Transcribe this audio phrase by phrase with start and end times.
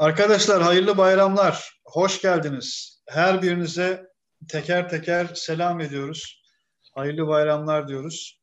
[0.00, 1.80] Arkadaşlar hayırlı bayramlar.
[1.84, 3.00] Hoş geldiniz.
[3.08, 4.06] Her birinize
[4.48, 6.42] teker teker selam ediyoruz.
[6.94, 8.40] Hayırlı bayramlar diyoruz.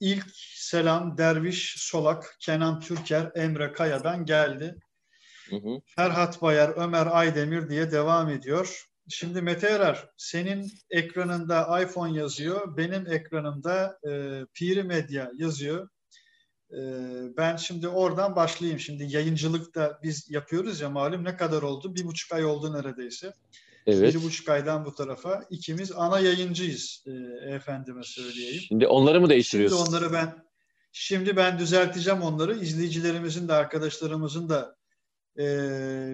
[0.00, 0.24] İlk
[0.54, 4.76] selam Derviş Solak, Kenan Türker, Emre Kaya'dan geldi.
[5.50, 5.80] Hı hı.
[5.96, 8.86] Ferhat Bayar, Ömer Aydemir diye devam ediyor.
[9.08, 15.88] Şimdi Mete Erer, senin ekranında iPhone yazıyor, benim ekranımda e, Piri Medya yazıyor.
[16.72, 16.78] E,
[17.36, 18.80] ben şimdi oradan başlayayım.
[18.80, 21.94] Şimdi yayıncılıkta biz yapıyoruz ya malum ne kadar oldu?
[21.94, 23.32] Bir buçuk ay oldu neredeyse.
[23.86, 24.14] Evet.
[24.14, 25.44] Bir buçuk aydan bu tarafa.
[25.50, 27.10] ikimiz ana yayıncıyız e,
[27.54, 28.62] efendime söyleyeyim.
[28.68, 29.84] Şimdi onları mı değiştiriyorsun?
[29.84, 30.44] Şimdi onları ben
[30.92, 32.58] şimdi ben düzelteceğim onları.
[32.58, 34.76] İzleyicilerimizin de arkadaşlarımızın da
[35.38, 35.44] e,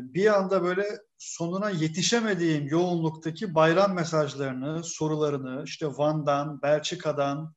[0.02, 0.86] bir anda böyle
[1.18, 7.54] sonuna yetişemediğim yoğunluktaki bayram mesajlarını, sorularını işte Van'dan, Belçika'dan,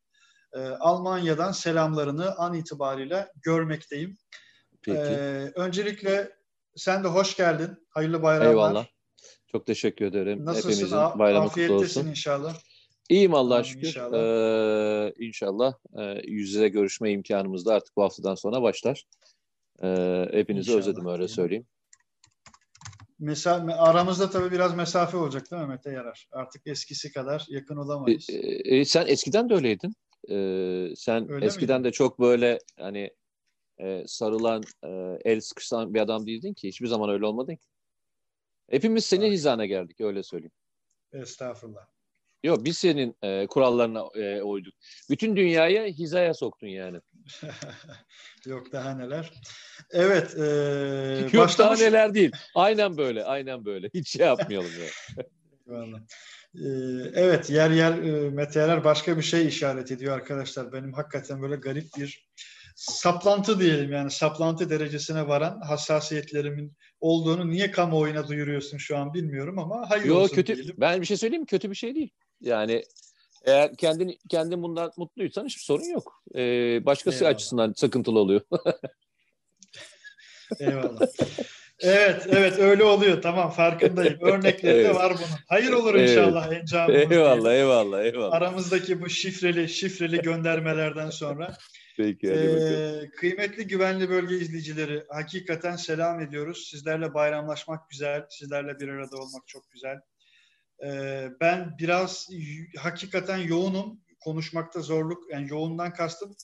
[0.55, 4.18] e, Almanya'dan selamlarını an itibariyle görmekteyim.
[4.82, 4.98] Peki.
[4.98, 6.32] E, öncelikle
[6.76, 7.88] sen de hoş geldin.
[7.90, 8.50] Hayırlı bayramlar.
[8.50, 8.86] Eyvallah.
[9.52, 10.46] Çok teşekkür ederim.
[10.46, 10.70] Nasılsın?
[10.70, 12.07] Hepimizin bayramı kutlu olsun.
[12.07, 12.55] inşallah.
[13.10, 13.88] İyiyim Allah'a şükür.
[13.88, 14.18] İnşallah.
[14.18, 19.05] Ee, inşallah e, yüz yüze görüşme imkanımız da artık bu haftadan sonra başlar.
[19.84, 20.88] Ee, hepinizi inşallah.
[20.88, 21.68] özledim öyle söyleyeyim.
[23.20, 26.27] Mesela aramızda tabii biraz mesafe olacak değil mi Mete Yarar?
[26.32, 28.27] Artık eskisi kadar yakın olamayız.
[28.29, 28.35] E,
[28.77, 29.96] e, sen eskiden de öyleydin.
[30.29, 31.87] E, sen Öyle eskiden miydi?
[31.87, 33.12] de çok böyle hani
[33.79, 36.67] e, sarılan, e, el sıkışan bir adam değildin ki.
[36.67, 37.67] Hiçbir zaman öyle olmadın ki.
[38.70, 40.51] Hepimiz senin hizana geldik öyle söyleyeyim.
[41.13, 41.87] Estağfurullah.
[42.43, 44.73] Yok biz senin e, kurallarına e, uyduk.
[45.09, 46.99] Bütün dünyayı hizaya soktun yani.
[48.45, 49.32] Yok daha neler.
[49.91, 50.35] Evet.
[50.37, 50.43] E,
[51.21, 51.60] Yok başlamış...
[51.60, 52.32] daha neler değil.
[52.55, 53.23] Aynen böyle.
[53.23, 53.89] Aynen böyle.
[53.93, 55.23] Hiç şey yapmayalım ya.
[56.55, 56.67] Ee,
[57.13, 60.73] evet yer yer e, meteorlar başka bir şey işaret ediyor arkadaşlar.
[60.73, 62.29] Benim hakikaten böyle garip bir
[62.75, 69.89] saplantı diyelim yani saplantı derecesine varan hassasiyetlerimin olduğunu niye kamuoyuna duyuruyorsun şu an bilmiyorum ama
[69.89, 70.75] hayır Yo, olsun kötü, diyelim.
[70.78, 71.47] Ben bir şey söyleyeyim mi?
[71.47, 72.09] Kötü bir şey değil.
[72.41, 72.83] Yani
[73.45, 76.23] eğer kendin kendin bundan mutluysan hiçbir sorun yok.
[76.35, 77.35] Ee, başkası Eyvallah.
[77.35, 78.41] açısından sıkıntılı oluyor.
[80.59, 81.07] Eyvallah.
[81.80, 83.22] Evet, evet öyle oluyor.
[83.22, 84.18] Tamam farkındayım.
[84.22, 84.86] Örnekleri evet.
[84.86, 85.40] de var bunun.
[85.47, 86.62] Hayır olur inşallah evet.
[86.62, 86.91] Encam.
[86.91, 88.34] Eyvallah, eyvallah, eyvallah.
[88.34, 91.58] Aramızdaki bu şifreli şifreli göndermelerden sonra.
[91.97, 96.68] Peki, hadi ee, Kıymetli güvenli bölge izleyicileri, hakikaten selam ediyoruz.
[96.72, 99.97] Sizlerle bayramlaşmak güzel, sizlerle bir arada olmak çok güzel.
[100.86, 102.30] Ee, ben biraz
[102.78, 106.36] hakikaten yoğunum, konuşmakta zorluk, yani yoğundan kastım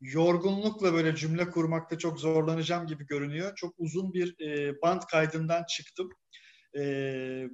[0.00, 3.52] yorgunlukla böyle cümle kurmakta çok zorlanacağım gibi görünüyor.
[3.56, 6.10] Çok uzun bir e, band kaydından çıktım.
[6.76, 6.82] E,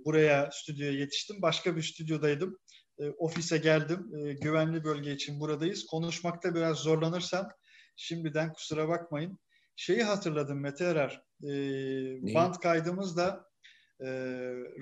[0.04, 1.42] buraya stüdyoya yetiştim.
[1.42, 2.58] Başka bir stüdyodaydım.
[2.98, 4.06] E, ofise geldim.
[4.16, 5.86] E, güvenli bölge için buradayız.
[5.86, 7.48] Konuşmakta biraz zorlanırsam
[7.96, 9.38] şimdiden kusura bakmayın.
[9.76, 11.22] Şeyi hatırladım Mete Erer.
[11.44, 13.44] E, band kaydımızda
[14.00, 14.06] e,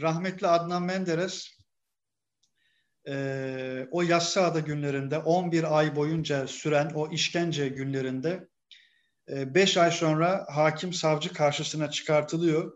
[0.00, 1.61] rahmetli Adnan Menderes
[3.08, 8.48] e, o Yassıada günlerinde 11 ay boyunca süren o işkence günlerinde
[9.28, 12.72] 5 e, ay sonra hakim savcı karşısına çıkartılıyor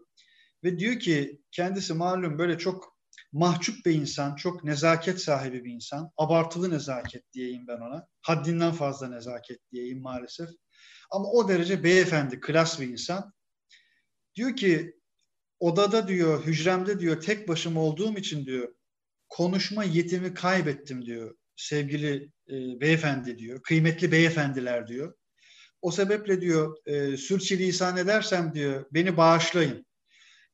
[0.65, 2.97] ve diyor ki kendisi malum böyle çok
[3.33, 6.11] mahcup bir insan, çok nezaket sahibi bir insan.
[6.17, 8.07] Abartılı nezaket diyeyim ben ona.
[8.23, 10.49] Haddinden fazla nezaket diyeyim maalesef.
[11.11, 13.33] Ama o derece beyefendi, klas bir insan.
[14.35, 14.97] Diyor ki
[15.61, 18.76] odada diyor, hücremde diyor tek başıma olduğum için diyor
[19.29, 23.63] konuşma yetimi kaybettim diyor sevgili e, beyefendi diyor.
[23.63, 25.15] Kıymetli beyefendiler diyor.
[25.83, 29.87] O sebeple diyor e, sürçülisan edersem diyor beni bağışlayın.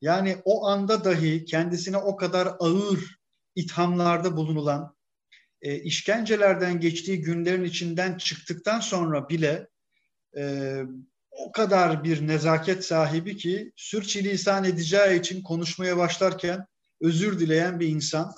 [0.01, 3.19] Yani o anda dahi kendisine o kadar ağır
[3.55, 4.95] ithamlarda bulunulan
[5.61, 9.67] e, işkencelerden geçtiği günlerin içinden çıktıktan sonra bile
[10.37, 10.81] e,
[11.31, 16.65] o kadar bir nezaket sahibi ki sürçülisan edeceği için konuşmaya başlarken
[17.01, 18.33] özür dileyen bir insan.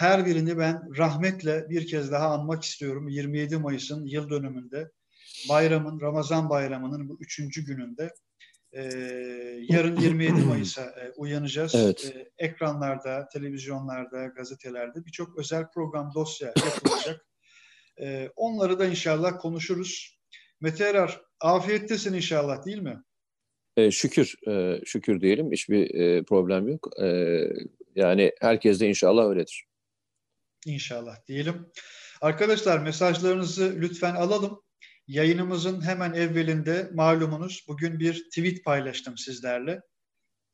[0.00, 3.08] Her birini ben rahmetle bir kez daha anmak istiyorum.
[3.08, 4.90] 27 Mayıs'ın yıl dönümünde,
[5.48, 8.10] bayramın, Ramazan bayramının bu üçüncü gününde.
[8.72, 8.82] Ee,
[9.68, 11.74] yarın 27 Mayıs'a e, uyanacağız.
[11.74, 12.12] Evet.
[12.14, 17.26] Ee, ekranlarda, televizyonlarda, gazetelerde birçok özel program, dosya yapılacak.
[18.00, 20.18] Ee, onları da inşallah konuşuruz.
[20.60, 23.02] Mete Erar, afiyettesin inşallah değil mi?
[23.76, 25.52] E, şükür, e, şükür diyelim.
[25.52, 26.88] Hiçbir e, problem yok.
[27.02, 27.38] E,
[27.94, 29.69] yani herkes de inşallah öyledir.
[30.66, 31.66] İnşallah diyelim.
[32.20, 34.62] Arkadaşlar mesajlarınızı lütfen alalım.
[35.06, 39.80] Yayınımızın hemen evvelinde malumunuz bugün bir tweet paylaştım sizlerle.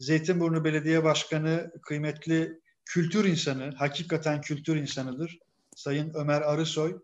[0.01, 5.39] Zeytinburnu Belediye Başkanı kıymetli kültür insanı, hakikaten kültür insanıdır.
[5.77, 6.99] Sayın Ömer Arısoy.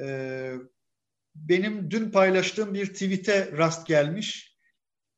[0.00, 0.54] Ee,
[1.34, 4.56] benim dün paylaştığım bir tweet'e rast gelmiş.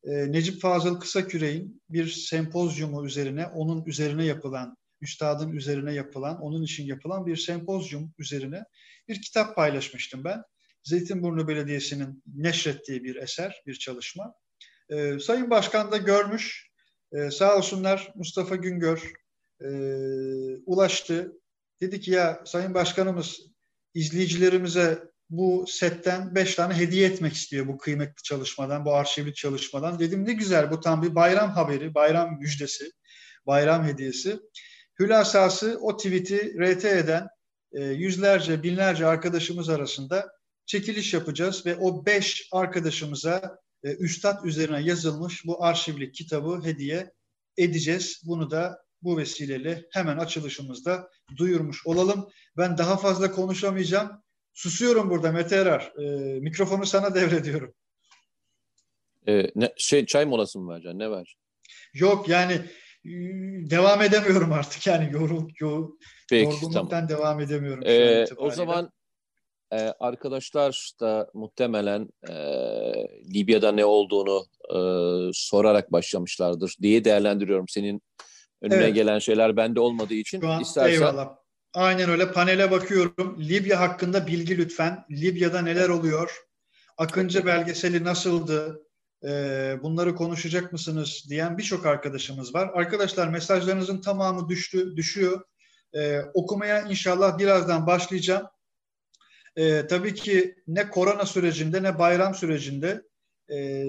[0.05, 6.87] e, Necip Fazıl Kısaküre'in bir sempozyumu üzerine, onun üzerine yapılan, üstadın üzerine yapılan, onun için
[6.87, 8.65] yapılan bir sempozyum üzerine
[9.09, 10.43] bir kitap paylaşmıştım ben.
[10.83, 14.35] Zeytinburnu Belediyesi'nin neşrettiği bir eser, bir çalışma.
[14.89, 16.71] E, Sayın Başkan da görmüş,
[17.13, 19.13] e, sağ olsunlar Mustafa Güngör
[19.61, 19.69] e,
[20.67, 21.33] ulaştı.
[21.81, 23.41] Dedi ki ya Sayın Başkanımız
[23.95, 29.99] izleyicilerimize bu setten beş tane hediye etmek istiyor bu kıymetli çalışmadan, bu arşivlik çalışmadan.
[29.99, 32.91] Dedim ne güzel bu tam bir bayram haberi, bayram müjdesi,
[33.47, 34.41] bayram hediyesi.
[35.01, 37.29] Hülasası o tweet'i RT eden
[37.73, 40.33] e, yüzlerce, binlerce arkadaşımız arasında
[40.67, 47.13] çekiliş yapacağız ve o beş arkadaşımıza e, Üstad üzerine yazılmış bu arşivlik kitabı hediye
[47.57, 48.23] edeceğiz.
[48.27, 52.29] Bunu da bu vesileyle hemen açılışımızda duyurmuş olalım.
[52.57, 54.23] Ben daha fazla konuşamayacağım.
[54.53, 55.93] Susuyorum burada Mete Erar.
[55.99, 56.05] E,
[56.41, 57.75] mikrofonu sana devrediyorum.
[59.29, 60.99] E, ne, şey çay molası mı vereceksin?
[60.99, 61.37] Ne ver?
[61.95, 62.61] Yok yani
[63.71, 65.91] devam edemiyorum artık yani yorul, yorul
[66.31, 67.09] Peki, yorgunluktan tamam.
[67.09, 67.83] devam edemiyorum.
[67.87, 68.91] Ee, o zaman
[69.73, 72.35] e, arkadaşlar da muhtemelen e,
[73.35, 74.79] Libya'da ne olduğunu e,
[75.33, 77.69] sorarak başlamışlardır diye değerlendiriyorum.
[77.69, 78.03] Senin
[78.63, 78.95] önüne evet.
[78.95, 80.41] gelen şeyler bende olmadığı için.
[80.41, 80.93] Şu an, istersen...
[80.93, 81.37] Eyvallah.
[81.75, 82.33] Aynen öyle.
[82.33, 83.37] Panele bakıyorum.
[83.41, 85.05] Libya hakkında bilgi lütfen.
[85.11, 86.47] Libya'da neler oluyor?
[86.99, 88.83] Akıncı belgeseli nasıldı?
[89.25, 92.71] Ee, bunları konuşacak mısınız diyen birçok arkadaşımız var.
[92.75, 95.41] Arkadaşlar mesajlarınızın tamamı düştü, düşüyor.
[95.95, 98.47] Ee, okumaya inşallah birazdan başlayacağım.
[99.57, 103.03] Ee, tabii ki ne korona sürecinde ne bayram sürecinde
[103.53, 103.87] e,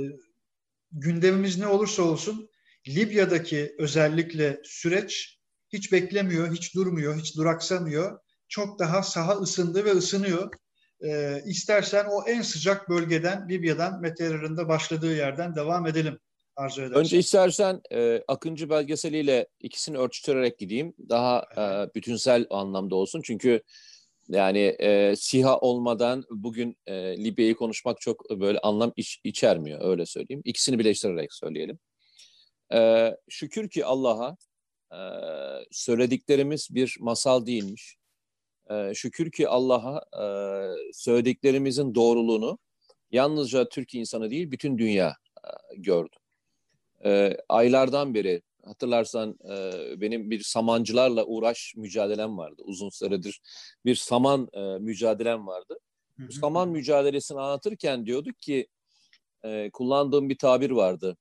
[0.91, 2.49] gündemimiz ne olursa olsun
[2.87, 5.39] Libya'daki özellikle süreç
[5.73, 8.19] hiç beklemiyor, hiç durmuyor, hiç duraksamıyor.
[8.47, 10.51] Çok daha saha ısındı ve ısınıyor.
[11.03, 16.19] Ee, istersen o en sıcak bölgeden Libya'dan meteorunda başladığı yerden devam edelim
[16.55, 16.99] arzu edersen.
[16.99, 20.93] Önce istersen e, Akıncı belgeseliyle ikisini örtüştürerek gideyim.
[21.09, 23.21] Daha e, bütünsel anlamda olsun.
[23.23, 23.61] Çünkü
[24.29, 26.93] yani e, SİHA olmadan bugün e,
[27.23, 30.41] Libya'yı konuşmak çok böyle anlam iç, içermiyor öyle söyleyeyim.
[30.45, 31.79] İkisini birleştirerek söyleyelim.
[32.73, 34.37] E, şükür ki Allah'a
[34.91, 34.99] e,
[35.71, 37.97] söylediklerimiz bir masal değilmiş.
[38.71, 40.25] E, şükür ki Allah'a e,
[40.93, 42.59] söylediklerimizin doğruluğunu
[43.11, 46.15] yalnızca Türkiye insanı değil bütün dünya e, gördü.
[47.05, 49.71] E, aylardan beri hatırlarsan e,
[50.01, 52.61] benim bir samancılarla uğraş mücadelem vardı.
[52.65, 53.41] Uzun süredir
[53.85, 55.77] bir saman e, mücadelem vardı.
[56.19, 58.67] Bu saman mücadelesini anlatırken diyorduk ki
[59.43, 61.17] e, kullandığım bir tabir vardı.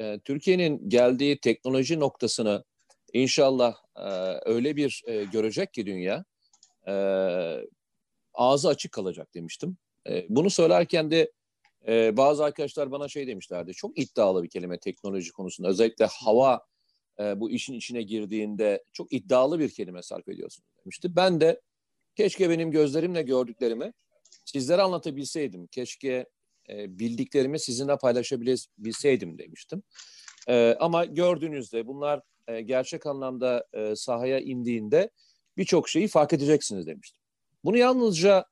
[0.00, 2.64] E, Türkiye'nin geldiği teknoloji noktasını
[3.14, 4.08] İnşallah e,
[4.50, 6.24] öyle bir e, görecek ki dünya
[6.88, 6.94] e,
[8.34, 9.76] ağzı açık kalacak demiştim.
[10.08, 11.32] E, bunu söylerken de
[11.88, 13.72] e, bazı arkadaşlar bana şey demişlerdi.
[13.72, 15.68] Çok iddialı bir kelime teknoloji konusunda.
[15.68, 16.66] Özellikle hava
[17.20, 21.16] e, bu işin içine girdiğinde çok iddialı bir kelime sarf ediyorsunuz demişti.
[21.16, 21.60] Ben de
[22.16, 23.92] keşke benim gözlerimle gördüklerimi
[24.44, 25.66] sizlere anlatabilseydim.
[25.66, 26.26] Keşke
[26.68, 29.82] e, bildiklerimi sizinle paylaşabilseydim demiştim.
[30.48, 35.10] E, ama gördüğünüzde bunlar e, gerçek anlamda e, sahaya indiğinde
[35.56, 37.20] birçok şeyi fark edeceksiniz demiştim.
[37.64, 38.44] Bunu yalnızca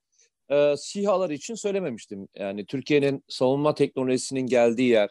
[0.51, 2.29] e, SİHA'lar için söylememiştim.
[2.35, 5.11] Yani Türkiye'nin savunma teknolojisinin geldiği yer,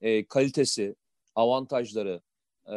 [0.00, 0.94] e, kalitesi,
[1.34, 2.20] avantajları,
[2.66, 2.76] e,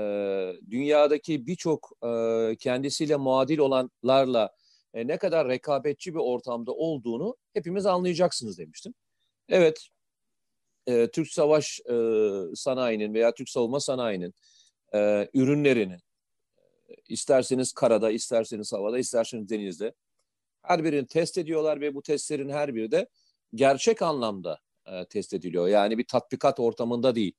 [0.70, 4.50] dünyadaki birçok e, kendisiyle muadil olanlarla
[4.94, 8.94] e, ne kadar rekabetçi bir ortamda olduğunu hepimiz anlayacaksınız demiştim.
[9.50, 9.88] Evet,
[10.88, 11.96] e, Türk Savaş e,
[12.56, 14.34] Sanayi'nin veya Türk Savunma Sanayi'nin
[14.94, 15.98] e, ürünlerini
[17.10, 19.94] isterseniz karada, isterseniz havada, isterseniz denizde
[20.62, 23.08] her birini test ediyorlar ve bu testlerin her biri de
[23.56, 25.68] gerçek anlamda e, test ediliyor.
[25.68, 27.34] Yani bir tatbikat ortamında değil.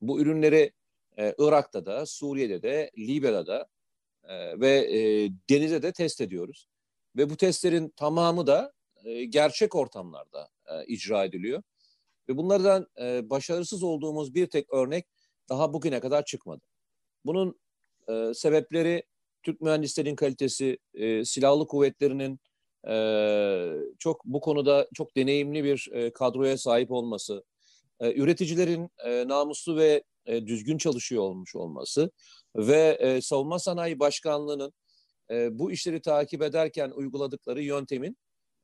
[0.00, 0.72] Bu ürünleri
[1.18, 3.68] e, Irak'ta da, Suriye'de de, Libya'da da
[4.24, 6.68] e, ve e, denize de test ediyoruz.
[7.16, 8.72] Ve bu testlerin tamamı da
[9.04, 11.62] e, gerçek ortamlarda e, icra ediliyor.
[12.28, 15.06] Ve bunlardan e, başarısız olduğumuz bir tek örnek
[15.48, 16.64] daha bugüne kadar çıkmadı.
[17.24, 17.60] Bunun
[18.08, 19.02] e, sebepleri
[19.42, 22.40] Türk mühendislerin kalitesi, e, silahlı kuvvetlerinin
[22.88, 22.96] e,
[23.98, 27.44] çok bu konuda çok deneyimli bir e, kadroya sahip olması,
[28.00, 32.10] e, üreticilerin e, namuslu ve e, düzgün çalışıyor olmuş olması
[32.56, 34.72] ve e, Savunma Sanayi Başkanlığı'nın
[35.30, 38.16] e, bu işleri takip ederken uyguladıkları yöntemin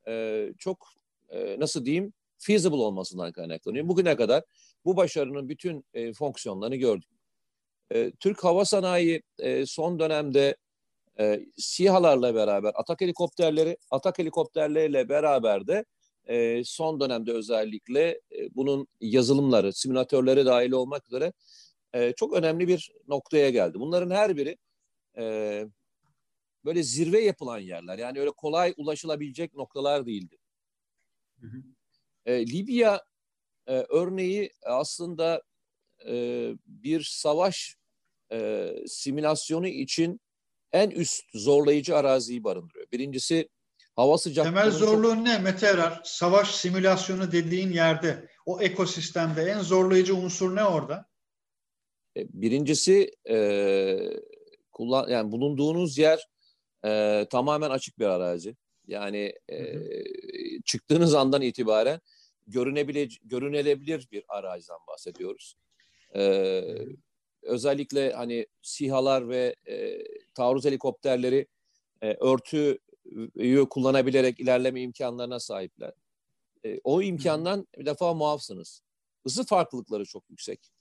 [0.09, 0.89] e, çok
[1.29, 3.89] e, nasıl diyeyim feasible olmasından kaynaklanıyor.
[3.89, 4.45] Bugüne kadar
[4.85, 7.11] bu başarının bütün e, fonksiyonlarını gördük.
[7.95, 10.57] E, Türk Hava Sanayi e, son dönemde
[11.19, 15.85] e, SİHA'larla beraber atak helikopterleri, atak helikopterleriyle beraber de
[16.25, 21.33] e, son dönemde özellikle e, bunun yazılımları, simülatörleri dahil olmak üzere
[21.93, 23.81] e, çok önemli bir noktaya geldi.
[23.81, 24.57] Bunların her biri
[25.17, 25.67] e,
[26.65, 27.99] böyle zirve yapılan yerler.
[27.99, 30.37] Yani öyle kolay ulaşılabilecek noktalar değildi.
[31.41, 31.63] Hı hı.
[32.27, 33.05] E, Libya
[33.67, 35.43] e, örneği aslında
[36.07, 36.15] e,
[36.67, 37.77] bir savaş
[38.33, 40.21] e, simülasyonu için
[40.73, 42.87] en üst zorlayıcı araziyi barındırıyor.
[42.93, 43.49] Birincisi
[43.97, 44.51] hava sıcaklığı.
[44.51, 45.25] Temel zorluğun çok...
[45.25, 46.01] ne Mete Erar?
[46.05, 51.07] Savaş simülasyonu dediğin yerde o ekosistemde en zorlayıcı unsur ne orada?
[52.17, 53.99] E, birincisi e,
[54.73, 56.29] kullan yani bulunduğunuz yer
[56.85, 58.57] e, tamamen açık bir arazi.
[58.87, 59.79] Yani e,
[60.65, 62.01] çıktığınız andan itibaren
[62.47, 65.57] görünebilir, görünebilir bir araziden bahsediyoruz.
[66.17, 66.63] E,
[67.43, 71.47] özellikle hani SİHA'lar ve e, taarruz helikopterleri
[72.03, 75.93] e, örtüyü kullanabilerek ilerleme imkanlarına sahipler.
[76.65, 78.83] E, o imkandan bir defa muafsınız.
[79.25, 80.73] Isı farklılıkları çok yüksek.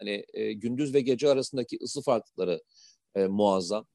[0.00, 2.62] Yani e, gündüz ve gece arasındaki ısı farklılıkları
[3.14, 3.86] e, muazzam.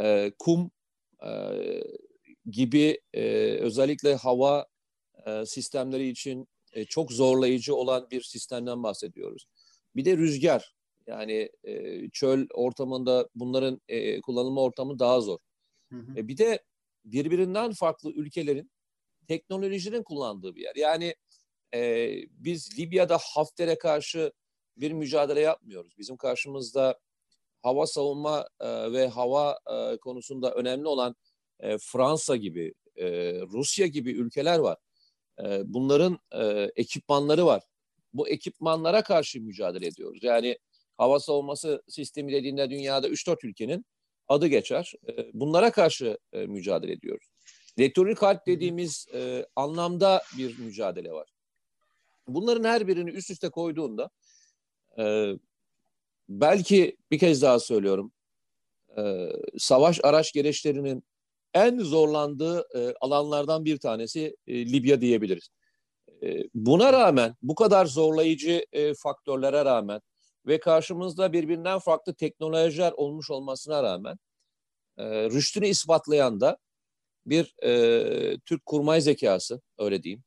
[0.00, 0.70] E, kum
[1.26, 1.30] e,
[2.50, 3.22] gibi e,
[3.60, 4.66] özellikle hava
[5.26, 9.46] e, sistemleri için e, çok zorlayıcı olan bir sistemden bahsediyoruz.
[9.96, 10.74] Bir de rüzgar.
[11.06, 15.38] Yani e, çöl ortamında bunların e, kullanılma ortamı daha zor.
[15.92, 16.18] Hı hı.
[16.18, 16.64] E, bir de
[17.04, 18.70] birbirinden farklı ülkelerin
[19.28, 20.76] teknolojilerin kullandığı bir yer.
[20.76, 21.14] Yani
[21.74, 24.32] e, biz Libya'da Hafter'e karşı
[24.76, 25.98] bir mücadele yapmıyoruz.
[25.98, 26.98] Bizim karşımızda
[27.62, 31.16] hava savunma e, ve hava e, konusunda önemli olan
[31.60, 33.06] e, Fransa gibi, e,
[33.40, 34.78] Rusya gibi ülkeler var.
[35.44, 37.62] E, bunların e, ekipmanları var.
[38.12, 40.22] Bu ekipmanlara karşı mücadele ediyoruz.
[40.22, 40.58] Yani
[40.98, 43.86] hava savunması sistemi dediğinde dünyada 3-4 ülkenin
[44.28, 44.92] adı geçer.
[45.08, 47.26] E, bunlara karşı e, mücadele ediyoruz.
[47.78, 51.28] Elektronik harp dediğimiz e, anlamda bir mücadele var.
[52.28, 54.10] Bunların her birini üst üste koyduğunda
[54.98, 55.32] e,
[56.28, 58.12] belki bir kez daha söylüyorum
[58.98, 61.04] e, savaş araç gereçlerinin
[61.54, 65.48] en zorlandığı e, alanlardan bir tanesi e, Libya diyebiliriz.
[66.22, 70.00] E, buna rağmen bu kadar zorlayıcı e, faktörlere rağmen
[70.46, 74.18] ve karşımızda birbirinden farklı teknolojiler olmuş olmasına rağmen
[74.98, 76.58] e, rüştünü ispatlayan da
[77.26, 80.24] bir e, Türk kurmay zekası öyle diyeyim.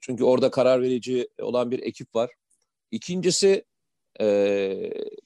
[0.00, 2.30] Çünkü orada karar verici olan bir ekip var.
[2.90, 3.64] İkincisi
[4.20, 4.26] e,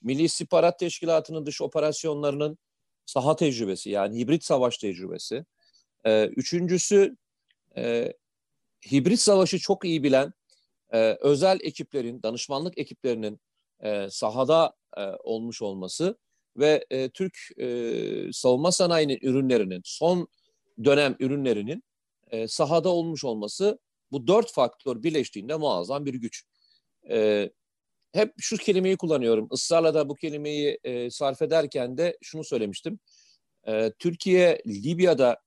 [0.01, 2.57] Milli İstihbarat Teşkilatı'nın dış operasyonlarının
[3.05, 5.45] saha tecrübesi yani hibrit savaş tecrübesi.
[6.05, 7.17] E, üçüncüsü
[7.77, 8.13] e,
[8.91, 10.33] hibrit savaşı çok iyi bilen
[10.93, 13.39] e, özel ekiplerin, danışmanlık ekiplerinin
[13.83, 16.17] e, sahada e, olmuş olması
[16.57, 20.27] ve e, Türk e, savunma sanayinin ürünlerinin, son
[20.83, 21.83] dönem ürünlerinin
[22.31, 23.79] e, sahada olmuş olması
[24.11, 26.43] bu dört faktör birleştiğinde muazzam bir güç.
[27.09, 27.49] E,
[28.13, 29.47] hep şu kelimeyi kullanıyorum.
[29.51, 32.99] Israrla da bu kelimeyi e, sarf ederken de şunu söylemiştim.
[33.67, 35.37] E, Türkiye Libya'da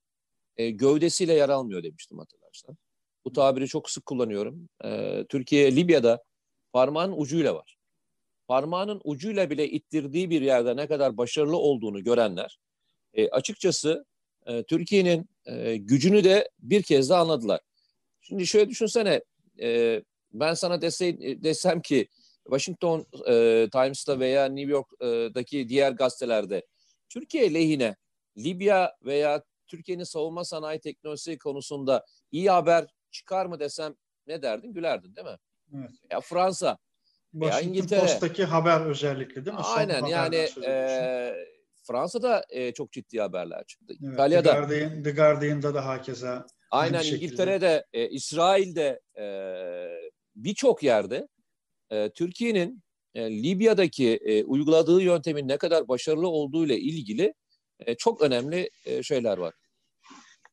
[0.57, 2.77] e, gövdesiyle yer almıyor demiştim hatırlarsan.
[3.25, 4.69] Bu tabiri çok sık kullanıyorum.
[4.85, 6.23] E, Türkiye Libya'da
[6.73, 7.78] parmağın ucuyla var.
[8.49, 12.59] Parmağının ucuyla bile ittirdiği bir yerde ne kadar başarılı olduğunu görenler
[13.15, 14.05] e, açıkçası
[14.47, 17.61] e, Türkiye'nin e, gücünü de bir kez daha anladılar.
[18.21, 19.23] Şimdi şöyle düşünsene
[19.61, 20.03] e,
[20.33, 22.09] ben sana dese, desem ki
[22.45, 26.67] Washington e, Times'ta veya New York'daki diğer gazetelerde
[27.09, 27.97] Türkiye lehine
[28.37, 33.95] Libya veya Türkiye'nin savunma sanayi teknolojisi konusunda iyi haber çıkar mı desem
[34.27, 34.73] ne derdin?
[34.73, 35.39] Gülerdin değil mi?
[35.75, 35.91] Evet.
[36.11, 36.79] Ya Fransa,
[37.33, 38.01] Washington İngiltere.
[38.01, 39.63] Post'taki haber özellikle değil mi?
[39.63, 41.35] Aynen Son yani e,
[41.87, 43.95] Fransa'da e, çok ciddi haberler çıktı.
[44.05, 44.53] Evet, İtalya'da.
[44.53, 46.47] The, Guardian, The Guardian'da da hakeza.
[46.71, 49.25] Aynen İngiltere'de, e, İsrail'de e,
[50.37, 51.29] birçok yerde
[51.91, 52.83] e, Türkiye'nin
[53.15, 57.35] e, Libya'daki e, uyguladığı yöntemin ne kadar başarılı olduğu ile ilgili
[57.87, 59.55] e, çok önemli e, şeyler var.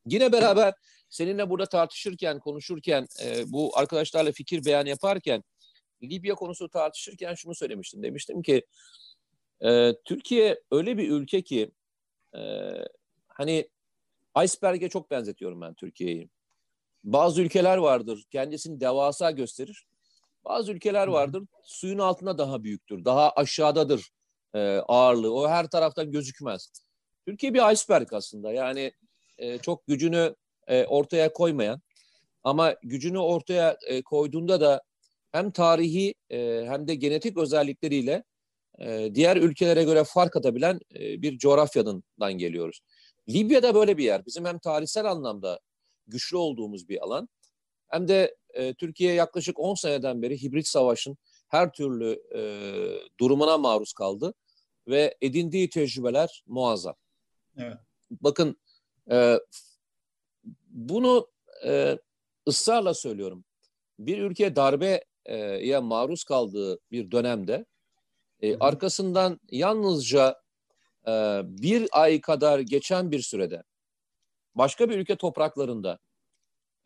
[0.06, 0.74] Yine beraber
[1.10, 5.42] seninle burada tartışırken, konuşurken, e, bu arkadaşlarla fikir beyan yaparken,
[6.02, 8.02] Libya konusu tartışırken şunu söylemiştim.
[8.02, 8.66] Demiştim ki
[9.60, 11.70] e, Türkiye öyle bir ülke ki
[12.36, 12.40] e,
[13.28, 13.70] hani
[14.44, 16.28] iceberg'e çok benzetiyorum ben Türkiye'yi.
[17.04, 19.86] Bazı ülkeler vardır kendisini devasa gösterir.
[20.44, 24.10] Bazı ülkeler vardır suyun altında daha büyüktür, daha aşağıdadır
[24.54, 25.34] e, ağırlığı.
[25.34, 26.72] O her taraftan gözükmez.
[27.26, 28.52] Türkiye bir iceberg aslında.
[28.52, 28.92] Yani
[29.38, 30.34] e, çok gücünü
[30.66, 31.80] e, ortaya koymayan
[32.44, 34.82] ama gücünü ortaya e, koyduğunda da
[35.36, 38.24] hem tarihi e, hem de genetik özellikleriyle
[38.78, 42.80] e, diğer ülkelere göre fark atabilen e, bir coğrafyadan geliyoruz.
[43.28, 44.26] Libya da böyle bir yer.
[44.26, 45.60] Bizim hem tarihsel anlamda
[46.06, 47.28] güçlü olduğumuz bir alan
[47.88, 51.16] hem de e, Türkiye yaklaşık 10 seneden beri hibrit savaşın
[51.48, 52.40] her türlü e,
[53.20, 54.34] durumuna maruz kaldı
[54.88, 56.94] ve edindiği tecrübeler muazzam.
[57.56, 57.76] Evet.
[58.10, 58.56] Bakın
[59.10, 59.38] e,
[60.68, 61.28] bunu
[61.66, 61.98] e,
[62.48, 63.44] ısrarla söylüyorum.
[63.98, 64.56] Bir ülke
[65.28, 67.64] darbeye maruz kaldığı bir dönemde
[68.42, 70.40] e, arkasından yalnızca
[71.06, 71.12] e,
[71.44, 73.62] bir ay kadar geçen bir sürede
[74.54, 75.98] başka bir ülke topraklarında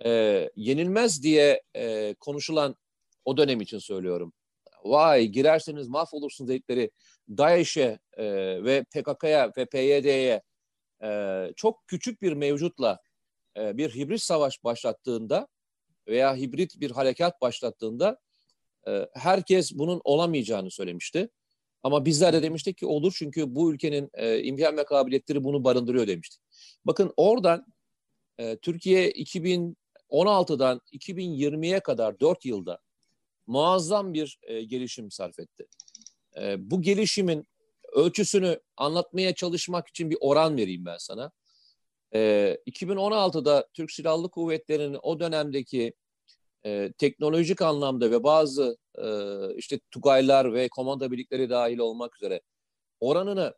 [0.04, 2.76] e, yenilmez diye e, konuşulan
[3.25, 4.32] o dönem için söylüyorum.
[4.85, 6.90] Vay girerseniz mahvolursunuz dedikleri
[7.28, 8.25] DAEŞ'e e,
[8.64, 10.42] ve PKK'ya ve PYD'ye
[11.02, 12.99] e, çok küçük bir mevcutla
[13.56, 15.49] e, bir hibrit savaş başlattığında
[16.09, 18.18] veya hibrit bir harekat başlattığında
[18.88, 21.28] e, herkes bunun olamayacağını söylemişti.
[21.82, 26.06] Ama bizler de demiştik ki olur çünkü bu ülkenin e, imkan ve kabiliyetleri bunu barındırıyor
[26.06, 26.42] demiştik.
[26.84, 27.66] Bakın oradan
[28.38, 32.78] e, Türkiye 2016'dan 2020'ye kadar 4 yılda
[33.46, 35.66] muazzam bir e, gelişim sarf etti.
[36.40, 37.46] E, bu gelişimin
[37.92, 41.30] ölçüsünü anlatmaya çalışmak için bir oran vereyim ben sana.
[42.14, 45.92] E, 2016'da Türk Silahlı Kuvvetleri'nin o dönemdeki
[46.66, 49.06] e, teknolojik anlamda ve bazı e,
[49.56, 52.40] işte Tugaylar ve komanda birlikleri dahil olmak üzere
[53.00, 53.54] oranını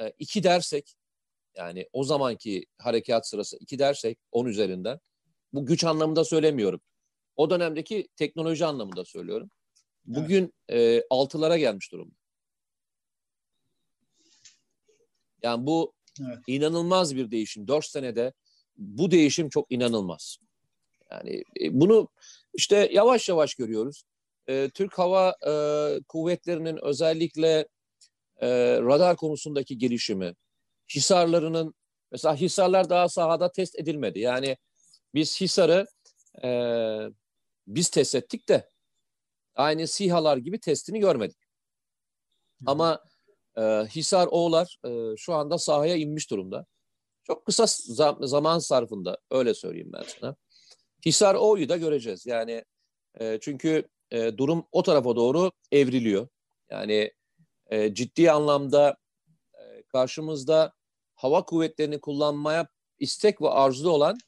[0.00, 0.96] e, iki dersek
[1.56, 5.00] yani o zamanki harekat sırası iki dersek on üzerinden
[5.52, 6.80] bu güç anlamında söylemiyorum.
[7.36, 9.50] O dönemdeki teknoloji anlamında söylüyorum.
[10.04, 11.02] Bugün evet.
[11.02, 12.14] e, altılara gelmiş durumda.
[15.42, 16.38] Yani bu evet.
[16.46, 17.68] inanılmaz bir değişim.
[17.68, 18.32] Dört senede
[18.76, 20.38] bu değişim çok inanılmaz.
[21.10, 22.08] Yani e, bunu
[22.54, 24.02] işte yavaş yavaş görüyoruz.
[24.48, 25.52] E, Türk Hava e,
[26.08, 27.68] Kuvvetleri'nin özellikle
[28.40, 28.48] e,
[28.80, 30.34] radar konusundaki gelişimi,
[30.94, 31.74] Hisarlarının
[32.12, 34.20] mesela Hisarlar daha sahada test edilmedi.
[34.20, 34.56] Yani
[35.14, 35.86] biz Hisar'ı
[36.44, 36.50] e,
[37.66, 38.70] biz test ettik de
[39.54, 41.38] aynı SİHA'lar gibi testini görmedik.
[42.66, 43.04] Ama
[43.56, 46.66] e, Hisar Oğlar e, şu anda sahaya inmiş durumda.
[47.24, 50.36] Çok kısa zam- zaman sarfında öyle söyleyeyim ben sana.
[51.06, 52.26] Hisar O'yu da göreceğiz.
[52.26, 52.64] Yani
[53.20, 56.28] e, çünkü e, durum o tarafa doğru evriliyor.
[56.70, 57.12] Yani
[57.70, 58.96] e, ciddi anlamda
[59.54, 60.72] e, karşımızda
[61.14, 64.18] hava kuvvetlerini kullanmaya istek ve arzu olan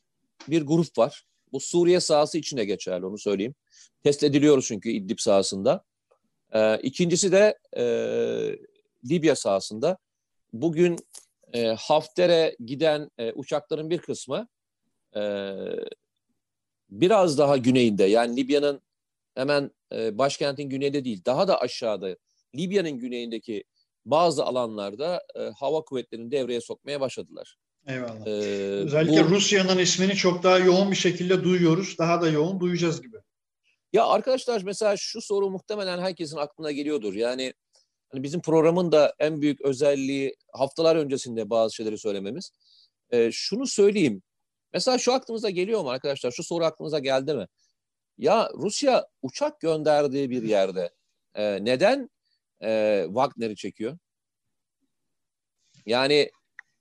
[0.48, 1.24] bir grup var.
[1.52, 3.54] Bu Suriye sahası içine geçerli onu söyleyeyim.
[4.02, 5.84] Test ediliyoruz çünkü İdlib sahasında.
[6.52, 7.82] E, ikincisi de e,
[9.10, 9.98] Libya sahasında.
[10.52, 10.96] Bugün
[11.52, 14.48] e, Hafter'e giden e, uçakların bir kısmı
[15.16, 15.20] e,
[16.90, 18.82] biraz daha güneyinde yani Libya'nın
[19.34, 22.16] hemen e, başkentin güneyinde değil daha da aşağıda
[22.54, 23.64] Libya'nın güneyindeki
[24.04, 27.56] bazı alanlarda e, hava kuvvetlerini devreye sokmaya başladılar.
[27.86, 28.26] Eyvallah.
[28.26, 31.98] Ee, Özellikle bu, Rusya'nın ismini çok daha yoğun bir şekilde duyuyoruz.
[31.98, 33.16] Daha da yoğun duyacağız gibi.
[33.92, 37.14] Ya arkadaşlar mesela şu soru muhtemelen herkesin aklına geliyordur.
[37.14, 37.54] Yani
[38.08, 42.50] hani bizim programın da en büyük özelliği haftalar öncesinde bazı şeyleri söylememiz.
[43.10, 44.22] Ee, şunu söyleyeyim.
[44.72, 46.30] Mesela şu aklınıza geliyor mu arkadaşlar?
[46.30, 47.46] Şu soru aklınıza geldi mi?
[48.18, 50.90] Ya Rusya uçak gönderdiği bir yerde
[51.34, 52.10] e, neden
[52.62, 53.98] e, Wagner'i çekiyor?
[55.86, 56.30] Yani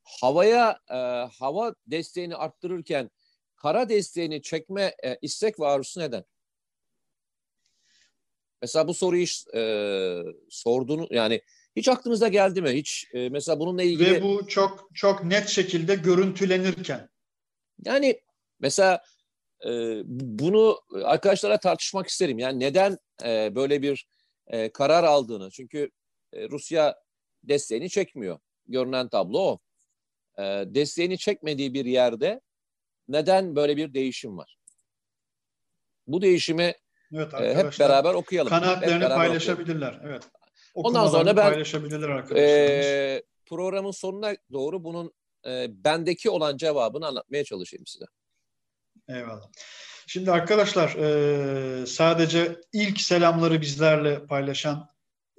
[0.03, 0.95] havaya e,
[1.39, 3.09] hava desteğini arttırırken
[3.55, 6.23] kara desteğini çekme e, istek ve arzusu neden?
[8.61, 11.41] Mesela bu soruyu hiç e, sorduğunu yani
[11.75, 12.69] hiç aklınıza geldi mi?
[12.69, 17.09] Hiç e, mesela bununla ilgili ve bu çok çok net şekilde görüntülenirken
[17.85, 18.21] yani
[18.59, 19.03] mesela
[19.65, 22.39] e, bunu arkadaşlara tartışmak isterim.
[22.39, 24.07] Yani neden e, böyle bir
[24.47, 25.51] e, karar aldığını.
[25.51, 25.91] Çünkü
[26.33, 26.95] e, Rusya
[27.43, 28.39] desteğini çekmiyor.
[28.67, 29.59] Görünen tablo o.
[30.37, 32.41] E, desteğini çekmediği bir yerde
[33.07, 34.57] neden böyle bir değişim var?
[36.07, 36.73] Bu değişimi
[37.13, 38.49] evet, e, hep beraber okuyalım.
[38.49, 39.93] Kanaatlerini hep paylaşabilirler.
[39.93, 40.11] Okuyalım.
[40.11, 40.29] Evet.
[40.75, 45.13] Ondan sonra ben paylaşabilirler e, programın sonuna doğru bunun
[45.47, 48.05] e, bendeki olan cevabını anlatmaya çalışayım size.
[49.09, 49.51] Eyvallah.
[50.07, 54.89] Şimdi arkadaşlar e, sadece ilk selamları bizlerle paylaşan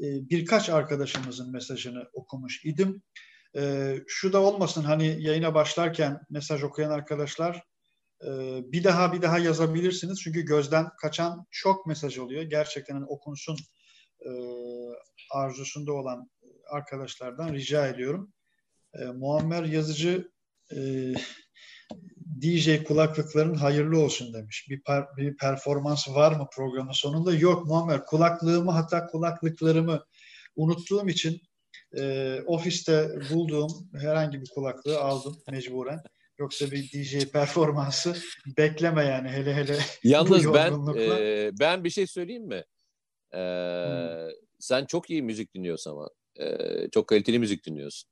[0.01, 3.03] e, birkaç arkadaşımızın mesajını okumuş idim.
[3.57, 7.63] E, şu da olmasın hani yayına başlarken mesaj okuyan arkadaşlar
[8.61, 10.21] bir daha bir daha yazabilirsiniz.
[10.23, 12.43] Çünkü gözden kaçan çok mesaj oluyor.
[12.43, 13.59] Gerçekten hani okunsun
[15.31, 16.31] arzusunda olan
[16.71, 18.33] arkadaşlardan rica ediyorum.
[19.15, 20.31] Muammer Yazıcı
[22.41, 24.67] DJ kulaklıkların hayırlı olsun demiş.
[24.71, 27.35] Bir, per, bir performans var mı programın sonunda?
[27.35, 28.05] Yok Muammer.
[28.05, 30.05] Kulaklığımı hatta kulaklıklarımı
[30.57, 31.41] unuttuğum için
[31.99, 36.01] e, ofiste bulduğum herhangi bir kulaklığı aldım mecburen.
[36.39, 38.17] Yoksa bir DJ performansı
[38.59, 39.79] bekleme yani hele hele.
[40.05, 42.65] Yalnız ben e, ben bir şey söyleyeyim mi?
[43.35, 44.31] Ee, hmm.
[44.59, 46.09] Sen çok iyi müzik dinliyorsun ama.
[46.41, 46.57] E,
[46.91, 48.11] çok kaliteli müzik dinliyorsun.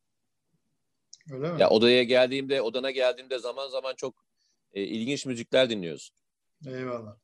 [1.32, 1.60] Öyle mi?
[1.60, 4.24] Ya odaya geldiğimde, odana geldiğimde zaman zaman çok
[4.72, 6.16] e, ilginç müzikler dinliyorsun.
[6.66, 7.16] Eyvallah.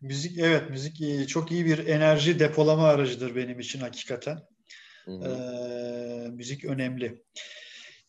[0.00, 4.38] Müzik evet müzik iyi, çok iyi bir enerji depolama aracıdır benim için hakikaten.
[5.04, 5.24] Hı hı.
[5.24, 7.22] Ee, müzik önemli.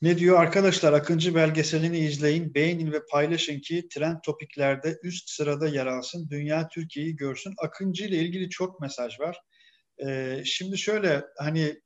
[0.01, 5.85] Ne diyor arkadaşlar Akıncı belgeselini izleyin, beğenin ve paylaşın ki trend topiklerde üst sırada yer
[5.85, 6.29] alsın.
[6.29, 7.53] Dünya Türkiye'yi görsün.
[7.57, 9.37] Akıncı ile ilgili çok mesaj var.
[10.05, 11.81] Ee, şimdi şöyle hani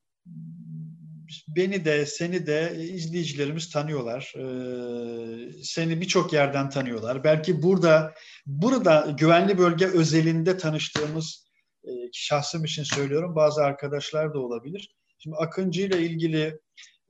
[1.48, 4.34] beni de seni de izleyicilerimiz tanıyorlar.
[4.36, 7.24] Ee, seni birçok yerden tanıyorlar.
[7.24, 8.14] Belki burada
[8.46, 11.48] burada güvenli bölge özelinde tanıştığımız
[11.84, 13.36] e, şahsım için söylüyorum.
[13.36, 14.96] Bazı arkadaşlar da olabilir.
[15.20, 16.60] Şimdi Akıncı ile ilgili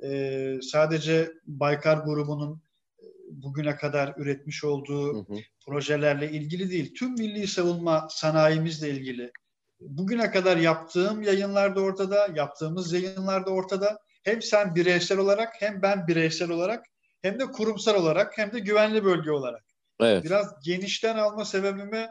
[0.03, 2.61] e, sadece Baykar grubunun
[2.99, 5.39] e, bugüne kadar üretmiş olduğu hı hı.
[5.65, 6.93] projelerle ilgili değil.
[6.95, 9.31] Tüm milli savunma sanayimizle ilgili.
[9.79, 15.81] Bugüne kadar yaptığım yayınlar da ortada, yaptığımız yayınlar da ortada hem sen bireysel olarak hem
[15.81, 16.85] ben bireysel olarak
[17.21, 19.63] hem de kurumsal olarak hem de güvenli bölge olarak.
[19.99, 20.23] Evet.
[20.23, 22.07] Biraz genişten alma sebebimi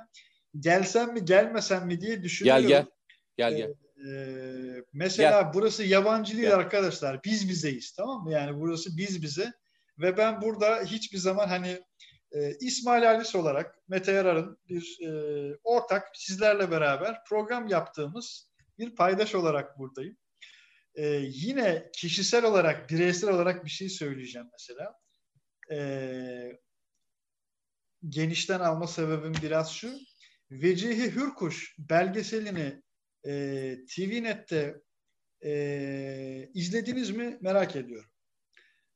[0.60, 2.62] gelsem mi gelmesem mi diye düşünüyorum.
[2.62, 2.86] Gel gel.
[3.36, 3.70] Gel gel.
[4.08, 5.50] Ee, mesela gel.
[5.54, 6.56] burası yabancı değil gel.
[6.56, 7.24] arkadaşlar.
[7.24, 8.32] Biz bizeyiz tamam mı?
[8.32, 9.52] Yani burası biz bize.
[9.98, 11.80] Ve ben burada hiçbir zaman hani
[12.32, 15.10] e, İsmail Halis olarak Mete Yarar'ın bir e,
[15.64, 20.16] ortak sizlerle beraber program yaptığımız bir paydaş olarak buradayım.
[20.96, 24.94] Ee, yine kişisel olarak, bireysel olarak bir şey söyleyeceğim mesela.
[25.70, 26.58] Ee,
[28.08, 29.98] genişten alma sebebim biraz şu.
[30.50, 32.82] Vecihi Hürkuş belgeselini
[33.26, 34.80] e, TVNet'te
[35.44, 38.10] e, izlediniz mi merak ediyorum.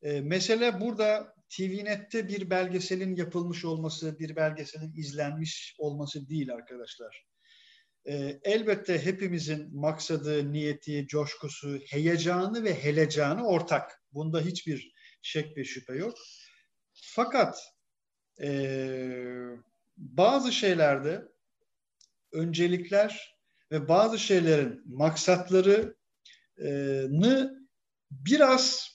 [0.03, 7.30] E, mesele burada TVNet'te bir belgeselin yapılmış olması, bir belgeselin izlenmiş olması değil arkadaşlar.
[8.09, 14.03] E, elbette hepimizin maksadı, niyeti, coşkusu, heyecanı ve helecanı ortak.
[14.13, 16.19] Bunda hiçbir şek ve şüphe yok.
[16.93, 17.59] Fakat
[18.43, 18.51] e,
[19.97, 21.29] bazı şeylerde
[22.33, 23.41] öncelikler
[23.73, 25.95] ve bazı şeylerin maksatlarını
[28.11, 28.91] biraz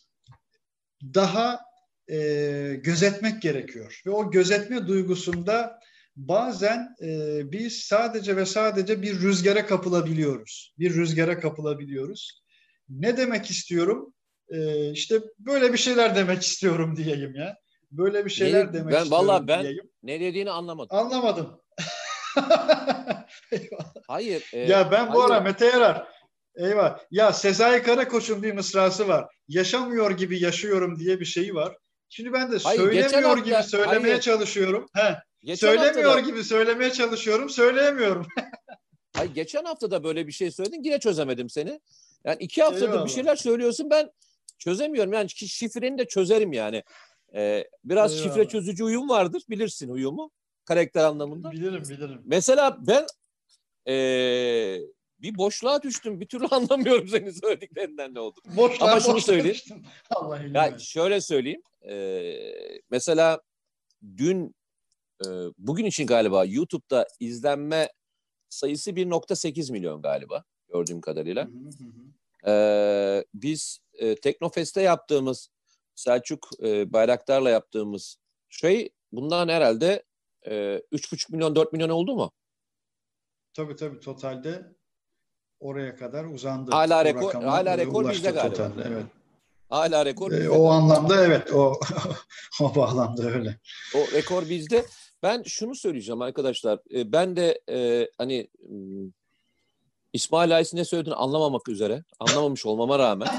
[1.04, 1.60] daha
[2.08, 2.18] e,
[2.84, 4.02] gözetmek gerekiyor.
[4.06, 5.80] Ve o gözetme duygusunda
[6.15, 10.73] bazen e, biz sadece ve sadece bir rüzgara kapılabiliyoruz.
[10.80, 12.41] Bir rüzgara kapılabiliyoruz.
[12.89, 14.13] Ne demek istiyorum?
[14.49, 17.58] E, işte böyle bir şeyler demek istiyorum diyeyim ya.
[17.91, 19.91] Böyle bir şeyler ne, demek ben, istiyorum vallahi ben diyeyim.
[20.04, 20.97] ne dediğini anlamadım.
[20.97, 21.62] Anlamadım.
[24.08, 24.49] hayır.
[24.54, 25.32] E, ya ben bu hayır.
[25.32, 26.08] ara Mete Yarar
[26.56, 26.99] Eyvah.
[27.12, 29.25] Ya Sezai Karakoç'un bir mısrası var.
[29.47, 31.78] Yaşamıyor gibi yaşıyorum diye bir şeyi var.
[32.15, 34.21] Şimdi ben de hayır, söylemiyor hafta, gibi söylemeye hayır.
[34.21, 34.89] çalışıyorum.
[34.93, 35.17] He.
[35.43, 36.19] Geçen Söylemiyor haftada...
[36.19, 38.28] gibi söylemeye çalışıyorum, söyleyemiyorum.
[39.19, 41.80] Ay geçen hafta da böyle bir şey söyledin, yine çözemedim seni.
[42.23, 43.06] Yani iki haftadır Eyvallah.
[43.06, 44.12] bir şeyler söylüyorsun, ben
[44.58, 45.13] çözemiyorum.
[45.13, 46.84] Yani şifreni de çözerim yani.
[47.36, 48.30] Ee, biraz Eyvallah.
[48.30, 50.32] şifre çözücü uyum vardır, bilirsin uyumu
[50.65, 51.51] karakter anlamında.
[51.51, 52.21] Bilirim, bilirim.
[52.25, 53.06] Mesela ben
[53.88, 54.80] ee,
[55.19, 56.21] bir boşluğa düştüm.
[56.21, 58.39] Bir türlü anlamıyorum senin söylediklerinden ne oldu.
[58.58, 59.84] Boşluğa, Ama şunu söyleyeyim.
[60.10, 61.62] Allah ya şöyle söyleyeyim.
[61.89, 63.41] Ee, mesela
[64.17, 64.56] dün
[65.21, 67.89] e, bugün için galiba YouTube'da izlenme
[68.49, 71.47] sayısı 1.8 milyon galiba gördüğüm kadarıyla.
[72.47, 75.49] Ee, biz e, Teknofest'te yaptığımız
[75.95, 78.17] Selçuk e, Bayraktar'la yaptığımız
[78.49, 80.04] şey bundan herhalde
[80.45, 80.51] e,
[80.91, 82.32] 3,5 milyon 4 milyon oldu mu?
[83.54, 84.75] Tabii tabii totalde
[85.65, 86.71] oraya kadar uzandı.
[86.71, 88.49] Hala rekor hala rekor bizde galiba.
[88.49, 89.06] Totalde, evet.
[89.69, 90.43] Hala rekor bizde.
[90.43, 91.80] E, o anlamda evet o
[92.62, 93.60] o bağlamda öyle.
[93.95, 94.86] O rekor bizde.
[95.23, 96.80] Ben şunu söyleyeceğim arkadaşlar.
[96.93, 98.47] E, ben de e, hani
[100.13, 103.28] İsmail Aysin ne söylediğini anlamamak üzere, anlamamış olmama rağmen.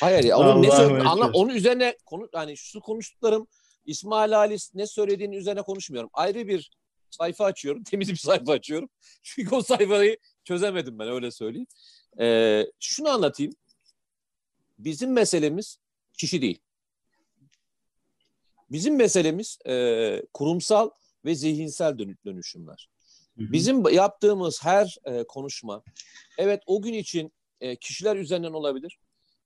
[0.00, 3.46] Hayır ya onun ne söylediğini anla, onun üzerine konu hani şu konuştuklarım
[3.86, 6.10] İsmail Halis ne söylediğini üzerine konuşmuyorum.
[6.12, 6.70] Ayrı bir
[7.10, 8.88] sayfa açıyorum, temiz bir sayfa açıyorum.
[9.22, 11.66] Çünkü o sayfayı çözemedim ben öyle söyleyeyim.
[12.20, 13.52] Ee, şunu anlatayım.
[14.78, 15.78] Bizim meselemiz
[16.12, 16.58] kişi değil.
[18.70, 20.90] Bizim meselemiz e, kurumsal
[21.24, 22.88] ve zihinsel dönüşümler.
[23.36, 25.82] Bizim yaptığımız her e, konuşma,
[26.38, 28.98] evet o gün için e, kişiler üzerinden olabilir.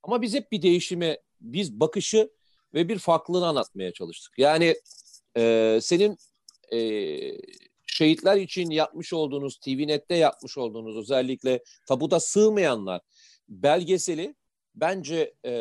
[0.02, 2.30] Ama biz hep bir değişimi, biz bakışı
[2.74, 4.32] ve bir farklılığını anlatmaya çalıştık.
[4.38, 4.76] Yani
[5.36, 6.18] e, senin
[6.72, 6.78] e,
[7.86, 13.00] şehitler için yapmış olduğunuz, TVNet'te yapmış olduğunuz özellikle tabuda sığmayanlar
[13.48, 14.34] belgeseli
[14.74, 15.52] bence e,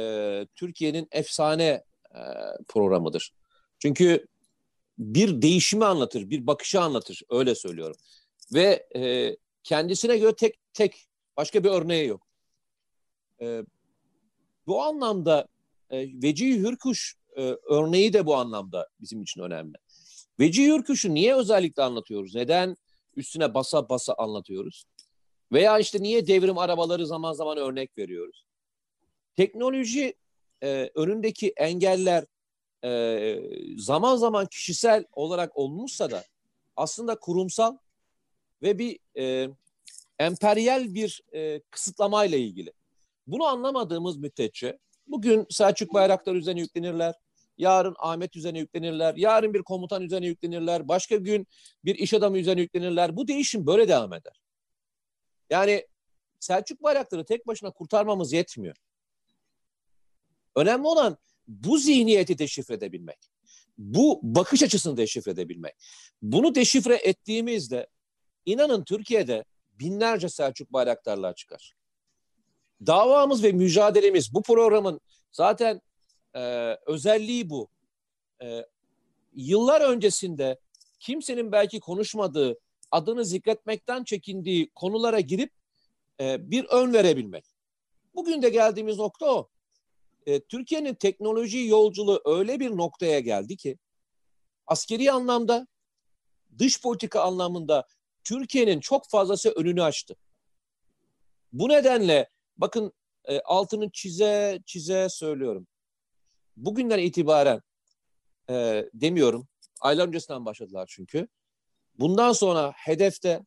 [0.56, 1.84] Türkiye'nin efsane
[2.16, 2.22] e,
[2.68, 3.34] programıdır.
[3.80, 4.28] Çünkü
[4.98, 7.22] bir değişimi anlatır, bir bakışı anlatır.
[7.30, 7.96] Öyle söylüyorum.
[8.54, 12.28] Ve e, kendisine göre tek tek başka bir örneği yok.
[13.42, 13.64] E,
[14.68, 15.48] bu anlamda
[15.90, 19.78] e, Vecihi Hürkuş e, örneği de bu anlamda bizim için önemli.
[20.40, 22.36] Vecihi Hürkuş'u niye özellikle anlatıyoruz?
[22.36, 22.78] Neden
[23.16, 24.86] üstüne basa basa anlatıyoruz?
[25.52, 28.46] Veya işte niye devrim arabaları zaman zaman örnek veriyoruz?
[29.36, 30.14] Teknoloji
[30.64, 32.26] e, önündeki engeller
[32.84, 33.40] e,
[33.78, 36.24] zaman zaman kişisel olarak olmuşsa da
[36.76, 37.78] aslında kurumsal
[38.62, 39.50] ve bir e,
[40.20, 42.74] emperyal bir e, kısıtlamayla ilgili.
[43.28, 47.16] Bunu anlamadığımız müddetçe bugün Selçuk Bayraktar üzerine yüklenirler,
[47.60, 51.48] yarın Ahmet üzerine yüklenirler, yarın bir komutan üzerine yüklenirler, başka gün
[51.86, 53.18] bir iş adamı üzerine yüklenirler.
[53.18, 54.42] Bu değişim böyle devam eder.
[55.50, 55.88] Yani
[56.40, 58.76] Selçuk Bayraktar'ı tek başına kurtarmamız yetmiyor.
[60.56, 61.18] Önemli olan
[61.48, 63.18] bu zihniyeti deşifre edebilmek.
[63.78, 65.76] Bu bakış açısını deşifre edebilmek.
[66.22, 67.88] Bunu deşifre ettiğimizde
[68.46, 71.74] inanın Türkiye'de binlerce Selçuk Bayraktarlar çıkar.
[72.86, 75.82] Davamız ve mücadelemiz bu programın zaten
[76.36, 76.40] e,
[76.86, 77.70] özelliği bu.
[78.42, 78.66] E,
[79.34, 80.60] yıllar öncesinde
[81.00, 82.60] kimsenin belki konuşmadığı,
[82.92, 85.52] adını zikretmekten çekindiği konulara girip
[86.20, 87.46] e, bir ön verebilmek.
[88.16, 89.50] Bugün de geldiğimiz nokta o
[90.26, 93.78] e, Türkiye'nin teknoloji yolculuğu öyle bir noktaya geldi ki
[94.68, 95.68] askeri anlamda,
[96.58, 97.88] dış politika anlamında
[98.24, 100.16] Türkiye'nin çok fazlası önünü açtı.
[101.54, 102.94] Bu nedenle bakın
[103.26, 105.68] e, altını çize çize söylüyorum.
[106.60, 107.62] Bugünden itibaren
[108.50, 109.48] e, demiyorum.
[109.82, 111.28] Aylar öncesinden başladılar çünkü.
[112.00, 113.46] Bundan sonra hedefte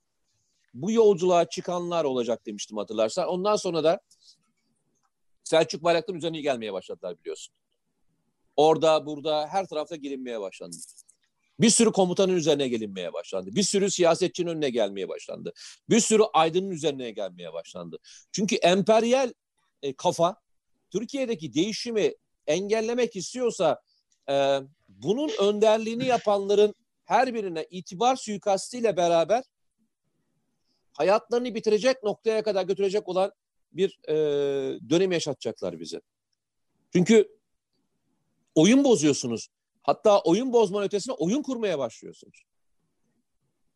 [0.75, 3.29] bu yolculuğa çıkanlar olacak demiştim hatırlarsan.
[3.29, 4.01] Ondan sonra da
[5.45, 7.55] Selçuk Bayraktar üzerine gelmeye başladılar biliyorsun.
[8.57, 10.77] Orada burada her tarafta gelinmeye başlandı.
[11.61, 13.55] Bir sürü komutanın üzerine gelinmeye başlandı.
[13.55, 15.53] Bir sürü siyasetçinin önüne gelmeye başlandı.
[15.89, 17.99] Bir sürü aydının üzerine gelmeye başlandı.
[18.33, 19.33] Çünkü emperyal
[19.83, 20.37] e, kafa
[20.91, 22.15] Türkiye'deki değişimi
[22.47, 23.81] engellemek istiyorsa
[24.31, 26.75] e, bunun önderliğini yapanların
[27.05, 29.45] her birine itibar suikastiyle beraber
[30.93, 33.33] hayatlarını bitirecek noktaya kadar götürecek olan
[33.73, 34.15] bir e,
[34.91, 36.01] dönem yaşatacaklar bize.
[36.93, 37.29] Çünkü
[38.55, 39.49] oyun bozuyorsunuz.
[39.83, 42.45] Hatta oyun bozmanın ötesine oyun kurmaya başlıyorsunuz.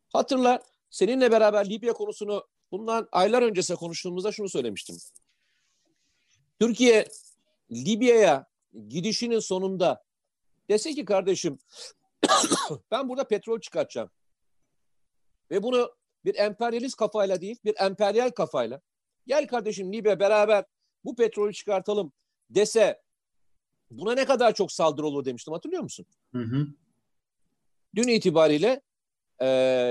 [0.09, 4.97] Hatırla seninle beraber Libya konusunu bundan aylar öncesi konuştuğumuzda şunu söylemiştim.
[6.59, 7.07] Türkiye
[7.71, 8.45] Libya'ya
[8.87, 10.03] gidişinin sonunda
[10.69, 11.59] dese ki kardeşim
[12.91, 14.09] ben burada petrol çıkartacağım.
[15.51, 18.81] Ve bunu bir emperyalist kafayla değil, bir emperyal kafayla
[19.27, 20.65] Gel kardeşim Libya beraber
[21.05, 22.13] bu petrolü çıkartalım
[22.49, 23.01] dese
[23.91, 26.05] buna ne kadar çok saldırı olur demiştim hatırlıyor musun?
[26.31, 26.67] Hı hı.
[27.95, 28.81] Dün itibariyle
[29.39, 29.47] e,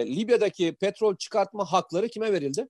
[0.07, 2.69] Libya'daki petrol çıkartma hakları kime verildi?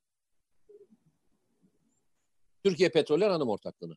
[2.63, 3.95] Türkiye Petroller Hanım Ortaklığı'na.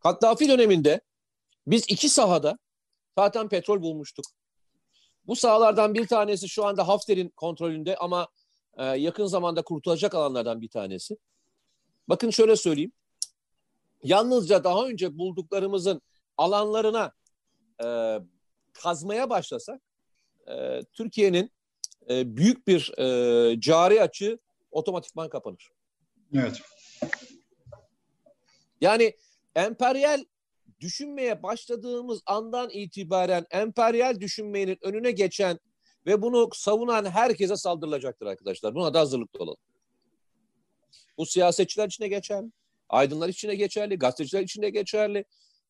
[0.00, 1.00] Kaddafi döneminde
[1.66, 2.58] biz iki sahada
[3.18, 4.24] zaten petrol bulmuştuk.
[5.26, 8.28] Bu sahalardan bir tanesi şu anda Hafter'in kontrolünde ama
[8.76, 11.16] e, yakın zamanda kurtulacak alanlardan bir tanesi.
[12.08, 12.92] Bakın şöyle söyleyeyim.
[14.02, 16.02] Yalnızca daha önce bulduklarımızın
[16.36, 17.12] alanlarına
[17.84, 18.18] e,
[18.72, 19.80] kazmaya başlasak
[20.46, 21.50] e, Türkiye'nin
[22.10, 24.38] e, büyük bir e, cari açığı
[24.70, 25.70] otomatikman kapanır.
[26.34, 26.62] Evet.
[28.80, 29.16] Yani
[29.56, 30.24] emperyal
[30.80, 35.58] düşünmeye başladığımız andan itibaren emperyal düşünmenin önüne geçen
[36.06, 38.74] ve bunu savunan herkese saldırılacaktır arkadaşlar.
[38.74, 39.60] Buna da hazırlıklı olalım.
[41.18, 42.46] Bu siyasetçiler için de geçerli,
[42.88, 45.24] aydınlar için de geçerli, gazeteciler için de geçerli,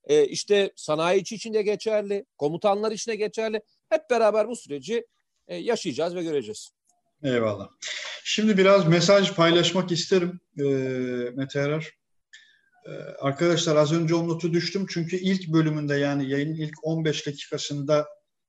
[0.05, 3.63] e, işte sanayici için de geçerli, komutanlar için de geçerli.
[3.89, 5.07] Hep beraber bu süreci
[5.49, 6.71] e, yaşayacağız ve göreceğiz.
[7.23, 7.69] Eyvallah.
[8.25, 10.63] Şimdi biraz mesaj paylaşmak isterim e,
[11.35, 11.98] Mete Erer.
[12.89, 18.09] E, arkadaşlar az önce o notu düştüm çünkü ilk bölümünde yani yayının ilk 15 dakikasında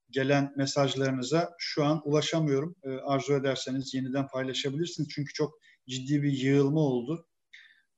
[0.10, 2.75] gelen mesajlarınıza şu an ulaşamıyorum.
[2.84, 5.10] E, arzu ederseniz yeniden paylaşabilirsiniz.
[5.15, 5.54] Çünkü çok
[5.89, 7.28] ciddi bir yığılma oldu.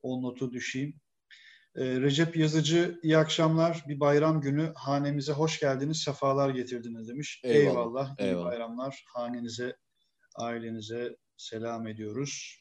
[0.02, 1.00] O notu düşeyim.
[1.76, 3.84] E, Recep Yazıcı iyi akşamlar.
[3.88, 7.42] Bir bayram günü hanemize hoş geldiniz, sefalar getirdiniz demiş.
[7.44, 7.70] Eyvallah.
[7.70, 8.16] Eyvallah.
[8.20, 8.46] İyi Eyvallah.
[8.46, 9.04] bayramlar.
[9.14, 9.76] Hanenize,
[10.36, 12.61] ailenize selam ediyoruz.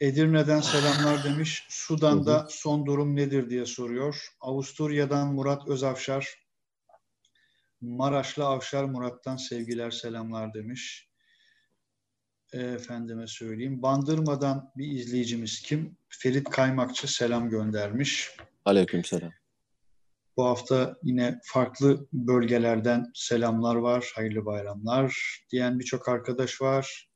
[0.00, 1.66] Edirne'den selamlar demiş.
[1.68, 4.28] Sudan'da son durum nedir diye soruyor.
[4.40, 6.44] Avusturya'dan Murat Özavşar
[7.80, 11.08] Maraşlı Avşar Murat'tan sevgiler selamlar demiş.
[12.52, 13.82] Efendime söyleyeyim.
[13.82, 15.96] Bandırmadan bir izleyicimiz kim?
[16.08, 18.36] Ferit Kaymakçı selam göndermiş.
[18.64, 19.32] Aleykümselam.
[20.36, 27.08] Bu hafta yine farklı bölgelerden selamlar var, hayırlı bayramlar diyen birçok arkadaş var.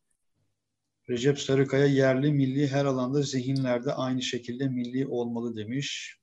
[1.11, 6.19] Recep Sarıkaya yerli milli her alanda zihinlerde aynı şekilde milli olmalı demiş.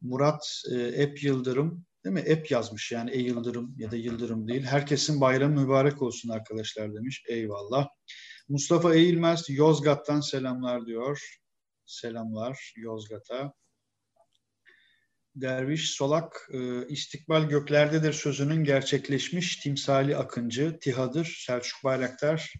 [0.00, 2.22] Murat e, Ep Yıldırım değil mi?
[2.26, 4.62] Ep yazmış yani E Yıldırım ya da Yıldırım değil.
[4.62, 7.24] Herkesin bayramı mübarek olsun arkadaşlar demiş.
[7.28, 7.88] Eyvallah.
[8.48, 11.38] Mustafa Eğilmez Yozgat'tan selamlar diyor.
[11.86, 13.52] Selamlar Yozgat'a.
[15.34, 22.52] Derviş Solak e, istikbal göklerdedir sözünün gerçekleşmiş timsali akıncı Tihadır Selçuk Bayraktar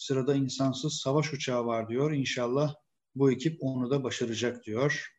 [0.00, 2.12] sırada insansız savaş uçağı var diyor.
[2.12, 2.74] İnşallah
[3.14, 5.10] bu ekip onu da başaracak diyor.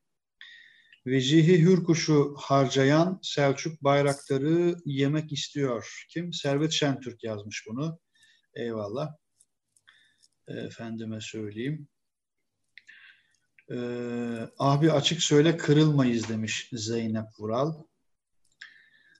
[1.05, 6.05] Vecihi Hürkuş'u harcayan Selçuk Bayraktar'ı yemek istiyor.
[6.09, 6.33] Kim?
[6.33, 7.99] Servet Şentürk yazmış bunu.
[8.53, 9.09] Eyvallah.
[10.47, 11.87] Efendime söyleyeyim.
[13.71, 17.83] Ee, abi açık söyle kırılmayız demiş Zeynep Vural.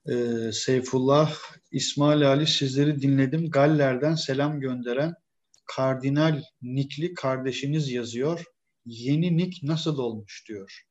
[0.10, 1.38] Ee, Seyfullah,
[1.71, 3.50] İsmail Ali sizleri dinledim.
[3.50, 5.20] Galler'den selam gönderen
[5.75, 8.43] Kardinal Nikli kardeşiniz yazıyor.
[8.86, 10.81] Yeni Nik nasıl olmuş diyor.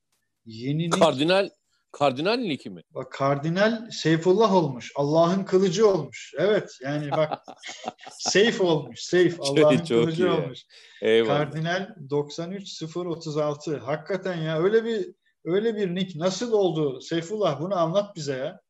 [0.44, 1.48] Yeni Nik, Kardinal
[1.92, 2.82] Kardinal Nik'i mi?
[2.90, 4.92] Bak Kardinal Seyfullah olmuş.
[4.96, 6.34] Allah'ın kılıcı olmuş.
[6.38, 7.38] Evet yani bak
[8.18, 9.00] Seyf olmuş.
[9.00, 10.30] Seyf Allah'ın kılıcı iyi.
[10.30, 10.60] olmuş.
[11.02, 11.38] Eyvallah.
[11.38, 13.76] Kardinal 93036.
[13.76, 15.06] Hakikaten ya öyle bir
[15.44, 18.60] öyle bir nick nasıl oldu Seyfullah bunu anlat bize ya.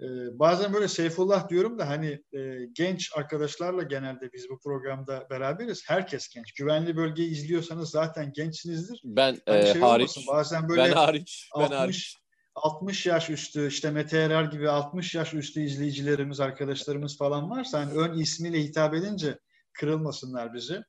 [0.00, 5.82] Ee, bazen böyle Seyfullah diyorum da hani e, genç arkadaşlarla genelde biz bu programda beraberiz.
[5.86, 6.52] Herkes genç.
[6.52, 9.00] Güvenli bölgeyi izliyorsanız zaten gençsinizdir.
[9.04, 10.02] Ben hani e, şey hariç.
[10.02, 11.50] Olmasın, bazen böyle ben hariç.
[11.56, 12.16] Ben 60, hariç.
[12.54, 17.92] 60 yaş üstü işte Mete Erer gibi 60 yaş üstü izleyicilerimiz, arkadaşlarımız falan varsa hani
[17.92, 19.38] ön ismiyle hitap edince
[19.72, 20.82] kırılmasınlar bizi.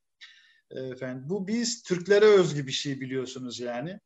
[0.71, 3.99] Efendim, bu biz Türklere özgü bir şey biliyorsunuz yani.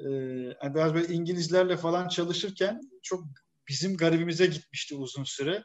[0.00, 3.24] Ee, biraz böyle İngilizlerle falan çalışırken çok
[3.68, 5.62] bizim garibimize gitmişti uzun süre.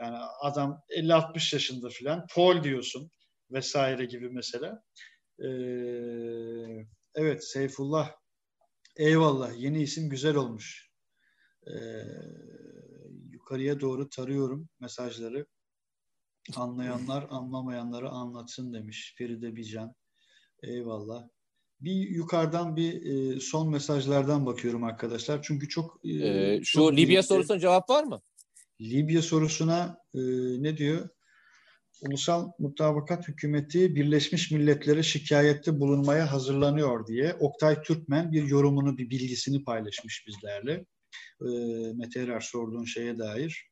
[0.00, 2.26] Yani adam 50-60 yaşında falan.
[2.34, 3.10] Paul diyorsun
[3.50, 4.82] vesaire gibi mesela.
[5.38, 8.12] Ee, evet Seyfullah
[8.96, 10.90] eyvallah yeni isim güzel olmuş.
[11.66, 11.72] Ee,
[13.30, 15.46] yukarıya doğru tarıyorum mesajları.
[16.56, 19.94] Anlayanlar anlamayanları anlatsın demiş Feride Bican.
[20.62, 21.28] Eyvallah.
[21.84, 25.42] Bir yukarıdan bir e, son mesajlardan bakıyorum arkadaşlar.
[25.42, 26.00] Çünkü çok...
[26.04, 27.22] E, ee, şu çok Libya birlikte.
[27.22, 28.20] sorusuna cevap var mı?
[28.80, 30.20] Libya sorusuna e,
[30.62, 31.08] ne diyor?
[32.02, 39.64] Ulusal Mutabakat Hükümeti Birleşmiş Milletler'e şikayette bulunmaya hazırlanıyor diye Oktay Türkmen bir yorumunu, bir bilgisini
[39.64, 40.72] paylaşmış bizlerle.
[41.40, 41.48] E,
[41.94, 43.70] Mete Erer sorduğun şeye dair.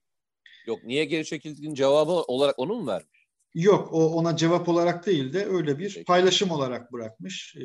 [0.66, 3.21] Yok niye geri çekildiğin cevabı olarak onu mu vermiş?
[3.55, 6.05] Yok o ona cevap olarak değil de öyle bir Peki.
[6.05, 7.65] paylaşım olarak bırakmış e,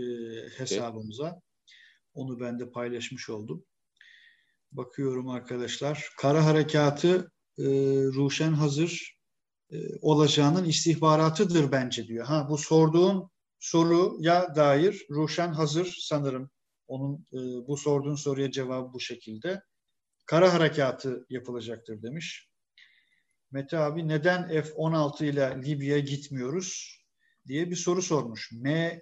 [0.58, 1.30] hesabımıza.
[1.32, 1.42] Peki.
[2.14, 3.66] Onu ben de paylaşmış oldum.
[4.72, 6.10] Bakıyorum arkadaşlar.
[6.18, 7.64] Kara harekatı e,
[8.14, 9.18] Ruşen hazır
[9.72, 12.26] e, olacağının istihbaratıdır bence diyor.
[12.26, 16.50] Ha bu sorduğun soruya dair Ruşen hazır sanırım.
[16.88, 19.62] Onun e, bu sorduğun soruya cevabı bu şekilde.
[20.26, 22.50] Kara harekatı yapılacaktır demiş.
[23.52, 27.00] Mete abi neden F-16 ile Libya'ya gitmiyoruz
[27.48, 28.52] diye bir soru sormuş.
[28.52, 29.02] M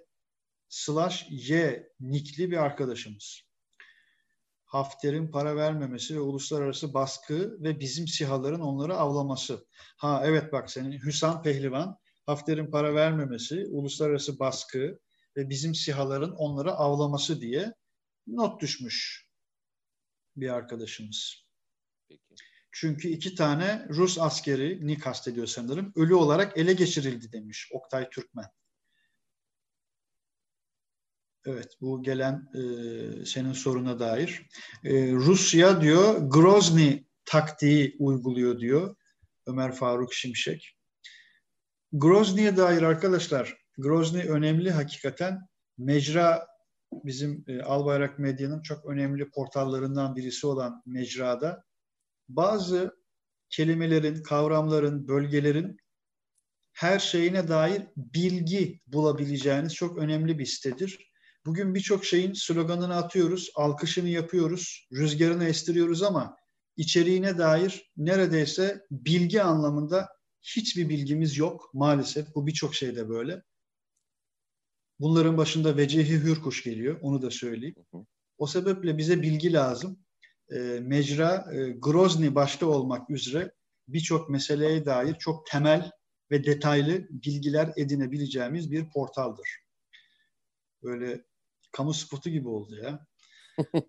[0.68, 3.40] slash Y nikli bir arkadaşımız.
[4.64, 9.66] Hafter'in para vermemesi ve uluslararası baskı ve bizim sihaların onları avlaması.
[9.96, 15.00] Ha evet bak senin Hüsam Pehlivan Hafter'in para vermemesi, uluslararası baskı
[15.36, 17.74] ve bizim sihaların onları avlaması diye
[18.26, 19.26] not düşmüş
[20.36, 21.46] bir arkadaşımız.
[22.08, 22.55] Peki.
[22.78, 28.44] Çünkü iki tane Rus askeri ni kastediyor sanırım ölü olarak ele geçirildi demiş Oktay Türkmen.
[31.46, 32.60] Evet bu gelen e,
[33.24, 34.46] senin soruna dair.
[34.84, 38.96] E, Rusya diyor Grozny taktiği uyguluyor diyor
[39.46, 40.76] Ömer Faruk Şimşek.
[41.92, 45.48] Grozny'ye dair arkadaşlar Grozny önemli hakikaten.
[45.78, 46.46] Mecra
[46.92, 51.65] bizim e, Albayrak Medya'nın çok önemli portallarından birisi olan Mecra'da
[52.28, 52.96] bazı
[53.50, 55.76] kelimelerin, kavramların, bölgelerin
[56.72, 61.10] her şeyine dair bilgi bulabileceğiniz çok önemli bir sitedir.
[61.46, 66.36] Bugün birçok şeyin sloganını atıyoruz, alkışını yapıyoruz, rüzgarını estiriyoruz ama
[66.76, 70.08] içeriğine dair neredeyse bilgi anlamında
[70.42, 72.34] hiçbir bilgimiz yok maalesef.
[72.34, 73.42] Bu birçok şeyde böyle.
[75.00, 77.74] Bunların başında Vecihi Hürkuş geliyor, onu da söyleyeyim.
[78.38, 80.05] O sebeple bize bilgi lazım
[80.50, 83.52] e, mecra e, Grozny başta olmak üzere
[83.88, 85.90] birçok meseleye dair çok temel
[86.30, 89.48] ve detaylı bilgiler edinebileceğimiz bir portaldır.
[90.82, 91.24] Böyle
[91.72, 93.06] kamu spotu gibi oldu ya.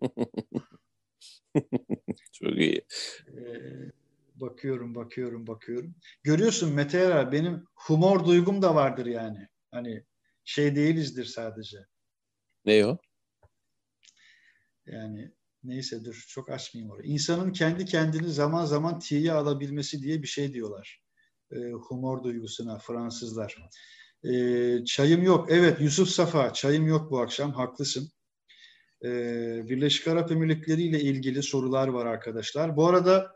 [2.31, 2.85] Çok iyi.
[3.27, 3.91] Ee,
[4.35, 5.95] bakıyorum, bakıyorum, bakıyorum.
[6.23, 9.47] Görüyorsun Mete Erer, benim humor duygum da vardır yani.
[9.71, 10.03] Hani
[10.43, 11.77] şey değilizdir sadece.
[12.65, 12.97] Ne o?
[14.85, 15.31] Yani
[15.67, 17.09] neyse dur çok açmayayım orayı.
[17.09, 21.01] İnsanın kendi kendini zaman zaman tiye alabilmesi diye bir şey diyorlar.
[21.51, 23.57] E, humor duygusuna Fransızlar.
[24.23, 24.31] E,
[24.85, 25.47] çayım yok.
[25.51, 27.51] Evet Yusuf Safa çayım yok bu akşam.
[27.51, 28.09] Haklısın.
[29.03, 29.09] E,
[29.69, 32.77] Birleşik Arap Emirlikleri ile ilgili sorular var arkadaşlar.
[32.77, 33.31] Bu arada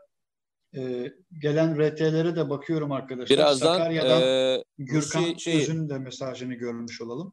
[0.76, 3.38] e, gelen RT'lere de bakıyorum arkadaşlar.
[3.38, 7.32] Birazdan Sakarya'dan e, Gürkan şey, Öz'ün de mesajını görmüş olalım.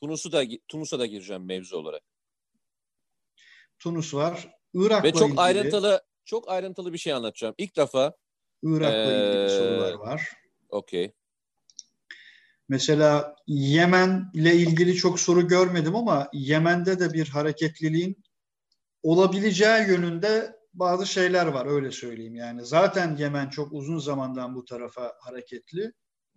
[0.00, 2.02] Tunus'u da Tunus'a da gireceğim mevzu olarak.
[3.78, 4.48] Tunus var.
[4.74, 7.54] Irak'la Ve çok ilgili, ayrıntılı çok ayrıntılı bir şey anlatacağım.
[7.58, 8.12] İlk defa
[8.62, 10.32] Irak'la ee, ilgili sorular var.
[10.68, 11.12] Okey.
[12.68, 18.24] Mesela Yemen ile ilgili çok soru görmedim ama Yemen'de de bir hareketliliğin
[19.02, 22.64] olabileceği yönünde bazı şeyler var öyle söyleyeyim yani.
[22.64, 25.92] Zaten Yemen çok uzun zamandan bu tarafa hareketli.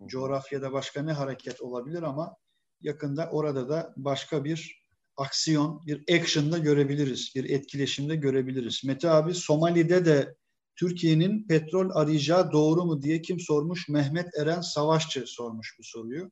[0.06, 2.36] Coğrafyada başka ne hareket olabilir ama
[2.80, 4.81] yakında orada da başka bir
[5.16, 7.32] aksiyon, bir action'da görebiliriz.
[7.34, 8.82] Bir etkileşimde görebiliriz.
[8.84, 10.36] Mete abi Somali'de de
[10.76, 13.88] Türkiye'nin petrol arayacağı doğru mu diye kim sormuş?
[13.88, 16.30] Mehmet Eren Savaşçı sormuş bu soruyu.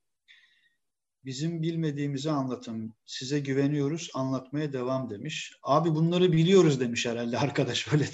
[1.25, 2.95] Bizim bilmediğimizi anlatın.
[3.07, 5.53] Size güveniyoruz, anlatmaya devam demiş.
[5.63, 8.05] Abi bunları biliyoruz demiş herhalde arkadaş öyle.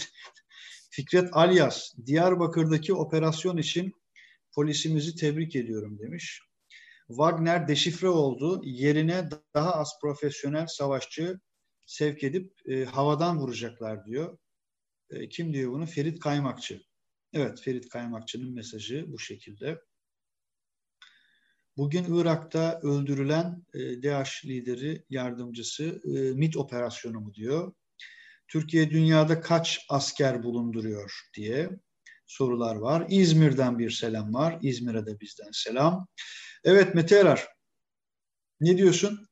[0.90, 3.92] Fikret Alyas, Diyarbakır'daki operasyon için
[4.52, 6.42] polisimizi tebrik ediyorum demiş.
[7.09, 8.61] Wagner deşifre oldu.
[8.64, 11.40] Yerine daha az profesyonel savaşçı
[11.86, 14.38] sevk edip e, havadan vuracaklar diyor.
[15.11, 15.86] E, kim diyor bunu?
[15.86, 16.82] Ferit Kaymakçı.
[17.32, 19.80] Evet, Ferit Kaymakçı'nın mesajı bu şekilde.
[21.76, 27.72] Bugün Irak'ta öldürülen e, DAEŞ lideri yardımcısı e, MIT operasyonu mu diyor.
[28.48, 31.70] Türkiye dünyada kaç asker bulunduruyor diye
[32.26, 33.07] sorular var.
[33.09, 34.59] İzmir'den bir selam var.
[34.62, 36.07] İzmir'e de bizden selam.
[36.66, 37.48] Evet Mete Erar.
[38.60, 39.28] Ne diyorsun?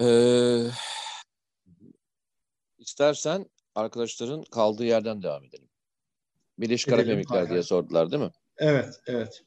[0.00, 0.64] Ee,
[2.78, 5.68] istersen arkadaşların kaldığı yerden devam edelim.
[6.58, 8.30] Birleşik Arap Emirlikleri diye sordular değil mi?
[8.58, 9.42] Evet, evet.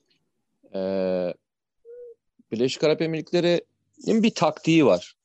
[0.76, 1.34] Ee,
[2.52, 5.16] Birleşik Arap Emirlikleri'nin bir taktiği var.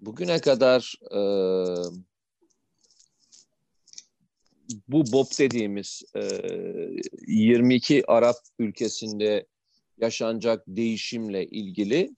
[0.00, 1.20] Bugüne kadar e,
[4.88, 6.22] bu BOP dediğimiz e,
[7.26, 9.46] 22 Arap ülkesinde
[10.00, 12.10] yaşanacak değişimle ilgili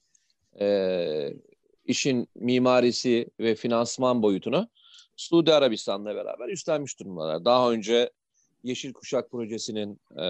[0.60, 1.32] e,
[1.84, 4.68] işin mimarisi ve finansman boyutunu
[5.16, 7.44] Suudi Arabistan'la beraber üstlenmiş durumdalar.
[7.44, 8.10] Daha önce
[8.62, 10.26] Yeşil Kuşak Projesi'nin e,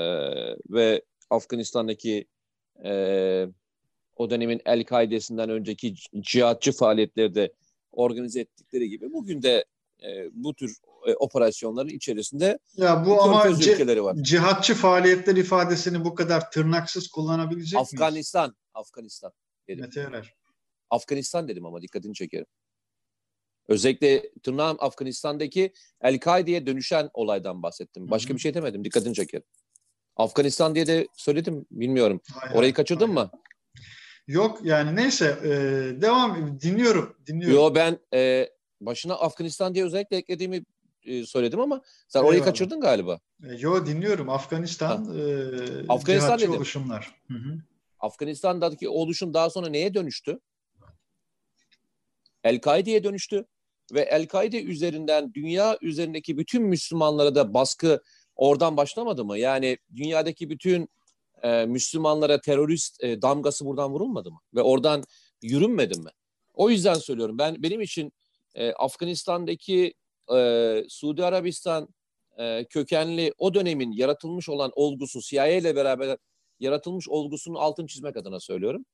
[0.70, 2.26] ve Afganistan'daki
[2.84, 3.46] e,
[4.16, 7.52] o dönemin El-Kaide'sinden önceki cihatçı faaliyetleri de
[7.92, 9.64] organize ettikleri gibi bugün de
[10.02, 10.76] e, bu tür
[11.06, 14.16] e, operasyonların içerisinde ya bu ama ülkeleri var.
[14.22, 18.56] cihatçı faaliyetler ifadesini bu kadar tırnaksız kullanabilecek Afganistan, miyiz?
[18.74, 19.32] Afganistan
[19.68, 19.80] dedim.
[19.80, 20.34] Mete Erer.
[20.90, 22.46] Afganistan dedim ama dikkatini çekerim.
[23.68, 28.10] Özellikle tırnağım Afganistan'daki El-Kaide'ye dönüşen olaydan bahsettim.
[28.10, 28.36] Başka Hı-hı.
[28.36, 28.84] bir şey demedim.
[28.84, 29.44] Dikkatini çekerim.
[30.16, 31.66] Afganistan diye de söyledim.
[31.70, 32.20] Bilmiyorum.
[32.32, 33.14] Hayır, Orayı kaçırdın hayır.
[33.14, 33.30] mı?
[34.26, 35.50] Yok yani neyse e,
[36.00, 37.16] devam dinliyorum.
[37.26, 37.56] dinliyorum.
[37.56, 38.48] Yo ben e,
[38.80, 40.64] başına Afganistan diye özellikle eklediğimi
[41.04, 42.46] e, söyledim ama sen orayı Eyvallah.
[42.46, 43.20] kaçırdın galiba.
[43.44, 44.28] E, yo dinliyorum.
[44.30, 45.22] Afganistan e,
[45.88, 46.52] Afganistan dedim.
[46.52, 47.14] oluşumlar.
[47.28, 47.58] Hı hı.
[48.00, 50.40] Afganistan'daki oluşum daha sonra neye dönüştü?
[52.44, 53.46] El-Kaide'ye dönüştü
[53.92, 58.02] ve El-Kaide üzerinden dünya üzerindeki bütün Müslümanlara da baskı
[58.36, 59.38] oradan başlamadı mı?
[59.38, 60.88] Yani dünyadaki bütün
[61.42, 64.38] e, Müslümanlara terörist e, damgası buradan vurulmadı mı?
[64.54, 65.04] Ve oradan
[65.42, 66.10] yürünmedi mi?
[66.54, 67.38] O yüzden söylüyorum.
[67.38, 68.12] Ben benim için
[68.54, 69.94] e, Afganistan'daki
[70.34, 71.88] e, Suudi Arabistan
[72.38, 76.16] e, kökenli o dönemin yaratılmış olan olgusu CIA ile beraber
[76.60, 78.84] yaratılmış olgusunun altını çizmek adına söylüyorum.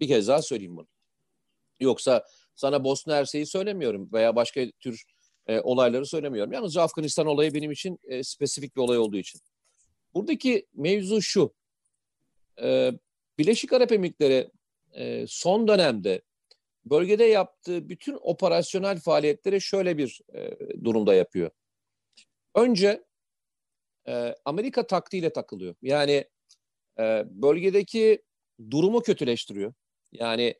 [0.00, 0.86] Bir kez daha söyleyeyim bunu.
[1.80, 5.04] Yoksa sana Bosna Hersek'i söylemiyorum veya başka tür
[5.46, 6.52] e, olayları söylemiyorum.
[6.52, 9.40] Yalnızca Afganistan olayı benim için e, spesifik bir olay olduğu için.
[10.14, 11.54] Buradaki mevzu şu.
[12.62, 12.92] E,
[13.38, 14.50] Birleşik Arap Emirlikleri
[14.92, 16.22] e, son dönemde
[16.86, 21.50] bölgede yaptığı bütün operasyonel faaliyetleri şöyle bir e, durumda yapıyor.
[22.54, 23.04] Önce
[24.08, 25.74] e, Amerika taktiğiyle takılıyor.
[25.82, 26.24] Yani
[26.98, 28.22] e, bölgedeki
[28.70, 29.74] durumu kötüleştiriyor.
[30.12, 30.54] Yani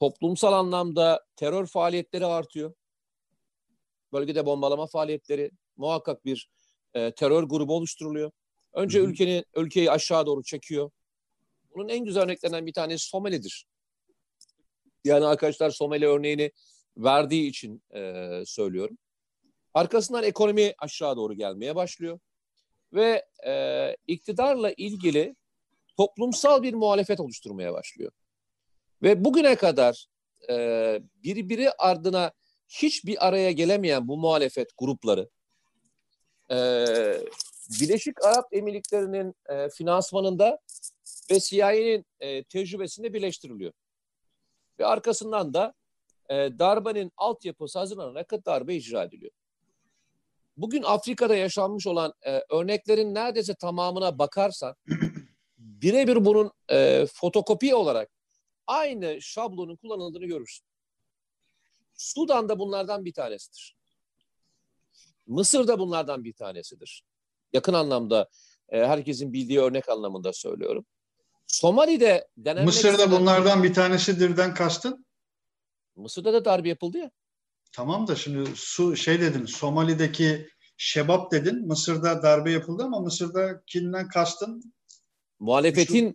[0.00, 2.74] toplumsal anlamda terör faaliyetleri artıyor.
[4.12, 6.50] Bölgede bombalama faaliyetleri, muhakkak bir
[6.94, 8.30] e, terör grubu oluşturuluyor.
[8.72, 10.90] Önce ülkenin ülkeyi aşağı doğru çekiyor.
[11.74, 13.66] Bunun en güzel örneklerinden bir tanesi Somali'dir.
[15.04, 16.52] Yani arkadaşlar Somali örneğini
[16.96, 18.98] verdiği için e, söylüyorum.
[19.74, 22.18] Arkasından ekonomi aşağı doğru gelmeye başlıyor
[22.92, 25.36] ve e, iktidarla ilgili
[25.96, 28.12] toplumsal bir muhalefet oluşturmaya başlıyor.
[29.02, 30.06] Ve bugüne kadar
[30.50, 32.32] e, birbiri ardına
[32.68, 35.28] hiçbir araya gelemeyen bu muhalefet grupları
[36.50, 36.56] e,
[37.80, 40.58] Birleşik Arap Emirlikleri'nin e, finansmanında
[41.30, 43.72] ve CIA'nin e, tecrübesinde birleştiriliyor.
[44.82, 45.74] Ve arkasından da
[46.30, 49.32] e, darbenin altyapısı hazırlanarak darbe icra ediliyor.
[50.56, 54.74] Bugün Afrika'da yaşanmış olan e, örneklerin neredeyse tamamına bakarsan
[55.58, 58.10] birebir bunun e, fotokopi olarak
[58.66, 60.66] aynı şablonun kullanıldığını görürsün.
[61.94, 63.76] Sudan da bunlardan bir tanesidir.
[65.26, 67.04] Mısır da bunlardan bir tanesidir.
[67.52, 68.28] Yakın anlamda
[68.68, 70.86] e, herkesin bildiği örnek anlamında söylüyorum.
[71.52, 75.06] Somali'de denenmek Mısır'da bunlardan bir tanesidirden kastın?
[75.96, 77.10] Mısır'da da darbe yapıldı ya.
[77.72, 81.66] Tamam da şimdi su şey dedin Somali'deki şebap dedin.
[81.66, 84.74] Mısır'da darbe yapıldı ama Mısır'dakinden kastın
[85.40, 86.14] muhalefetin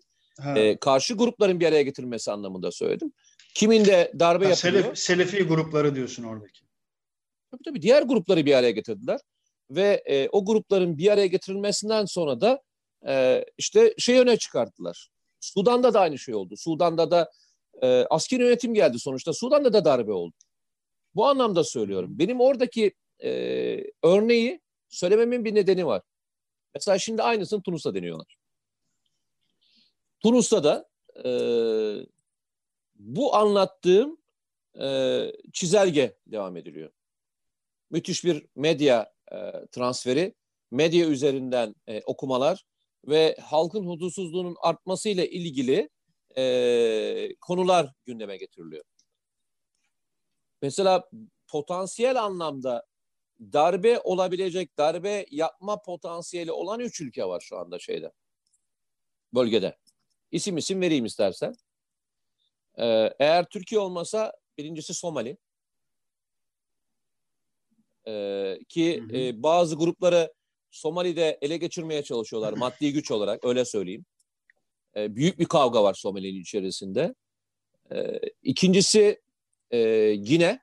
[0.55, 3.13] e, karşı grupların bir araya getirilmesi anlamında söyledim.
[3.55, 4.83] Kimin de darbe ha, yapılıyor.
[4.83, 6.61] Selef, Selefi grupları diyorsun oradaki.
[7.51, 9.19] Tabii tabii diğer grupları bir araya getirdiler.
[9.69, 12.61] Ve e, o grupların bir araya getirilmesinden sonra da
[13.07, 15.09] e, işte şey öne çıkarttılar.
[15.53, 16.57] Sudan'da da aynı şey oldu.
[16.57, 17.31] Sudan'da da
[17.81, 19.33] e, askeri yönetim geldi sonuçta.
[19.33, 20.35] Sudan'da da darbe oldu.
[21.15, 22.19] Bu anlamda söylüyorum.
[22.19, 22.93] Benim oradaki
[23.23, 23.29] e,
[24.03, 26.01] örneği söylememin bir nedeni var.
[26.75, 28.37] Mesela şimdi aynısını Tunus'ta deniyorlar.
[30.19, 30.89] Tunus'ta da
[31.25, 31.31] e,
[32.95, 34.17] bu anlattığım
[34.81, 36.91] e, çizelge devam ediliyor.
[37.89, 39.37] Müthiş bir medya e,
[39.71, 40.33] transferi,
[40.71, 42.65] medya üzerinden e, okumalar
[43.05, 45.89] ve halkın huzursuzluğunun artmasıyla ilgili
[46.37, 48.83] e, konular gündeme getiriliyor.
[50.61, 51.09] Mesela
[51.47, 52.85] potansiyel anlamda
[53.39, 58.11] darbe olabilecek, darbe yapma potansiyeli olan üç ülke var şu anda şeyde,
[59.33, 59.77] bölgede.
[60.31, 61.55] İsim isim vereyim istersen.
[62.79, 65.37] Ee, eğer Türkiye olmasa birincisi Somali.
[68.07, 69.17] Ee, ki hı hı.
[69.17, 70.33] E, bazı grupları
[70.71, 74.05] Somali'de ele geçirmeye çalışıyorlar maddi güç olarak öyle söyleyeyim.
[74.95, 77.15] Ee, büyük bir kavga var Somali'nin içerisinde.
[77.91, 79.21] Ee, ikincisi
[79.71, 80.59] e, Gine.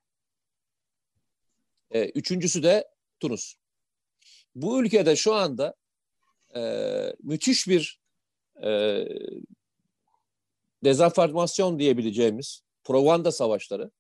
[1.90, 2.88] Ee, üçüncüsü de
[3.20, 3.54] Tunus.
[4.54, 5.74] Bu ülkede şu anda
[6.56, 6.60] e,
[7.22, 8.00] müthiş bir
[8.64, 9.04] e,
[10.84, 13.90] dezenformasyon diyebileceğimiz propaganda savaşları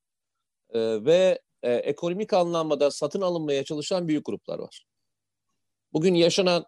[0.70, 4.86] e, ve e, ekonomik anlamda satın alınmaya çalışan büyük gruplar var.
[5.94, 6.64] Bugün yaşanan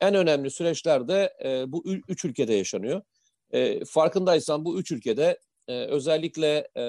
[0.00, 3.02] en önemli süreçlerde e, bu üç ülkede yaşanıyor.
[3.50, 6.82] E, farkındaysan bu üç ülkede e, özellikle e,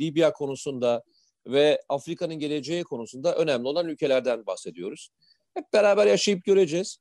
[0.00, 1.02] Libya konusunda
[1.46, 5.10] ve Afrika'nın geleceği konusunda önemli olan ülkelerden bahsediyoruz.
[5.54, 6.98] Hep beraber yaşayıp göreceğiz.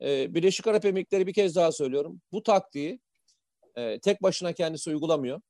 [0.00, 2.20] E, Birleşik Arap Emirlikleri bir kez daha söylüyorum.
[2.32, 3.00] Bu taktiği
[3.76, 5.40] e, tek başına kendisi uygulamıyor.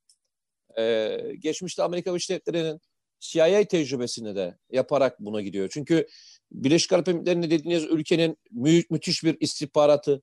[0.79, 2.81] E, geçmişte Amerika Birleşik Devletleri'nin
[3.23, 5.69] CIA tecrübesini de yaparak buna gidiyor.
[5.73, 6.07] Çünkü
[6.53, 10.23] Birleşik Arap Emirlikleri'nde dediğiniz ülkenin mü müthiş bir istihbaratı,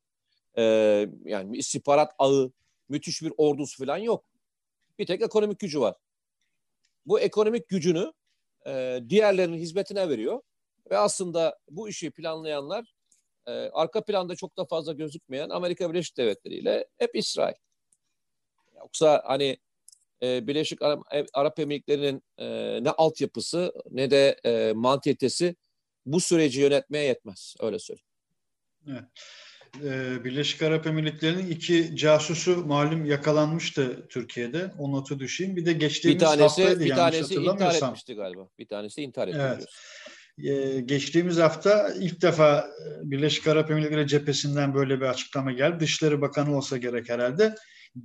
[0.57, 0.63] e,
[1.25, 2.51] yani istihbarat ağı,
[2.89, 4.25] müthiş bir ordusu falan yok.
[4.99, 5.95] Bir tek ekonomik gücü var.
[7.05, 8.11] Bu ekonomik gücünü
[8.67, 10.41] e, diğerlerinin hizmetine veriyor.
[10.91, 12.93] Ve aslında bu işi planlayanlar
[13.47, 17.55] e, arka planda çok da fazla gözükmeyen Amerika Birleşik Devletleri ile hep İsrail.
[18.75, 19.57] Yoksa hani
[20.23, 21.01] e, Birleşik Arap,
[21.33, 22.47] Arap Emirlikleri'nin e,
[22.83, 25.55] ne altyapısı ne de e, mantiyetesi
[26.05, 27.55] bu süreci yönetmeye yetmez.
[27.59, 28.05] Öyle söyleyeyim.
[28.87, 29.03] Evet.
[29.83, 34.71] Ee, Birleşik Arap Emirlikleri'nin iki casusu malum yakalanmıştı Türkiye'de.
[34.79, 35.55] O notu düşeyim.
[35.55, 38.49] Bir de geçtiğimiz bir tanesi, haftaydı bir tanesi intihar etmişti galiba.
[38.59, 39.39] Bir tanesi intihar etti.
[39.41, 39.65] Evet.
[40.43, 42.69] Ee, geçtiğimiz hafta ilk defa
[43.01, 45.79] Birleşik Arap Emirlikleri cephesinden böyle bir açıklama geldi.
[45.79, 47.55] Dışişleri Bakanı olsa gerek herhalde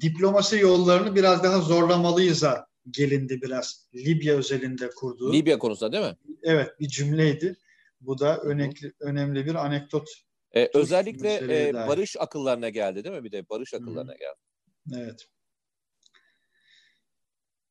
[0.00, 3.88] diplomasi yollarını biraz daha zorlamalıyız'a gelindi biraz.
[3.94, 5.32] Libya özelinde kurduğu.
[5.32, 6.16] Libya konusunda değil mi?
[6.42, 7.56] Evet bir cümleydi.
[8.00, 10.08] Bu da önemli, önemli bir anekdot.
[10.52, 13.24] Ee, özellikle e, barış akıllarına geldi değil mi?
[13.24, 14.18] Bir de barış akıllarına Hı.
[14.18, 15.02] geldi.
[15.02, 15.28] Evet.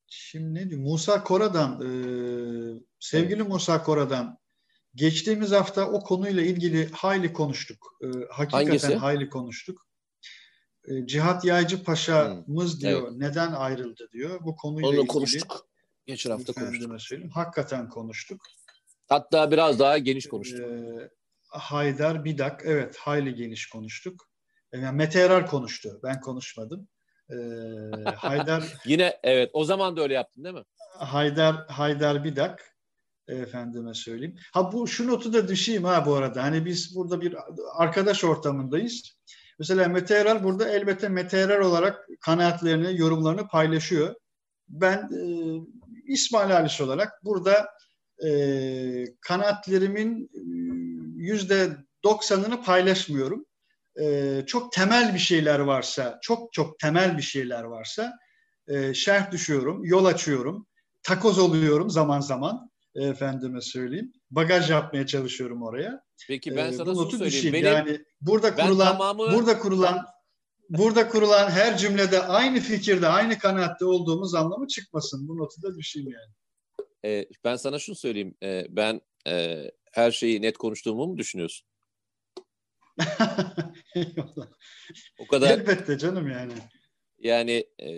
[0.07, 0.82] Şimdi ne diyor?
[0.82, 1.88] Musa Kora'dan, e,
[2.99, 3.47] sevgili evet.
[3.47, 4.38] Musa Kora'dan
[4.95, 7.97] geçtiğimiz hafta o konuyla ilgili hayli konuştuk.
[8.01, 8.95] E, hakikaten Hangisi?
[8.95, 9.88] hayli konuştuk.
[10.88, 12.81] E, Cihat Yaycı Paşa'mız hmm.
[12.81, 13.11] diyor evet.
[13.17, 14.39] neden ayrıldı diyor.
[14.45, 15.07] Bu konuyla Onu ilgili.
[15.07, 15.67] konuştuk.
[16.05, 17.01] Geçen hafta konuştuk.
[17.01, 17.31] Söyleyeyim.
[17.31, 18.41] Hakikaten konuştuk.
[19.09, 20.59] Hatta biraz daha geniş konuştuk.
[20.59, 21.09] Ee,
[21.47, 24.29] Haydar Bidak, evet hayli geniş konuştuk.
[24.71, 26.88] E, yani Mete Erar konuştu, ben konuşmadım.
[27.29, 27.36] Ee,
[28.15, 28.63] Haydar...
[28.86, 30.63] Yine evet, o zaman da öyle yaptın değil mi?
[30.97, 32.75] Haydar Haydar Bidak
[33.27, 34.36] efendime söyleyeyim.
[34.53, 36.43] Ha bu şu notu da düşeyim ha bu arada.
[36.43, 37.36] Hani biz burada bir
[37.73, 39.03] arkadaş ortamındayız.
[39.60, 44.16] Mesela Mete Erer burada elbette Mete Erer olarak kanaatlerini, yorumlarını paylaşıyor.
[44.70, 45.26] Ben e,
[46.08, 47.70] İsmail Halis olarak burada
[48.26, 48.30] e,
[49.22, 50.41] kanaatlerimin e,
[51.16, 53.45] yüzde doksanını paylaşmıyorum.
[54.01, 58.14] E, çok temel bir şeyler varsa, çok çok temel bir şeyler varsa
[58.68, 60.68] e, şerh düşüyorum, yol açıyorum,
[61.04, 64.14] takoz oluyorum zaman zaman efendime söyleyeyim.
[64.36, 66.03] Bagaj yapmaya çalışıyorum oraya.
[66.27, 67.53] Peki ben ee, sana şunu söyleyeyim.
[67.53, 69.34] Benim, yani burada kurulan tamamı...
[69.34, 70.05] burada kurulan
[70.69, 75.27] burada kurulan her cümlede aynı fikirde, aynı kanaatte olduğumuz anlamı çıkmasın.
[75.27, 76.31] Bu notu da düşeyim yani.
[77.05, 78.36] Ee, ben sana şunu söyleyeyim.
[78.43, 81.67] Ee, ben e, her şeyi net konuştuğumu mu düşünüyorsun?
[85.19, 85.49] o kadar.
[85.49, 86.53] Elbette canım yani.
[87.19, 87.89] Yani e,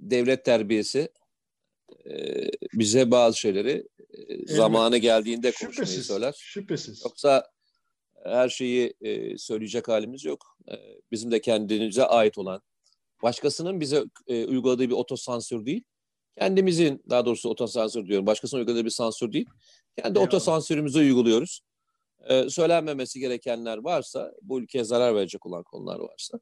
[0.00, 1.08] devlet terbiyesi
[2.72, 3.88] bize bazı şeyleri
[4.28, 6.34] e, zamanı geldiğinde konuşmayı şüphesiz, söyler.
[6.38, 7.02] Şüphesiz.
[7.04, 7.50] Yoksa
[8.24, 10.56] her şeyi e, söyleyecek halimiz yok.
[10.68, 10.74] E,
[11.10, 12.62] bizim de kendimize ait olan,
[13.22, 15.84] başkasının bize e, uyguladığı bir otosansür değil,
[16.38, 19.46] kendimizin daha doğrusu otosansür diyorum, başkasının uyguladığı bir sansür değil,
[19.98, 20.26] kendi Eyvallah.
[20.26, 21.60] otosansürümüzü uyguluyoruz.
[22.28, 26.40] E, söylenmemesi gerekenler varsa, bu ülkeye zarar verecek olan konular varsa,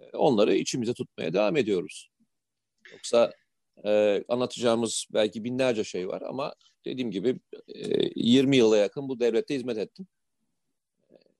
[0.00, 2.10] e, onları içimize tutmaya devam ediyoruz.
[2.92, 3.32] Yoksa
[3.84, 6.54] e, anlatacağımız belki binlerce şey var ama
[6.84, 10.06] dediğim gibi e, 20 yıla yakın bu devlette hizmet ettim.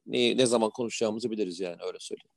[0.07, 2.31] Ne, ne zaman konuşacağımızı biliriz yani öyle söyleyeyim.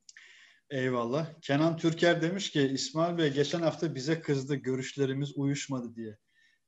[0.69, 1.41] Eyvallah.
[1.41, 6.17] Kenan Türker demiş ki İsmail Bey geçen hafta bize kızdı görüşlerimiz uyuşmadı diye.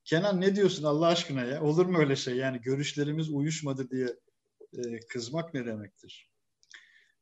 [0.03, 1.63] Kenan ne diyorsun Allah aşkına ya?
[1.63, 2.35] Olur mu öyle şey?
[2.35, 4.07] Yani görüşlerimiz uyuşmadı diye
[4.77, 6.28] e, kızmak ne demektir?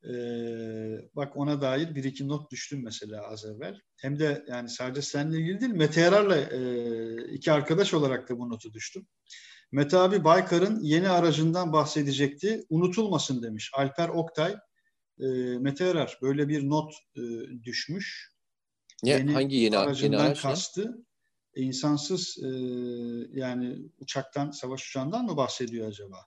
[0.03, 3.79] Ee, bak ona dair bir iki not düştüm mesela az evvel.
[3.97, 8.49] Hem de yani sadece seninle ilgili değil, Mete Yarar'la e, iki arkadaş olarak da bu
[8.49, 9.07] notu düştüm.
[9.71, 12.65] Mete abi Baykar'ın yeni aracından bahsedecekti.
[12.69, 13.71] Unutulmasın demiş.
[13.73, 14.55] Alper Oktay,
[15.19, 15.25] e,
[15.59, 17.21] Mete Yarar böyle bir not e,
[17.63, 18.33] düşmüş.
[19.03, 21.05] Ne, yeni hangi yeni, aracından yeni araç kastı?
[21.53, 22.47] E, insansız e,
[23.39, 26.25] yani uçaktan, savaş uçağından mı bahsediyor acaba?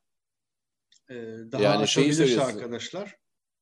[1.10, 1.14] E,
[1.52, 3.19] daha yani şeyi arkadaşlar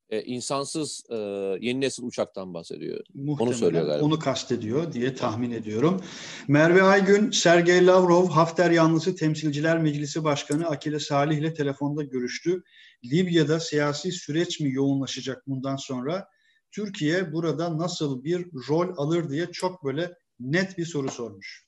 [0.09, 1.15] e, insansız e,
[1.61, 3.03] yeni nesil uçaktan bahsediyor.
[3.13, 4.05] Muhtemelen onu söylüyor galiba.
[4.05, 6.01] Onu kastediyor diye tahmin ediyorum.
[6.47, 12.63] Merve Aygün, Sergey Lavrov, Hafter yanlısı Temsilciler Meclisi Başkanı Akile Salih ile telefonda görüştü.
[13.05, 16.27] Libya'da siyasi süreç mi yoğunlaşacak bundan sonra?
[16.71, 21.67] Türkiye burada nasıl bir rol alır diye çok böyle net bir soru sormuş.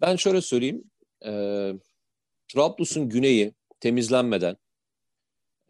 [0.00, 0.84] Ben şöyle söyleyeyim.
[1.24, 1.30] E,
[2.48, 4.56] Trablus'un güneyi temizlenmeden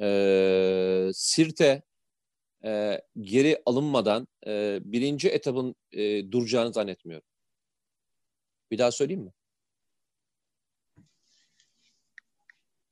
[0.03, 1.83] e, Sirte
[2.65, 7.27] e, geri alınmadan e, birinci etabın e, duracağını zannetmiyorum.
[8.71, 9.33] Bir daha söyleyeyim mi?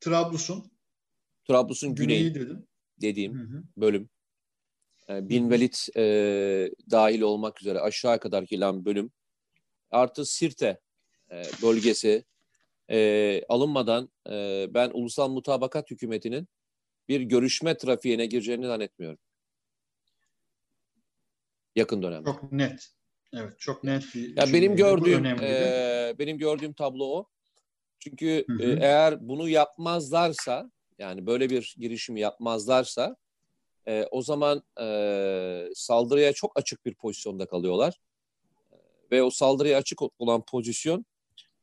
[0.00, 0.70] Trablus'un
[1.44, 2.66] Trablus'un güneyi, güneyi dedim.
[3.00, 3.62] dediğim hı hı.
[3.76, 4.10] bölüm.
[5.08, 6.04] E, Bin Velid e,
[6.90, 9.12] dahil olmak üzere aşağı kadar gelen bölüm
[9.90, 10.80] artı Sirte
[11.30, 12.24] e, bölgesi
[12.90, 16.48] e, alınmadan e, ben ulusal mutabakat hükümetinin
[17.10, 19.18] bir görüşme trafiğine gireceğini zannetmiyorum.
[21.76, 22.24] Yakın dönemde.
[22.24, 22.88] Çok net.
[23.32, 24.36] Evet, çok net bir.
[24.36, 27.26] Ya benim gördüğüm e, benim gördüğüm tablo o.
[27.98, 28.78] Çünkü hı hı.
[28.80, 33.16] Eğer bunu yapmazlarsa yani böyle bir girişimi yapmazlarsa
[33.86, 38.00] e, o zaman e, saldırıya çok açık bir pozisyonda kalıyorlar.
[39.12, 41.06] Ve o saldırıya açık olan pozisyon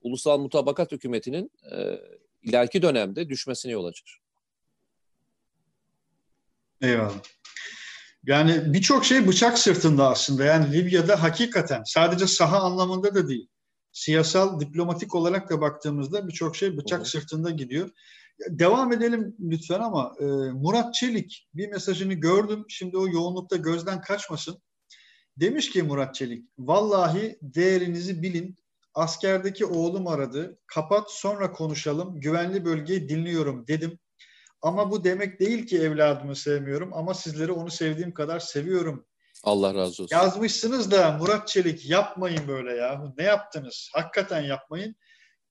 [0.01, 1.99] ulusal mutabakat hükümetinin e,
[2.43, 4.26] ileriki dönemde düşmesine yol açar.
[6.81, 7.21] Eyvallah.
[8.23, 10.43] Yani birçok şey bıçak sırtında aslında.
[10.43, 13.47] Yani Libya'da hakikaten sadece saha anlamında da değil.
[13.91, 17.07] Siyasal, diplomatik olarak da baktığımızda birçok şey bıçak Olur.
[17.07, 17.89] sırtında gidiyor.
[18.49, 22.65] Devam edelim lütfen ama e, Murat Çelik bir mesajını gördüm.
[22.67, 24.61] Şimdi o yoğunlukta gözden kaçmasın.
[25.37, 28.55] Demiş ki Murat Çelik, vallahi değerinizi bilin.
[28.93, 30.59] Askerdeki oğlum aradı.
[30.67, 32.19] Kapat sonra konuşalım.
[32.19, 33.99] Güvenli bölgeyi dinliyorum dedim.
[34.61, 39.05] Ama bu demek değil ki evladımı sevmiyorum ama sizleri onu sevdiğim kadar seviyorum.
[39.43, 40.15] Allah razı olsun.
[40.15, 43.13] Yazmışsınız da Murat Çelik yapmayın böyle ya.
[43.17, 43.89] Ne yaptınız?
[43.93, 44.95] Hakikaten yapmayın.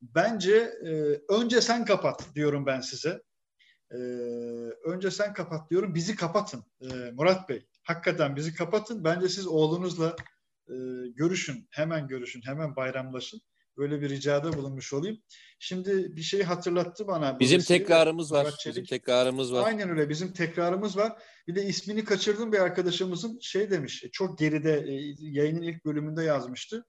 [0.02, 0.90] Bence e,
[1.28, 3.22] önce sen kapat diyorum ben size.
[3.90, 3.96] E,
[4.84, 5.94] önce sen kapat diyorum.
[5.94, 7.66] Bizi kapatın e, Murat Bey.
[7.82, 9.04] Hakikaten bizi kapatın.
[9.04, 10.16] Bence siz oğlunuzla
[10.68, 10.74] e,
[11.14, 11.68] görüşün.
[11.70, 12.42] Hemen görüşün.
[12.42, 13.40] Hemen bayramlaşın.
[13.76, 15.18] Böyle bir ricada bulunmuş olayım.
[15.58, 17.40] Şimdi bir şey hatırlattı bana.
[17.40, 18.54] Bizim tekrarımız var.
[18.66, 19.66] Bizim tekrarımız var.
[19.66, 20.08] Aynen öyle.
[20.08, 21.22] Bizim tekrarımız var.
[21.48, 24.04] Bir de ismini kaçırdım bir arkadaşımızın şey demiş.
[24.12, 26.84] Çok geride e, yayının ilk bölümünde yazmıştı.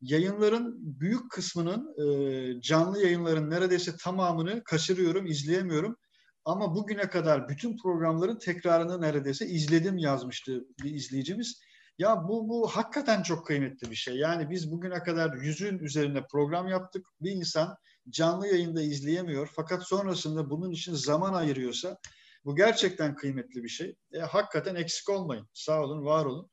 [0.00, 5.96] yayınların büyük kısmının e, canlı yayınların neredeyse tamamını kaçırıyorum, izleyemiyorum.
[6.44, 11.60] Ama bugüne kadar bütün programların tekrarını neredeyse izledim yazmıştı bir izleyicimiz.
[12.00, 14.16] Ya bu, bu hakikaten çok kıymetli bir şey.
[14.16, 17.06] Yani biz bugüne kadar yüzün üzerinde program yaptık.
[17.20, 17.76] Bir insan
[18.08, 19.50] canlı yayında izleyemiyor.
[19.56, 21.98] Fakat sonrasında bunun için zaman ayırıyorsa
[22.44, 23.96] bu gerçekten kıymetli bir şey.
[24.12, 25.48] E, hakikaten eksik olmayın.
[25.52, 26.50] Sağ olun, var olun.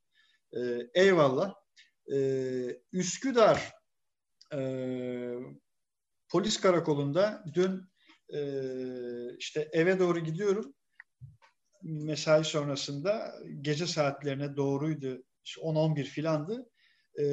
[0.53, 0.59] E,
[0.93, 1.53] eyvallah.
[2.13, 2.17] E,
[2.93, 3.73] Üsküdar
[4.53, 4.59] e,
[6.29, 7.81] polis karakolunda dün
[8.33, 8.39] e,
[9.37, 10.73] işte eve doğru gidiyorum.
[11.83, 15.23] Mesai sonrasında gece saatlerine doğruydu.
[15.47, 16.69] İşte 10-11 filandı.
[17.19, 17.23] E,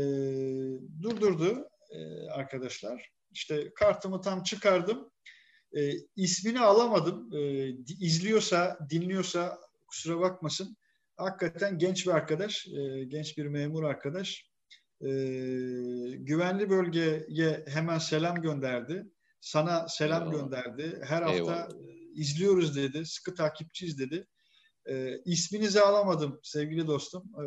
[1.03, 3.11] durdurdu e, arkadaşlar.
[3.33, 5.11] İşte kartımı tam çıkardım.
[5.77, 7.31] E, ismini alamadım.
[7.35, 7.69] E,
[8.01, 10.77] izliyorsa, dinliyorsa kusura bakmasın.
[11.17, 14.51] Hakikaten genç bir arkadaş, e, genç bir memur arkadaş.
[15.01, 15.09] E,
[16.17, 19.07] güvenli bölgeye hemen selam gönderdi.
[19.41, 20.43] Sana selam Eyvallah.
[20.43, 21.01] gönderdi.
[21.05, 21.69] Her hafta Eyvallah.
[22.15, 23.07] izliyoruz dedi.
[23.07, 24.27] Sıkı takipçiyiz dedi.
[24.89, 27.23] E, isminizi alamadım sevgili dostum.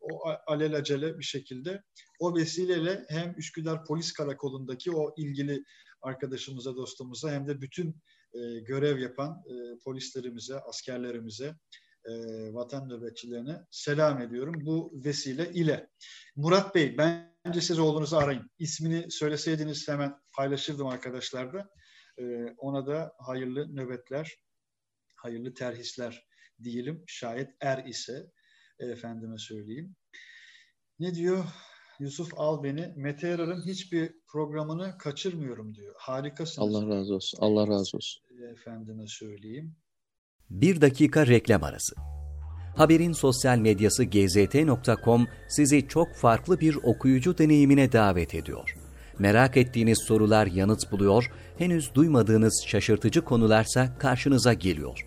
[0.00, 1.82] o alelacele bir şekilde.
[2.20, 5.64] O vesileyle hem Üsküdar Polis Karakolu'ndaki o ilgili
[6.02, 8.02] arkadaşımıza, dostumuza hem de bütün
[8.34, 11.54] e, görev yapan e, polislerimize, askerlerimize,
[12.04, 12.12] e,
[12.54, 15.90] vatan nöbetçilerine selam ediyorum bu vesile ile.
[16.36, 18.50] Murat Bey, bence siz oğlunuzu arayın.
[18.58, 21.70] İsmini söyleseydiniz hemen paylaşırdım arkadaşlarda.
[22.18, 24.36] E, ona da hayırlı nöbetler,
[25.16, 26.26] hayırlı terhisler
[26.62, 27.04] diyelim.
[27.06, 28.30] Şayet er ise
[28.78, 29.96] efendime söyleyeyim.
[30.98, 31.44] Ne diyor?
[32.00, 32.92] Yusuf al beni.
[32.96, 35.94] Mete Yarar'ın hiçbir programını kaçırmıyorum diyor.
[35.98, 36.74] Harikasınız.
[36.74, 37.38] Allah razı olsun.
[37.40, 38.22] Allah razı olsun.
[38.52, 39.76] Efendime söyleyeyim.
[40.50, 41.94] Bir dakika reklam arası.
[42.76, 48.76] Haberin sosyal medyası gzt.com sizi çok farklı bir okuyucu deneyimine davet ediyor.
[49.18, 55.06] Merak ettiğiniz sorular yanıt buluyor, henüz duymadığınız şaşırtıcı konularsa karşınıza geliyor.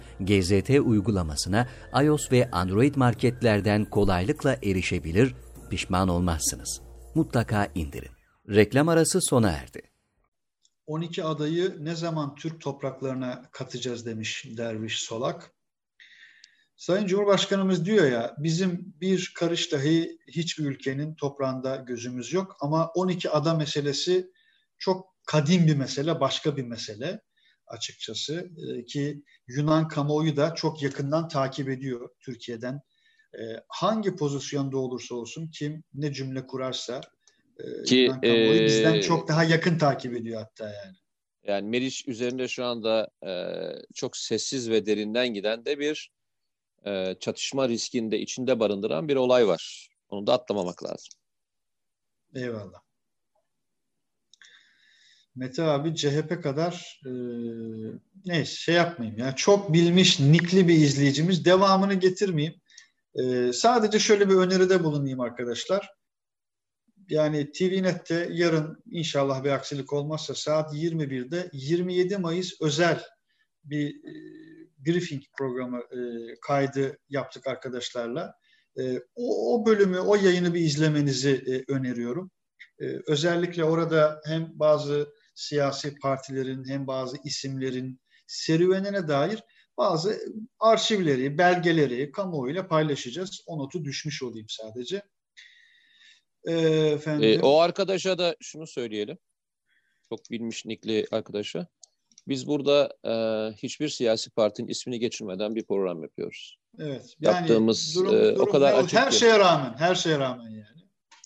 [0.25, 1.67] GZT uygulamasına
[2.03, 5.35] iOS ve Android marketlerden kolaylıkla erişebilir,
[5.69, 6.81] pişman olmazsınız.
[7.15, 8.11] Mutlaka indirin.
[8.49, 9.81] Reklam arası sona erdi.
[10.87, 15.51] 12 adayı ne zaman Türk topraklarına katacağız demiş Derviş Solak.
[16.75, 23.29] Sayın Cumhurbaşkanımız diyor ya bizim bir karış dahi hiçbir ülkenin toprağında gözümüz yok ama 12
[23.29, 24.31] ada meselesi
[24.77, 27.21] çok kadim bir mesele, başka bir mesele
[27.71, 32.81] açıkçası e, ki Yunan kamuoyu da çok yakından takip ediyor Türkiye'den.
[33.33, 37.01] E, hangi pozisyonda olursa olsun kim ne cümle kurarsa
[37.59, 40.97] e, ki, Yunan kamuoyu e, bizden çok daha yakın takip ediyor hatta yani.
[41.43, 43.33] Yani Meriç üzerinde şu anda e,
[43.93, 46.11] çok sessiz ve derinden giden de bir
[46.85, 49.89] e, çatışma riskinde içinde barındıran bir olay var.
[50.09, 51.13] Onu da atlamamak lazım.
[52.35, 52.90] Eyvallah.
[55.35, 57.11] Mete abi CHP kadar e,
[58.25, 62.61] neyse şey yapmayayım ya çok bilmiş nikli bir izleyicimiz devamını getirmeyeyim.
[63.15, 65.89] E, sadece şöyle bir öneride bulunayım arkadaşlar.
[67.09, 73.01] Yani TVNet'te yarın inşallah bir aksilik olmazsa saat 21'de 27 Mayıs özel
[73.63, 74.13] bir e,
[74.85, 75.99] briefing programı e,
[76.41, 78.33] kaydı yaptık arkadaşlarla.
[78.79, 82.31] E, o, o bölümü, o yayını bir izlemenizi e, öneriyorum.
[82.79, 89.43] E, özellikle orada hem bazı siyasi partilerin hem bazı isimlerin serüvenine dair
[89.77, 90.19] bazı
[90.59, 93.43] arşivleri, belgeleri kamuoyuyla paylaşacağız.
[93.47, 95.01] O notu düşmüş olayım sadece.
[96.47, 96.53] Ee,
[96.87, 97.39] efendim.
[97.39, 99.17] E, o arkadaşa da şunu söyleyelim.
[100.09, 101.67] Çok bilmiş nikli arkadaşa.
[102.27, 103.13] Biz burada e,
[103.57, 106.57] hiçbir siyasi partinin ismini geçirmeden bir program yapıyoruz.
[106.79, 107.15] Evet.
[107.19, 108.99] Yani Yaptığımız durum, e, durum, o kadar açık.
[108.99, 110.81] Her şeye rağmen, her şeye rağmen yani.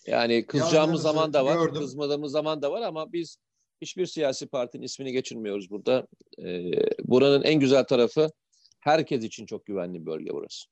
[0.08, 1.82] Yani kızacağımız zaman da var, gördüm.
[1.82, 3.38] kızmadığımız zaman da var ama biz
[3.82, 6.08] hiçbir siyasi partinin ismini geçirmiyoruz burada.
[6.40, 6.72] E,
[7.04, 8.32] buranın en güzel tarafı
[8.80, 10.66] herkes için çok güvenli bir bölge burası.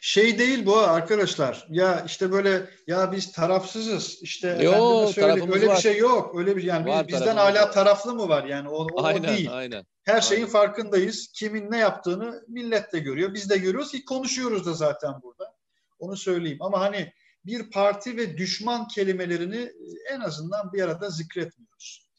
[0.00, 1.66] Şey değil bu arkadaşlar.
[1.70, 4.18] Ya işte böyle ya biz tarafsızız.
[4.22, 5.76] İşte yok, öyle var.
[5.76, 6.38] bir şey yok.
[6.38, 7.72] Öyle bir yani var, bizden hala var.
[7.72, 9.52] taraflı mı var yani o, o aynen, değil.
[9.52, 9.86] Aynen.
[10.02, 10.52] Her şeyin aynen.
[10.52, 11.32] farkındayız.
[11.34, 13.34] Kimin ne yaptığını millet de görüyor.
[13.34, 15.54] Biz de görüyoruz ki konuşuyoruz da zaten burada.
[15.98, 16.58] Onu söyleyeyim.
[16.60, 17.12] Ama hani
[17.44, 19.72] bir parti ve düşman kelimelerini
[20.10, 22.10] en azından bir arada zikretmiyoruz.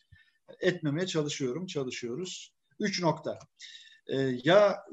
[0.60, 2.54] etmemeye çalışıyorum, çalışıyoruz.
[2.80, 3.40] Üç nokta.
[4.08, 4.84] E, ya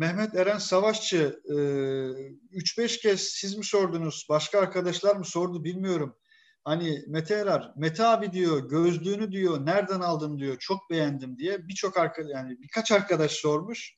[0.00, 6.16] Mehmet Eren Savaşçı e, 3-5 kez siz mi sordunuz, başka arkadaşlar mı sordu bilmiyorum.
[6.64, 11.98] Hani Mete Erar, Mete abi diyor, gözlüğünü diyor, nereden aldın diyor, çok beğendim diye birçok
[11.98, 13.94] arkadaş yani birkaç arkadaş sormuş.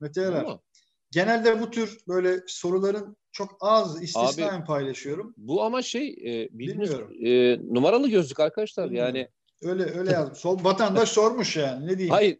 [0.00, 0.58] Mete Erar.
[1.10, 5.34] Genelde bu tür böyle soruların çok az istisnaen paylaşıyorum.
[5.36, 7.12] Bu ama şey e, bilmiyorum.
[7.24, 9.16] E, numaralı gözlük arkadaşlar bilmiyorum.
[9.16, 9.28] yani.
[9.62, 10.38] Öyle öyle yazmış.
[10.38, 12.14] Sol vatandaş sormuş yani ne diyeyim.
[12.14, 12.38] Hayır.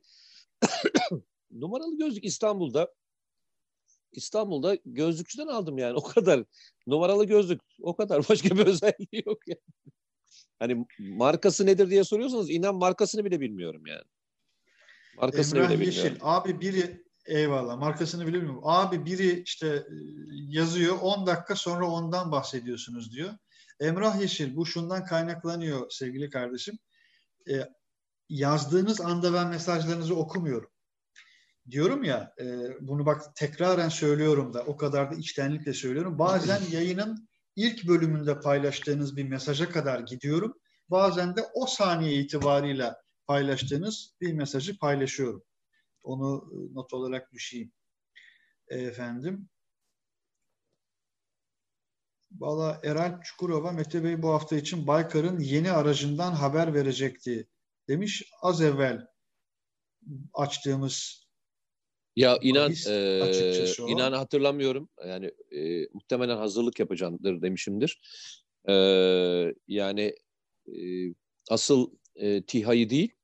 [1.51, 2.95] numaralı gözlük İstanbul'da
[4.13, 6.45] İstanbul'da gözlükçüden aldım yani o kadar.
[6.87, 9.61] Numaralı gözlük o kadar başka bir özelliği yok yani.
[10.59, 14.05] Hani markası nedir diye soruyorsanız inan markasını bile bilmiyorum yani.
[15.17, 15.99] Markasını Emrah bile Yeşil.
[15.99, 16.19] bilmiyorum.
[16.23, 18.61] Abi biri eyvallah markasını bile bilmiyorum.
[18.65, 19.85] Abi biri işte e,
[20.31, 23.31] yazıyor 10 dakika sonra ondan bahsediyorsunuz diyor.
[23.81, 26.79] Emrah Yeşil bu şundan kaynaklanıyor sevgili kardeşim.
[27.51, 27.69] E,
[28.29, 30.71] yazdığınız anda ben mesajlarınızı okumuyorum
[31.71, 32.47] diyorum ya e,
[32.81, 36.19] bunu bak tekraren söylüyorum da o kadar da içtenlikle söylüyorum.
[36.19, 40.55] Bazen yayının ilk bölümünde paylaştığınız bir mesaja kadar gidiyorum.
[40.89, 45.43] Bazen de o saniye itibarıyla paylaştığınız bir mesajı paylaşıyorum.
[46.03, 47.73] Onu e, not olarak düşeyim.
[48.69, 49.49] Efendim.
[52.33, 57.49] Valla Eral Çukurova, Mete Bey bu hafta için Baykar'ın yeni aracından haber verecekti
[57.89, 58.33] demiş.
[58.43, 59.07] Az evvel
[60.35, 61.29] açtığımız
[62.19, 64.89] ya inan e, inan hatırlamıyorum.
[65.07, 68.01] Yani e, muhtemelen hazırlık yapacağımdır demişimdir.
[68.69, 68.75] E,
[69.69, 70.15] yani
[70.67, 70.79] e,
[71.51, 73.18] asıl e, TİHA'yı değil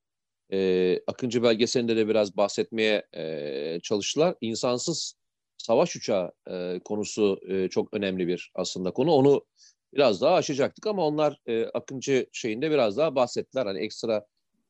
[0.51, 4.35] e, Akıncı belgeselinde de biraz bahsetmeye e, çalıştılar.
[4.41, 5.15] İnsansız
[5.57, 9.11] savaş uçağı e, konusu e, çok önemli bir aslında konu.
[9.11, 9.45] Onu
[9.93, 13.65] biraz daha aşacaktık ama onlar e, Akıncı şeyinde biraz daha bahsettiler.
[13.65, 14.25] Hani ekstra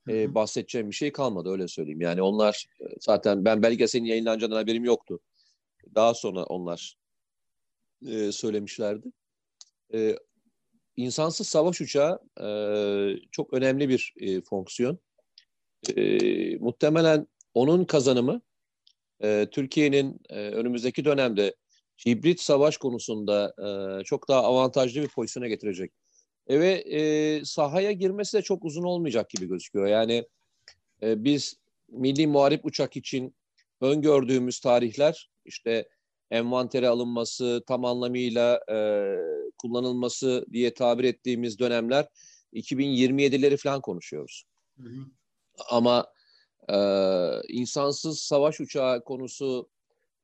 [0.09, 2.01] e, bahsedeceğim bir şey kalmadı öyle söyleyeyim.
[2.01, 2.65] Yani onlar
[2.99, 5.19] zaten ben belgeselin yayınlanacağından haberim yoktu.
[5.95, 6.97] Daha sonra onlar
[8.07, 9.07] e, söylemişlerdi.
[9.93, 10.15] E,
[10.95, 12.47] insansız savaş uçağı e,
[13.31, 14.99] çok önemli bir e, fonksiyon.
[15.95, 18.41] E, muhtemelen onun kazanımı
[19.23, 21.55] e, Türkiye'nin e, önümüzdeki dönemde
[22.05, 25.91] hibrit savaş konusunda e, çok daha avantajlı bir pozisyona getirecek
[26.47, 29.87] e, ve e, sahaya girmesi de çok uzun olmayacak gibi gözüküyor.
[29.87, 30.27] Yani
[31.01, 31.55] e, biz
[31.89, 33.35] milli muharip uçak için
[33.81, 35.89] öngördüğümüz tarihler işte
[36.31, 38.77] envantere alınması, tam anlamıyla e,
[39.57, 42.07] kullanılması diye tabir ettiğimiz dönemler
[42.53, 44.43] 2027'leri falan konuşuyoruz.
[44.77, 45.05] Hı hı.
[45.69, 46.07] Ama
[46.69, 46.77] e,
[47.47, 49.69] insansız savaş uçağı konusu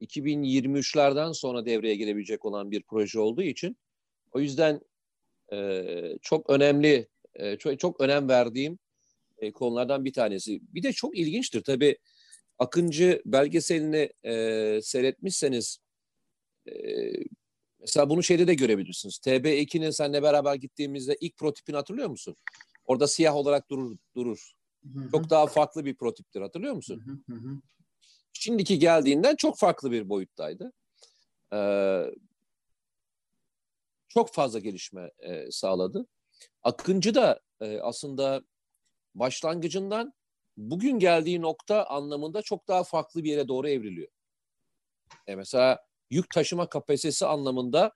[0.02, 3.78] 2023'lerden sonra devreye girebilecek olan bir proje olduğu için
[4.32, 4.82] o yüzden
[5.54, 5.84] e,
[6.22, 8.80] çok önemli, e, çok, çok önem verdiğim
[9.38, 10.60] e, konulardan bir tanesi.
[10.74, 11.98] Bir de çok ilginçtir tabii
[12.62, 15.78] Akıncı belgeselini e, seyretmişseniz
[16.68, 16.74] e,
[17.80, 19.18] mesela bunu şeyde de görebilirsiniz.
[19.18, 22.36] TB2'nin seninle beraber gittiğimizde ilk prototipini hatırlıyor musun?
[22.86, 23.98] Orada siyah olarak durur.
[24.16, 24.52] durur.
[25.12, 27.04] Çok daha farklı bir prototiptir hatırlıyor musun?
[27.06, 27.62] Hı hı hı.
[28.34, 30.74] Şimdiki geldiğinden çok farklı bir boyuttaydı.
[31.54, 32.04] Ee,
[34.10, 36.08] çok fazla gelişme e, sağladı.
[36.64, 38.42] Akıncı da e, aslında
[39.16, 40.14] başlangıcından
[40.58, 44.08] bugün geldiği nokta anlamında çok daha farklı bir yere doğru evriliyor.
[45.28, 47.92] E mesela yük taşıma kapasitesi anlamında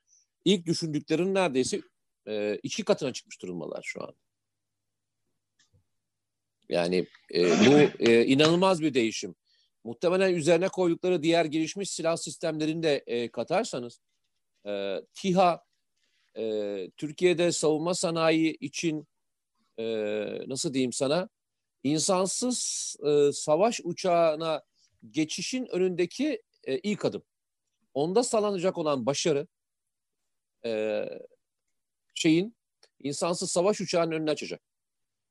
[0.46, 1.82] ilk düşündüklerinin neredeyse
[2.28, 4.14] e, iki katına çıkmış durumdalar şu an.
[6.70, 9.36] Yani e, bu e, inanılmaz bir değişim.
[9.84, 14.00] Muhtemelen üzerine koydukları diğer gelişmiş silah sistemlerini de e, katarsanız
[14.68, 15.64] e, TİHA
[16.38, 19.08] e, Türkiye'de savunma sanayi için
[19.80, 19.86] e,
[20.48, 21.30] nasıl diyeyim sana
[21.84, 24.62] insansız e, savaş uçağına
[25.12, 27.24] geçişin önündeki e, ilk adım.
[27.94, 29.48] Onda sağlanacak olan başarı
[30.66, 31.04] e,
[32.14, 32.56] şeyin
[33.00, 34.62] insansız savaş uçağının önünü açacak.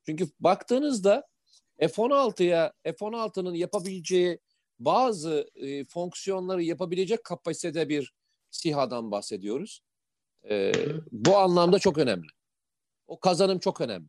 [0.07, 1.27] Çünkü baktığınızda
[1.79, 4.39] F-16'ya F-16'nın yapabileceği
[4.79, 8.13] bazı e, fonksiyonları yapabilecek kapasitede bir
[8.51, 9.81] SİHA'dan bahsediyoruz.
[10.51, 10.73] E,
[11.13, 12.27] bu anlamda çok önemli.
[13.07, 14.09] O kazanım çok önemli.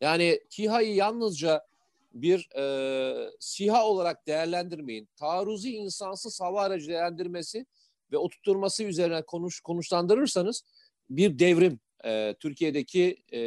[0.00, 1.66] Yani TİHA'yı yalnızca
[2.14, 5.08] bir e, SİHA olarak değerlendirmeyin.
[5.16, 7.66] Taarruzi insansız hava aracı değerlendirmesi
[8.12, 10.64] ve oturtturması üzerine konuş konuşlandırırsanız
[11.10, 13.40] bir devrim e, Türkiye'deki e,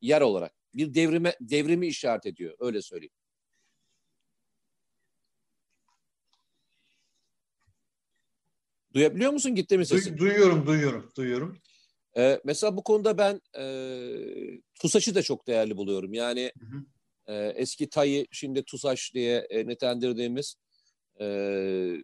[0.00, 3.12] yer olarak bir devrime devrimi işaret ediyor öyle söyleyeyim.
[8.94, 10.14] Duyabiliyor musun gitti mi sesin?
[10.14, 11.58] Du- duyuyorum, duyuyorum, duyuyorum.
[12.16, 13.64] Ee, mesela bu konuda ben e,
[14.80, 16.14] TUSAŞ'ı da çok değerli buluyorum.
[16.14, 16.52] Yani
[17.26, 20.56] e, eski TAY'i şimdi TUSAŞ diye e, nitelendirdiğimiz
[21.20, 21.26] e,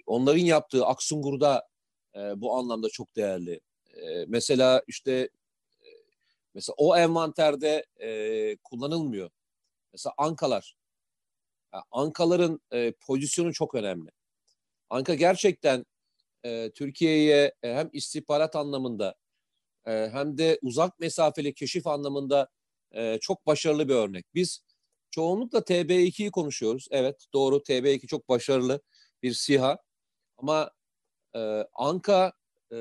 [0.07, 1.68] onların yaptığı Aksungur'da
[2.16, 3.61] e, bu anlamda çok değerli.
[3.95, 5.28] E, mesela işte
[6.55, 9.30] mesela o envanterde e, kullanılmıyor.
[9.92, 10.74] Mesela ankalar.
[11.74, 14.11] Yani ankaların e, pozisyonu çok önemli.
[14.90, 15.86] Anka gerçekten
[16.44, 19.14] e, Türkiye'ye e, hem istihbarat anlamında
[19.86, 22.48] e, hem de uzak mesafeli keşif anlamında
[22.92, 24.26] e, çok başarılı bir örnek.
[24.34, 24.64] Biz
[25.11, 26.88] çoğunlukla TB2'yi konuşuyoruz.
[26.90, 28.80] Evet doğru TB2 çok başarılı
[29.22, 29.78] bir SİHA
[30.38, 30.70] ama
[31.36, 31.40] e,
[31.74, 32.32] Anka
[32.72, 32.78] e,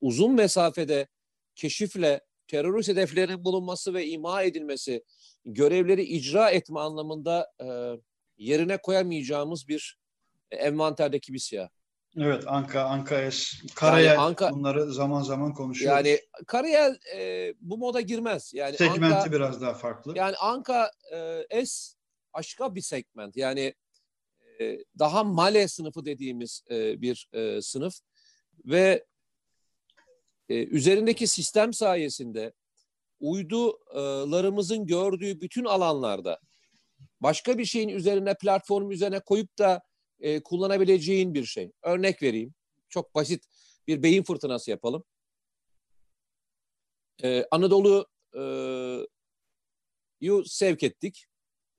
[0.00, 1.08] uzun mesafede
[1.56, 5.04] keşifle terörist hedeflerin bulunması ve ima edilmesi,
[5.44, 7.66] görevleri icra etme anlamında e,
[8.36, 9.98] yerine koyamayacağımız bir
[10.50, 11.68] envanterdeki bir siyah.
[12.16, 15.96] Evet Anka, Anka S, Karayel yani Anka, bunları zaman zaman konuşuyoruz.
[15.96, 18.52] Yani Karayel e, bu moda girmez.
[18.54, 20.12] Yani Segmenti Anka, biraz daha farklı.
[20.16, 20.90] Yani Anka
[21.50, 21.96] e, S
[22.34, 23.36] başka bir segment.
[23.36, 23.74] Yani
[24.60, 27.94] e, daha male sınıfı dediğimiz e, bir e, sınıf
[28.64, 29.04] ve
[30.48, 32.52] e, üzerindeki sistem sayesinde
[33.20, 36.40] uydularımızın gördüğü bütün alanlarda
[37.20, 39.82] başka bir şeyin üzerine platform üzerine koyup da
[40.20, 41.72] e, kullanabileceğin bir şey.
[41.82, 42.54] Örnek vereyim.
[42.88, 43.44] Çok basit
[43.86, 45.04] bir beyin fırtınası yapalım.
[47.22, 48.42] Ee, Anadolu e,
[50.20, 51.26] yu sevk ettik.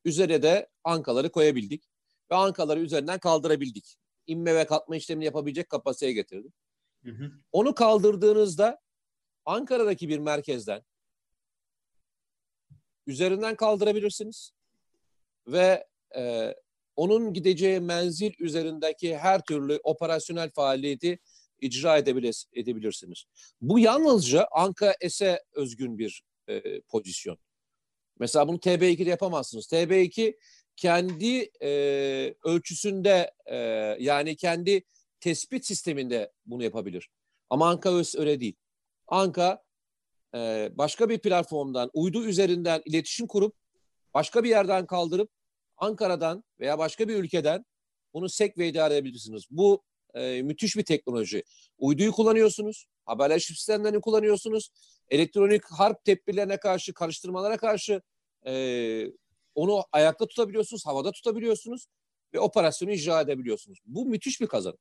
[0.05, 1.84] Üzerine de ankaları koyabildik.
[2.32, 3.97] Ve ankaları üzerinden kaldırabildik.
[4.28, 6.53] İnme ve katma işlemini yapabilecek kapasiteye getirdik.
[7.51, 8.79] Onu kaldırdığınızda
[9.45, 10.81] Ankara'daki bir merkezden
[13.07, 14.51] üzerinden kaldırabilirsiniz.
[15.47, 16.53] Ve e,
[16.95, 21.19] onun gideceği menzil üzerindeki her türlü operasyonel faaliyeti
[21.59, 21.97] icra
[22.53, 23.25] edebilirsiniz.
[23.61, 27.37] Bu yalnızca Anka S'e özgün bir e, pozisyon.
[28.19, 29.65] Mesela bunu TB2'de yapamazsınız.
[29.65, 30.37] TB2
[30.75, 31.69] kendi e,
[32.43, 33.55] ölçüsünde e,
[33.99, 34.83] yani kendi
[35.20, 37.09] tespit sisteminde bunu yapabilir.
[37.49, 38.55] Ama Anka öyle değil.
[39.07, 39.63] Anka
[40.36, 43.55] e, başka bir platformdan, uydu üzerinden iletişim kurup
[44.13, 45.30] başka bir yerden kaldırıp
[45.78, 47.65] Ankara'dan veya başka bir ülkeden
[48.13, 49.43] bunu sek ve idare edebilirsiniz.
[49.49, 51.43] Bu e, müthiş bir teknoloji.
[51.78, 54.70] Uyduyu kullanıyorsunuz, haberleşme sistemlerini kullanıyorsunuz,
[55.09, 58.01] elektronik harp tedbirlerine karşı, karıştırmalara karşı
[58.47, 59.05] e,
[59.55, 61.88] onu ayakta tutabiliyorsunuz, havada tutabiliyorsunuz
[62.34, 63.80] ve operasyonu icra edebiliyorsunuz.
[63.86, 64.78] Bu müthiş bir kazanım.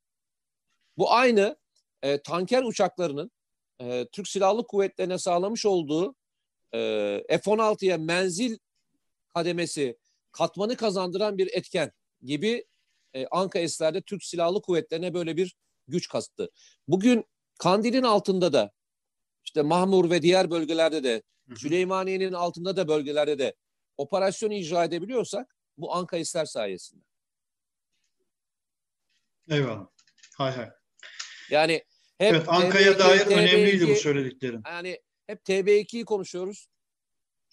[0.98, 1.56] Bu aynı
[2.02, 3.30] e, tanker uçaklarının
[3.80, 6.14] e, Türk Silahlı Kuvvetleri'ne sağlamış olduğu
[6.74, 6.78] e,
[7.28, 8.58] F-16'ya menzil
[9.34, 9.98] kademesi
[10.32, 11.92] katmanı kazandıran bir etken
[12.22, 12.66] gibi
[13.14, 15.56] e, Anka Esler'de Türk Silahlı Kuvvetleri'ne böyle bir
[15.88, 16.50] güç kastı.
[16.88, 17.24] Bugün
[17.58, 18.70] Kandil'in altında da
[19.44, 21.22] işte Mahmur ve diğer bölgelerde de
[21.56, 23.54] Süleymaniye'nin altında da bölgelerde de
[23.96, 27.04] operasyon icra edebiliyorsak bu Anka Esler sayesinde.
[29.50, 29.86] Eyvallah.
[30.36, 30.70] Hay hay.
[31.50, 31.72] Yani
[32.18, 34.62] hep evet, Anka'ya dair TB2, önemliydi bu söylediklerin.
[34.66, 36.68] Yani hep TB2'yi konuşuyoruz.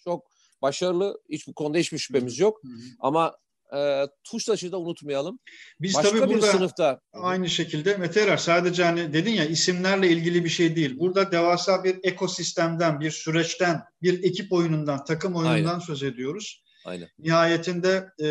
[0.03, 0.27] Çok
[0.61, 1.21] başarılı.
[1.29, 2.63] Hiç bu konuda hiçbir şüphemiz yok.
[2.63, 2.81] Hı hı.
[2.99, 3.37] Ama
[3.75, 5.39] e, Tuştaş'ı da unutmayalım.
[5.81, 10.43] Biz Başka tabii burada sınıfta aynı şekilde Mete Erer sadece hani dedin ya isimlerle ilgili
[10.43, 10.99] bir şey değil.
[10.99, 15.79] Burada devasa bir ekosistemden, bir süreçten, bir ekip oyunundan, takım oyunundan Aynen.
[15.79, 16.63] söz ediyoruz.
[16.85, 17.09] Aynen.
[17.19, 18.25] Nihayetinde e,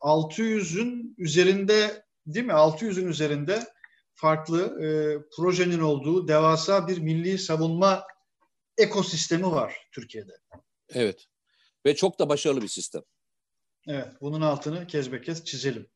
[0.00, 2.52] 600'ün üzerinde değil mi?
[2.52, 3.66] 600'ün üzerinde
[4.18, 4.88] farklı e,
[5.36, 8.06] projenin olduğu devasa bir milli savunma
[8.78, 10.32] ekosistemi var Türkiye'de.
[10.94, 11.26] Evet.
[11.86, 13.02] Ve çok da başarılı bir sistem.
[13.86, 15.86] Evet, bunun altını kez be kez çizelim.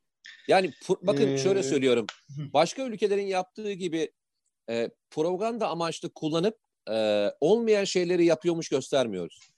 [0.48, 2.06] Yani bakın ee, şöyle söylüyorum.
[2.38, 4.12] Başka ülkelerin yaptığı gibi
[4.68, 6.58] e, propaganda amaçlı kullanıp
[6.90, 9.50] e, olmayan şeyleri yapıyormuş göstermiyoruz.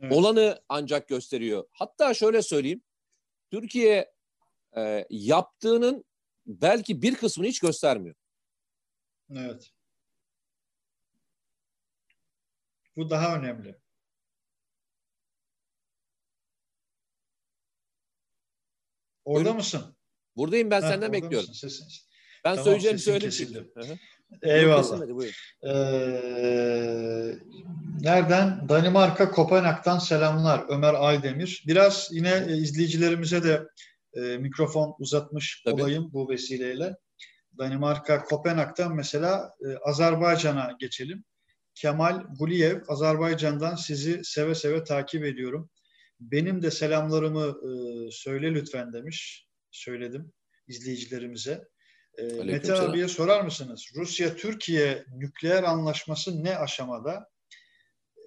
[0.00, 0.12] Evet.
[0.12, 1.64] Olanı ancak gösteriyor.
[1.72, 2.82] Hatta şöyle söyleyeyim.
[3.50, 4.12] Türkiye
[4.76, 6.04] e, yaptığının
[6.46, 8.14] belki bir kısmını hiç göstermiyor.
[9.30, 9.70] Evet.
[12.96, 13.76] Bu daha önemli.
[19.24, 19.56] Orada Buyurun.
[19.56, 19.96] mısın?
[20.36, 21.54] Buradayım ben ha, senden bekliyorum.
[21.54, 21.86] Sesin.
[22.44, 23.70] Ben tamam, söyleyeceğim söyledim.
[24.42, 25.00] Eyvallah.
[25.62, 25.72] Ee,
[28.00, 28.68] nereden?
[28.68, 31.64] Danimarka Kopenhag'dan selamlar Ömer Aydemir.
[31.66, 33.62] Biraz yine e, izleyicilerimize de
[34.16, 35.82] e, mikrofon uzatmış Tabii.
[35.82, 36.96] olayım bu vesileyle.
[37.58, 41.24] Danimarka Kopenhag'dan mesela e, Azerbaycan'a geçelim.
[41.74, 45.70] Kemal Guliyev Azerbaycan'dan sizi seve seve takip ediyorum.
[46.20, 47.70] Benim de selamlarımı e,
[48.10, 49.46] söyle lütfen demiş.
[49.70, 50.32] Söyledim
[50.68, 51.68] izleyicilerimize.
[52.18, 53.86] E, Mete abiye sorar mısınız?
[53.96, 57.28] Rusya-Türkiye nükleer anlaşması ne aşamada?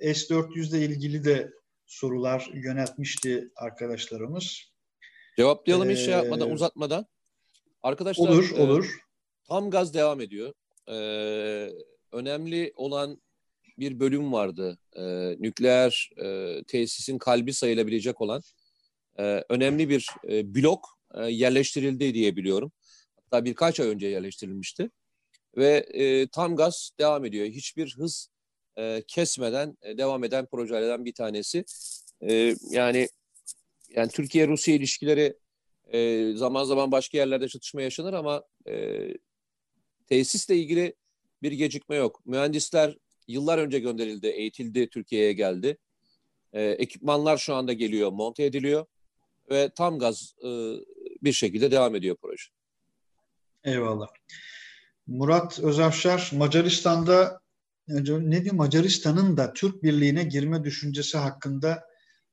[0.01, 1.51] S-400 ile ilgili de
[1.85, 4.71] sorular yöneltmişti arkadaşlarımız.
[5.39, 7.05] Cevaplayalım ee, hiç şey yapmadan, uzatmadan.
[7.83, 8.99] Arkadaşlar olur, e, olur.
[9.47, 10.53] Tam gaz devam ediyor.
[10.87, 11.69] Ee,
[12.11, 13.21] önemli olan
[13.77, 14.77] bir bölüm vardı.
[14.95, 18.41] Ee, nükleer e, tesisin kalbi sayılabilecek olan
[19.19, 22.71] e, önemli bir e, blok e, yerleştirildi diye biliyorum.
[23.15, 24.89] Hatta birkaç ay önce yerleştirilmişti.
[25.57, 27.47] Ve e, tam gaz devam ediyor.
[27.47, 28.29] Hiçbir hız
[28.77, 31.65] e, kesmeden e, devam eden projelerden bir tanesi.
[32.29, 33.07] E, yani
[33.95, 35.37] yani Türkiye-Rusya ilişkileri
[35.93, 39.07] e, zaman zaman başka yerlerde çatışma yaşanır ama e,
[40.07, 40.95] tesisle ilgili
[41.41, 42.21] bir gecikme yok.
[42.25, 45.77] Mühendisler yıllar önce gönderildi, eğitildi, Türkiye'ye geldi.
[46.53, 48.85] E, ekipmanlar şu anda geliyor, monte ediliyor
[49.51, 50.49] ve tam gaz e,
[51.23, 52.43] bir şekilde devam ediyor proje.
[53.63, 54.07] Eyvallah.
[55.07, 57.41] Murat Özafşar Macaristan'da
[57.87, 61.88] ne diyor Macaristan'ın da Türk Birliği'ne girme düşüncesi hakkında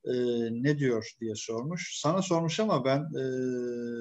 [0.06, 0.14] e,
[0.50, 2.00] ne diyor diye sormuş.
[2.00, 3.24] Sana sormuş ama ben e,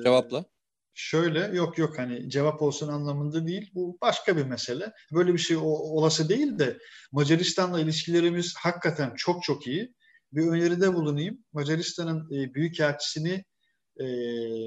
[0.04, 0.46] cevapla.
[0.94, 3.72] Şöyle yok yok hani cevap olsun anlamında değil.
[3.74, 4.92] Bu başka bir mesele.
[5.14, 6.78] Böyle bir şey olası değil de
[7.12, 9.94] Macaristan'la ilişkilerimiz hakikaten çok çok iyi.
[10.32, 11.38] Bir öneride bulunayım.
[11.54, 13.44] Macaristan'ın e, büyükelçisini
[14.00, 14.06] e,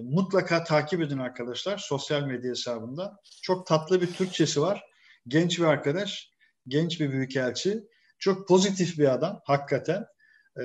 [0.03, 3.17] mutlaka takip edin arkadaşlar sosyal medya hesabında.
[3.43, 4.85] Çok tatlı bir Türkçesi var.
[5.29, 6.31] Genç bir arkadaş,
[6.69, 7.81] genç bir büyükelçi.
[8.19, 10.05] Çok pozitif bir adam hakikaten.
[10.59, 10.63] Ee,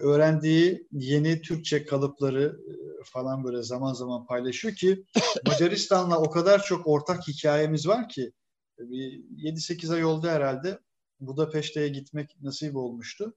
[0.00, 2.72] öğrendiği yeni Türkçe kalıpları e,
[3.04, 5.04] falan böyle zaman zaman paylaşıyor ki
[5.46, 8.32] Macaristan'la o kadar çok ortak hikayemiz var ki
[8.78, 9.24] bir
[9.54, 10.78] 7-8 ay oldu herhalde
[11.20, 13.36] Budapeşte'ye gitmek nasip olmuştu.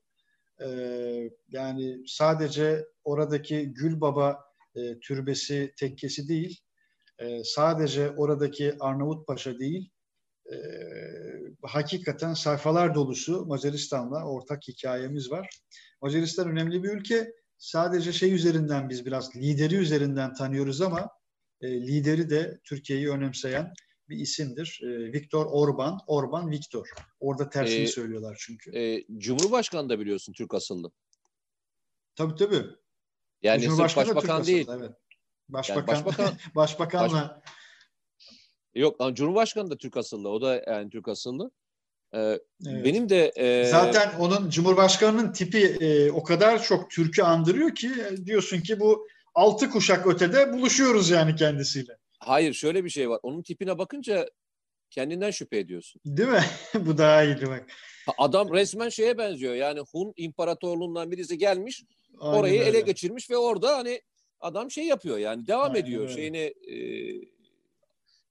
[0.61, 4.39] Ee, yani sadece oradaki Gül Baba
[4.75, 6.59] e, türbesi, tekkesi değil,
[7.19, 9.89] e, sadece oradaki Arnavut Paşa değil,
[10.51, 10.55] e,
[11.63, 15.49] hakikaten sayfalar dolusu Macaristan'la ortak hikayemiz var.
[16.01, 17.33] Macaristan önemli bir ülke.
[17.57, 21.09] Sadece şey üzerinden biz biraz lideri üzerinden tanıyoruz ama
[21.61, 23.73] e, lideri de Türkiye'yi önemseyen
[24.09, 24.81] bir isimdir.
[24.83, 26.89] E, Viktor Orban, Orban Viktor.
[27.19, 28.77] Orada tersini ee, söylüyorlar çünkü.
[28.77, 30.91] E, Cumhurbaşkanı da biliyorsun Türk asıllı.
[32.15, 32.65] Tabii tabii.
[33.41, 34.67] Yani sırf başbakan değil.
[34.71, 34.91] Evet.
[35.49, 37.51] Başbakan, yani başbakan başbakanla baş...
[38.73, 40.29] Yok Cumhurbaşkanı da Türk asıllı.
[40.29, 41.51] O da yani Türk asıllı.
[42.13, 42.85] Ee, evet.
[42.85, 43.65] Benim de e...
[43.65, 49.07] zaten onun Cumhurbaşkanının tipi e, o kadar çok Türk'ü andırıyor ki e, diyorsun ki bu
[49.35, 51.97] altı kuşak ötede buluşuyoruz yani kendisiyle.
[52.19, 53.19] Hayır şöyle bir şey var.
[53.23, 54.29] Onun tipine bakınca
[54.89, 56.01] kendinden şüphe ediyorsun.
[56.05, 56.43] Değil mi?
[56.85, 57.65] bu daha iyiydi bak.
[58.17, 59.55] Adam resmen şeye benziyor.
[59.55, 61.83] Yani Hun İmparatorluğundan birisi gelmiş
[62.19, 62.69] Aynen orayı öyle.
[62.69, 64.01] ele geçirmiş ve orada hani
[64.39, 66.01] adam şey yapıyor yani devam Aynen ediyor.
[66.01, 66.13] Öyle.
[66.13, 66.77] Şeyini e,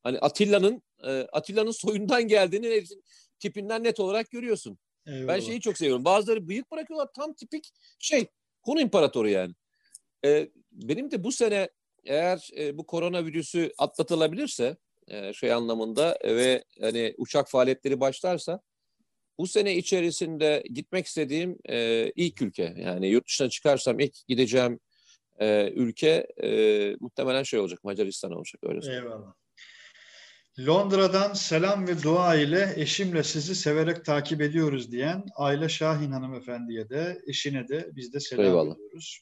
[0.02, 2.84] hani Atilla'nın e, Atilla'nın soyundan geldiğini
[3.40, 4.78] tipinden net olarak görüyorsun.
[5.06, 5.28] Eyvallah.
[5.28, 6.04] Ben şeyi çok seviyorum.
[6.04, 8.26] Bazıları bıyık bırakıyorlar tam tipik şey
[8.62, 9.54] Hun İmparatoru yani.
[10.24, 11.68] E, benim de bu sene
[12.04, 14.76] eğer e, bu koronavirüsü atlatılabilirse
[15.08, 18.60] e, şey anlamında ve hani uçak faaliyetleri başlarsa
[19.38, 24.80] bu sene içerisinde gitmek istediğim e, ilk ülke yani yurt dışına çıkarsam ilk gideceğim
[25.40, 26.50] e, ülke e,
[27.00, 29.04] muhtemelen şey olacak Macaristan olacak öyle söyleyeyim.
[29.04, 29.34] Eyvallah.
[30.66, 37.18] Londra'dan selam ve dua ile eşimle sizi severek takip ediyoruz diyen Ayla Şahin hanımefendiye de
[37.26, 38.74] eşine de biz de selam Eyvallah.
[38.74, 39.20] ediyoruz.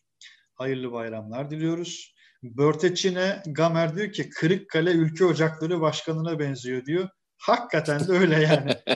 [0.55, 2.15] Hayırlı bayramlar diliyoruz.
[2.43, 7.09] Börteçine Gamer diyor ki Kırıkkale Ülke Ocakları Başkanı'na benziyor diyor.
[7.39, 8.73] Hakikaten de öyle yani.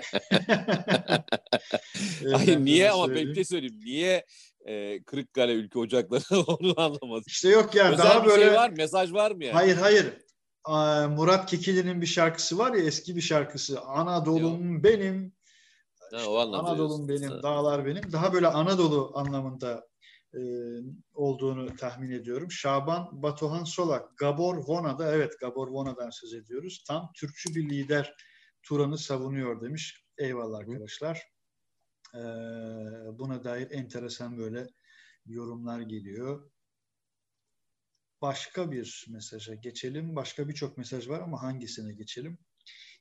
[2.35, 3.81] Ay niye ama ben bir şey söyleyeyim.
[3.85, 4.25] Niye
[4.67, 7.25] e, Kırıkkale Ülke Ocakları onu anlamadım.
[7.27, 8.45] İşte yok ya Özel daha bir böyle.
[8.45, 9.55] şey var mesaj var mı yani?
[9.55, 10.07] Hayır hayır.
[11.09, 13.81] Murat Kekili'nin bir şarkısı var ya eski bir şarkısı.
[13.81, 14.85] Anadolu'm yok.
[14.85, 15.33] benim.
[16.13, 17.43] Ha, o Anadolu'm benim, ha.
[17.43, 18.13] dağlar benim.
[18.13, 19.89] Daha böyle Anadolu anlamında
[20.35, 20.41] e,
[21.15, 22.51] olduğunu tahmin ediyorum.
[22.51, 26.85] Şaban Batuhan Solak, Gabor Vona'da, evet Gabor Vona'dan söz ediyoruz.
[26.89, 28.15] Tam Türkçü bir lider
[28.63, 30.05] Turan'ı savunuyor demiş.
[30.19, 31.23] Eyvallah arkadaşlar.
[32.15, 32.19] Ee,
[33.19, 34.67] buna dair enteresan böyle
[35.27, 36.51] yorumlar geliyor.
[38.23, 40.17] Başka bir mesaja geçelim.
[40.17, 42.39] Başka birçok mesaj var ama hangisine geçelim?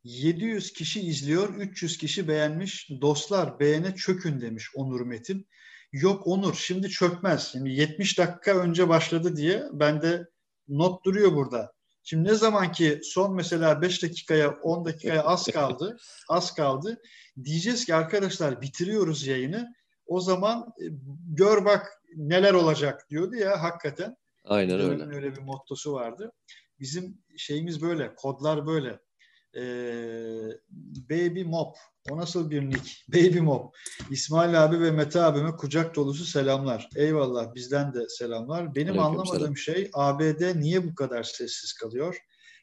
[0.04, 2.90] 700 kişi izliyor, 300 kişi beğenmiş.
[3.02, 5.48] Dostlar beğene çökün demiş Onur Metin.
[5.92, 7.50] Yok Onur şimdi çökmez.
[7.52, 10.28] Şimdi 70 dakika önce başladı diye ben de
[10.68, 11.74] not duruyor burada.
[12.04, 15.98] Şimdi ne zaman ki son mesela 5 dakikaya 10 dakikaya az kaldı,
[16.30, 17.02] az kaldı.
[17.44, 19.76] Diyeceğiz ki arkadaşlar bitiriyoruz yayını.
[20.06, 20.86] O zaman e,
[21.28, 24.16] gör bak neler olacak diyordu ya hakikaten.
[24.44, 25.16] Aynen öyle.
[25.16, 26.32] Öyle bir mottosu vardı.
[26.80, 29.00] Bizim şeyimiz böyle, kodlar böyle.
[29.56, 29.62] e,
[31.10, 31.76] Baby Mop.
[32.10, 32.92] O nasıl bir nick?
[33.08, 33.76] Baby Mop.
[34.12, 36.90] İsmail abi ve Mete abime kucak dolusu selamlar.
[36.96, 38.76] Eyvallah bizden de selamlar.
[38.76, 39.58] Benim Aleyküm anlamadığım selam.
[39.58, 42.18] şey ABD niye bu kadar sessiz kalıyor?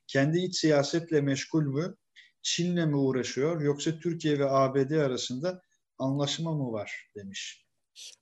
[0.07, 1.97] Kendi iç siyasetle meşgul mü?
[2.43, 3.61] Çin'le mi uğraşıyor?
[3.61, 5.63] Yoksa Türkiye ve ABD arasında
[5.99, 7.67] anlaşma mı var demiş.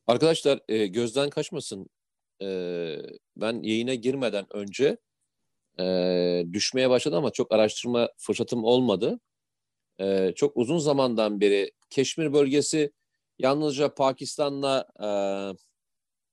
[0.06, 1.89] Arkadaşlar e, gözden kaçmasın.
[2.43, 2.98] E,
[3.36, 4.97] ben yayına girmeden önce
[5.81, 9.20] e, düşmeye başladı ama çok araştırma fırsatım olmadı.
[10.01, 12.93] E, çok uzun zamandan beri Keşmir bölgesi
[13.39, 15.09] yalnızca Pakistan'la e,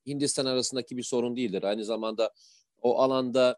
[0.07, 1.63] Hindistan arasındaki bir sorun değildir.
[1.63, 2.33] Aynı zamanda
[2.81, 3.57] o alanda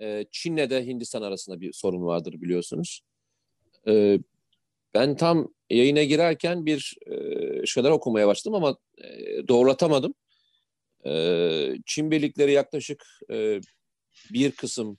[0.00, 3.00] e, Çin'le de Hindistan arasında bir sorun vardır biliyorsunuz.
[3.86, 4.18] E,
[4.94, 10.14] ben tam yayına girerken bir e, şeyler okumaya başladım ama e, doğrulatamadım.
[11.06, 13.60] E, Çin birlikleri yaklaşık e,
[14.32, 14.98] bir kısım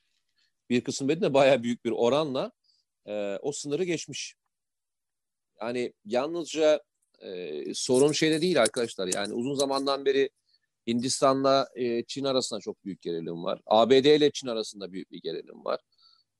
[0.69, 2.51] bir kısım dedim de bayağı büyük bir oranla
[3.05, 4.35] e, o sınırı geçmiş.
[5.61, 6.81] Yani yalnızca
[7.19, 9.07] e, sorun şeyde değil arkadaşlar.
[9.07, 10.29] Yani uzun zamandan beri
[10.87, 11.69] Hindistan'la
[12.07, 13.61] Çin arasında çok büyük gerilim var.
[13.65, 15.79] ABD ile Çin arasında büyük bir gerilim var.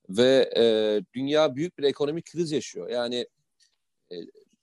[0.10, 0.52] Ve
[1.14, 2.90] dünya büyük bir ekonomik kriz yaşıyor.
[2.90, 3.28] Yani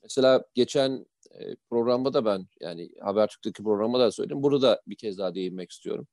[0.02, 1.06] mesela geçen
[1.40, 4.42] e, programda da ben yani Habertürk'teki programda da söyledim.
[4.42, 6.06] Burada da bir kez daha değinmek istiyorum.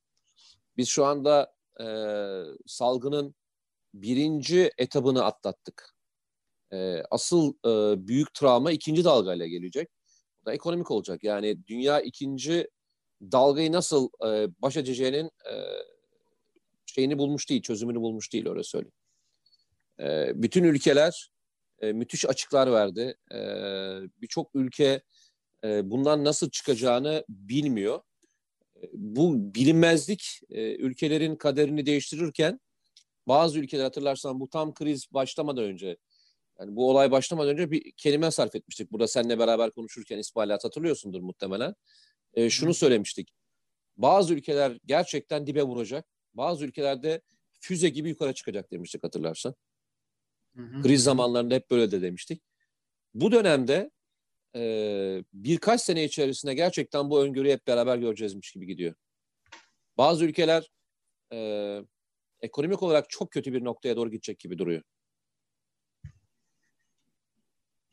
[0.78, 1.86] Biz şu anda e,
[2.66, 3.36] salgının
[3.94, 5.96] birinci etabını atlattık.
[6.74, 9.90] E, asıl e, büyük travma ikinci dalgayla gelecek.
[10.44, 11.24] O da ekonomik olacak.
[11.24, 12.68] Yani dünya ikinci
[13.22, 15.54] dalgayı nasıl e, baş edeceğinin e,
[16.86, 18.94] şeyini bulmuş değil, çözümünü bulmuş değil öyle söyleyeyim.
[20.00, 21.32] E, bütün ülkeler
[21.82, 23.18] e, müthiş açıklar verdi.
[23.32, 23.38] E,
[24.22, 25.02] Birçok ülke
[25.64, 28.02] e, bundan nasıl çıkacağını bilmiyor.
[28.84, 32.60] E, bu bilinmezlik e, ülkelerin kaderini değiştirirken
[33.28, 35.98] bazı ülkeler hatırlarsan bu tam kriz başlamadan önce
[36.60, 38.92] yani bu olay başlamadan önce bir kelime sarf etmiştik.
[38.92, 41.76] Burada seninle beraber konuşurken İsmail'at hatırlıyorsundur muhtemelen.
[42.34, 43.30] E, şunu söylemiştik.
[43.98, 46.06] Bazı ülkeler gerçekten dibe vuracak.
[46.34, 47.22] Bazı ülkelerde
[47.60, 49.56] füze gibi yukarı çıkacak demiştik hatırlarsan.
[50.60, 50.82] Hı.
[50.82, 52.44] Kriz zamanlarında hep böyle de demiştik.
[53.14, 53.92] Bu dönemde
[54.56, 58.94] e, birkaç sene içerisinde gerçekten bu öngörüyü hep beraber göreceğizmiş gibi gidiyor.
[59.98, 60.72] Bazı ülkeler
[61.34, 61.80] e,
[62.42, 64.82] ekonomik olarak çok kötü bir noktaya doğru gidecek gibi duruyor.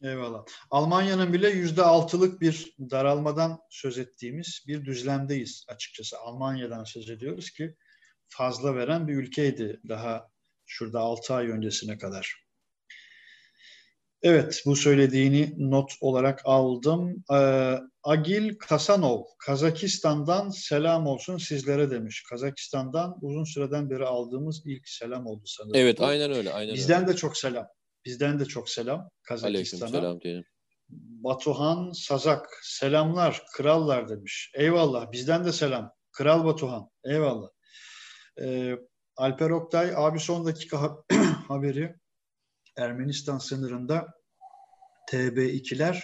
[0.03, 0.45] Eyvallah.
[0.71, 6.19] Almanya'nın bile yüzde altılık bir daralmadan söz ettiğimiz bir düzlemdeyiz açıkçası.
[6.19, 7.75] Almanya'dan söz ediyoruz ki
[8.29, 10.31] fazla veren bir ülkeydi daha
[10.67, 12.46] şurada altı ay öncesine kadar.
[14.23, 17.25] Evet, bu söylediğini not olarak aldım.
[17.33, 22.25] Ee, Agil Kasanov, Kazakistan'dan selam olsun sizlere demiş.
[22.31, 25.75] Kazakistan'dan uzun süreden beri aldığımız ilk selam oldu sanırım.
[25.77, 26.53] Evet, aynen öyle.
[26.53, 27.13] Aynen Bizden öyle.
[27.13, 27.67] de çok selam.
[28.05, 29.91] Bizden de çok selam Kazakistan'a.
[29.91, 30.45] selam diyelim.
[30.89, 34.51] Batuhan Sazak, selamlar, krallar demiş.
[34.55, 35.93] Eyvallah, bizden de selam.
[36.13, 37.49] Kral Batuhan, eyvallah.
[38.43, 38.73] Ee,
[39.17, 40.97] Alper Oktay, abi son dakika
[41.49, 41.95] haberi.
[42.77, 44.07] Ermenistan sınırında
[45.11, 46.01] TB2'ler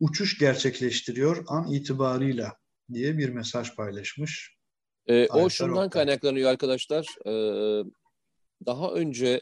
[0.00, 2.56] uçuş gerçekleştiriyor an itibarıyla
[2.92, 4.56] diye bir mesaj paylaşmış.
[5.06, 6.06] Ee, o şundan Oktay.
[6.06, 7.06] kaynaklanıyor arkadaşlar.
[7.26, 7.84] Ee,
[8.66, 9.40] daha önce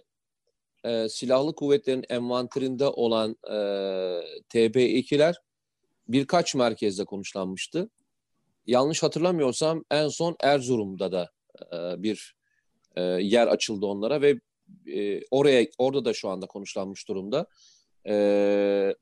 [0.84, 3.54] e, silahlı kuvvetlerin envanterinde olan e,
[4.48, 5.34] TB2'ler
[6.08, 7.90] birkaç merkezde konuşlanmıştı.
[8.66, 11.30] Yanlış hatırlamıyorsam en son Erzurum'da da
[11.72, 12.36] e, bir
[12.96, 14.40] e, yer açıldı onlara ve
[14.86, 17.46] e, oraya orada da şu anda konuşlanmış durumda.
[18.06, 18.94] E,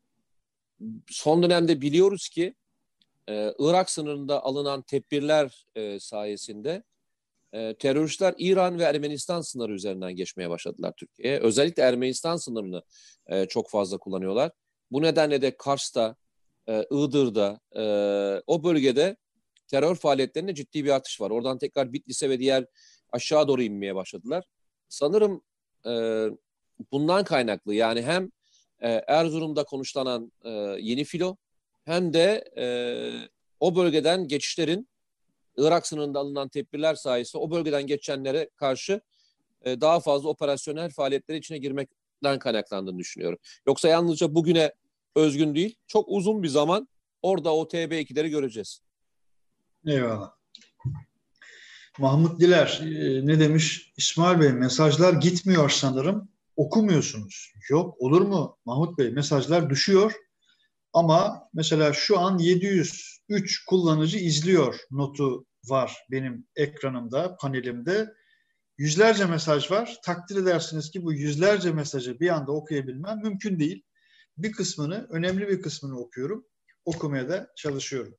[1.09, 2.55] son dönemde biliyoruz ki
[3.29, 6.83] e, Irak sınırında alınan tedbirler e, sayesinde
[7.53, 11.39] e, teröristler İran ve Ermenistan sınırı üzerinden geçmeye başladılar Türkiye'ye.
[11.41, 12.83] Özellikle Ermenistan sınırını
[13.27, 14.51] e, çok fazla kullanıyorlar.
[14.91, 16.17] Bu nedenle de Kars'ta,
[16.69, 17.83] e, Iğdır'da, e,
[18.47, 19.17] o bölgede
[19.69, 21.31] terör faaliyetlerinde ciddi bir artış var.
[21.31, 22.67] Oradan tekrar Bitlis'e ve diğer
[23.13, 24.45] aşağı doğru inmeye başladılar.
[24.89, 25.43] Sanırım
[25.87, 25.93] e,
[26.93, 28.31] bundan kaynaklı yani hem
[28.81, 30.51] e, Erzurum'da konuşlanan e,
[30.81, 31.37] yeni filo
[31.85, 32.67] hem de e,
[33.61, 34.89] o bölgeden geçişlerin
[35.57, 39.01] Irak sınırında alınan tedbirler sayesinde o bölgeden geçenlere karşı
[39.65, 43.39] e, daha fazla operasyonel faaliyetler içine girmekten kaynaklandığını düşünüyorum.
[43.67, 44.73] Yoksa yalnızca bugüne
[45.17, 46.89] özgün değil, çok uzun bir zaman
[47.23, 48.81] orada o TB2'leri göreceğiz.
[49.87, 50.36] Eyvallah.
[51.99, 53.93] Mahmut Diler e, ne demiş?
[53.97, 56.29] İsmail Bey mesajlar gitmiyor sanırım.
[56.57, 57.53] Okumuyorsunuz.
[57.71, 59.11] Yok olur mu Mahmut Bey?
[59.11, 60.13] Mesajlar düşüyor.
[60.93, 68.15] Ama mesela şu an 703 kullanıcı izliyor notu var benim ekranımda, panelimde.
[68.79, 69.97] Yüzlerce mesaj var.
[70.05, 73.83] Takdir edersiniz ki bu yüzlerce mesajı bir anda okuyabilmem mümkün değil.
[74.39, 76.47] Bir kısmını, önemli bir kısmını okuyorum.
[76.85, 78.15] Okumaya da çalışıyorum.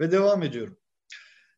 [0.00, 0.78] Ve devam ediyorum.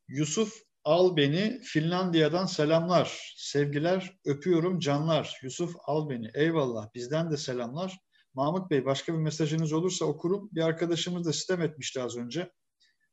[0.08, 3.34] Yusuf Al beni Finlandiya'dan selamlar.
[3.36, 5.38] Sevgiler öpüyorum canlar.
[5.42, 6.30] Yusuf al beni.
[6.34, 7.98] Eyvallah bizden de selamlar.
[8.34, 10.48] Mahmut Bey başka bir mesajınız olursa okurum.
[10.52, 12.52] Bir arkadaşımız da sistem etmişti az önce.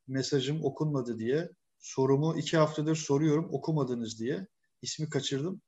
[0.06, 1.50] Mesajım okunmadı diye.
[1.78, 4.46] Sorumu iki haftadır soruyorum okumadınız diye.
[4.82, 5.62] İsmi kaçırdım.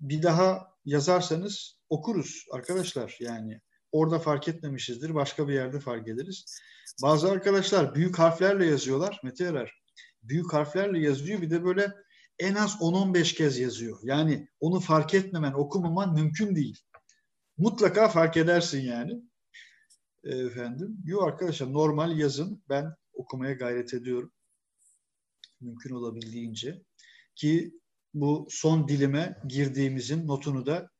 [0.00, 3.60] Bir daha yazarsanız okuruz arkadaşlar yani.
[3.92, 5.14] Orada fark etmemişizdir.
[5.14, 6.44] Başka bir yerde fark ederiz.
[7.02, 9.20] Bazı arkadaşlar büyük harflerle yazıyorlar.
[9.24, 9.80] Mete Erer.
[10.22, 11.42] Büyük harflerle yazıyor.
[11.42, 11.92] Bir de böyle
[12.38, 13.98] en az 10-15 kez yazıyor.
[14.02, 16.78] Yani onu fark etmemen, okumaman mümkün değil.
[17.58, 19.22] Mutlaka fark edersin yani.
[20.24, 20.96] Efendim.
[21.04, 22.64] Yok arkadaşlar normal yazın.
[22.68, 24.32] Ben okumaya gayret ediyorum.
[25.60, 26.82] Mümkün olabildiğince.
[27.36, 27.74] Ki
[28.14, 30.90] bu son dilime girdiğimizin notunu da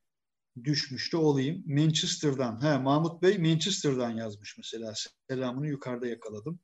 [0.64, 1.64] düşmüştü olayım.
[1.66, 4.92] Manchester'dan, he, Mahmut Bey Manchester'dan yazmış mesela.
[5.28, 6.60] Selamını yukarıda yakaladım.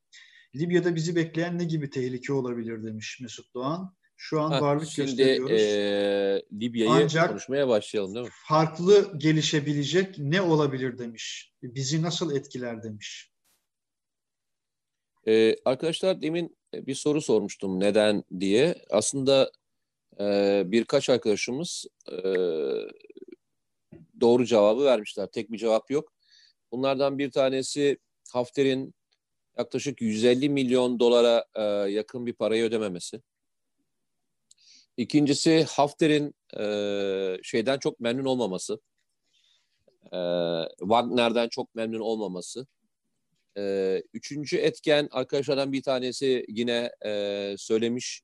[0.58, 3.96] Libya'da bizi bekleyen ne gibi tehlike olabilir demiş Mesut Doğan.
[4.16, 5.60] Şu an ha, varlık şimdi, gösteriyoruz.
[5.60, 8.32] E, Libya'yı Ancak konuşmaya başlayalım değil mi?
[8.48, 11.52] Farklı gelişebilecek ne olabilir demiş.
[11.62, 13.32] Bizi nasıl etkiler demiş.
[15.28, 18.74] Ee, arkadaşlar demin bir soru sormuştum neden diye.
[18.90, 19.52] Aslında
[20.20, 22.16] e, birkaç arkadaşımız e,
[24.20, 25.26] doğru cevabı vermişler.
[25.26, 26.12] Tek bir cevap yok.
[26.72, 27.98] Bunlardan bir tanesi
[28.32, 28.94] Hafter'in
[29.58, 33.20] yaklaşık 150 milyon dolara e, yakın bir parayı ödememesi.
[34.96, 38.80] İkincisi Hafter'in e, şeyden çok memnun olmaması.
[40.12, 40.18] E,
[40.78, 42.66] Wagner'den çok memnun olmaması.
[43.56, 48.22] E, üçüncü etken arkadaşlardan bir tanesi yine e, söylemiş.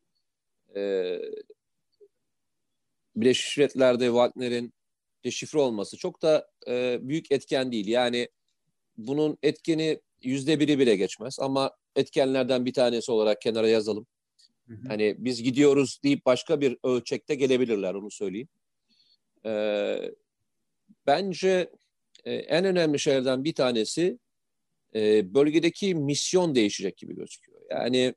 [0.76, 1.18] E,
[3.16, 4.72] Birleşmiş Milletler'de Wagner'in
[5.24, 7.88] deşifre olması çok da e, büyük etken değil.
[7.88, 8.28] Yani
[8.96, 14.07] bunun etkeni yüzde biri bile geçmez ama etkenlerden bir tanesi olarak kenara yazalım.
[14.69, 14.89] Hı hı.
[14.89, 18.49] Hani biz gidiyoruz deyip başka bir ölçekte gelebilirler onu söyleyeyim.
[19.47, 20.11] Ee,
[21.07, 21.70] bence
[22.24, 24.19] e, en önemli şeylerden bir tanesi
[24.94, 27.61] e, bölgedeki misyon değişecek gibi gözüküyor.
[27.70, 28.15] Yani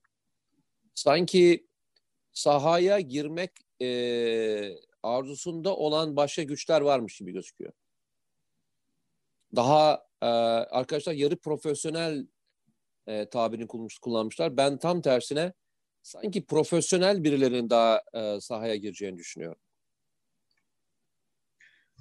[0.93, 1.67] sanki
[2.31, 3.51] sahaya girmek
[3.81, 7.73] e, arzusunda olan başka güçler varmış gibi gözüküyor.
[9.55, 10.27] Daha e,
[10.69, 12.27] arkadaşlar yarı profesyonel
[13.07, 13.67] e, tabirini
[14.01, 14.57] kullanmışlar.
[14.57, 15.53] Ben tam tersine
[16.01, 19.59] sanki profesyonel birilerinin daha e, sahaya gireceğini düşünüyorum.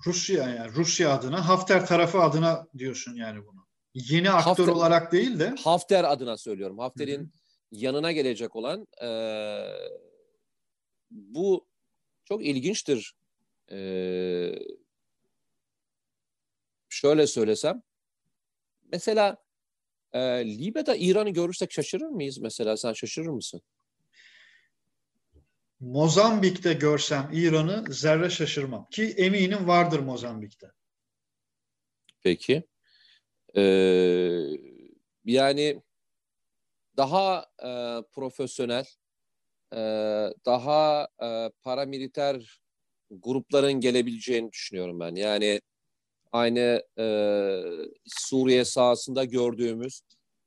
[0.06, 3.66] Rusya yani Rusya adına Hafter tarafı adına diyorsun yani bunu.
[3.94, 6.78] Yeni aktör Hafter, olarak değil de Hafter adına söylüyorum.
[6.78, 7.32] Hafter'in
[7.70, 9.08] yanına gelecek olan e,
[11.10, 11.66] bu
[12.24, 13.14] çok ilginçtir.
[13.70, 13.78] E,
[16.88, 17.82] şöyle söylesem
[18.92, 19.36] mesela
[20.12, 20.20] e,
[20.58, 23.62] Libya'da İran'ı görürsek şaşırır mıyız mesela sen şaşırır mısın?
[25.80, 28.86] Mozambik'te görsem İran'ı zerre şaşırmam.
[28.90, 30.72] Ki eminim vardır Mozambik'te.
[32.22, 32.64] Peki.
[33.56, 33.62] Ee,
[35.24, 35.82] yani
[36.96, 38.86] daha e, profesyonel,
[39.72, 39.78] e,
[40.46, 42.60] daha e, paramiliter
[43.10, 45.14] grupların gelebileceğini düşünüyorum ben.
[45.14, 45.60] Yani
[46.34, 47.06] aynı e,
[48.06, 50.02] Suriye sahasında gördüğümüz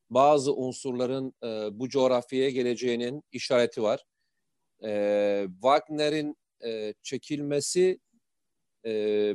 [0.10, 4.04] bazı unsurların e, bu coğrafyaya geleceğinin işareti var
[4.84, 8.00] e, Wagner'in e, çekilmesi
[8.86, 8.92] e,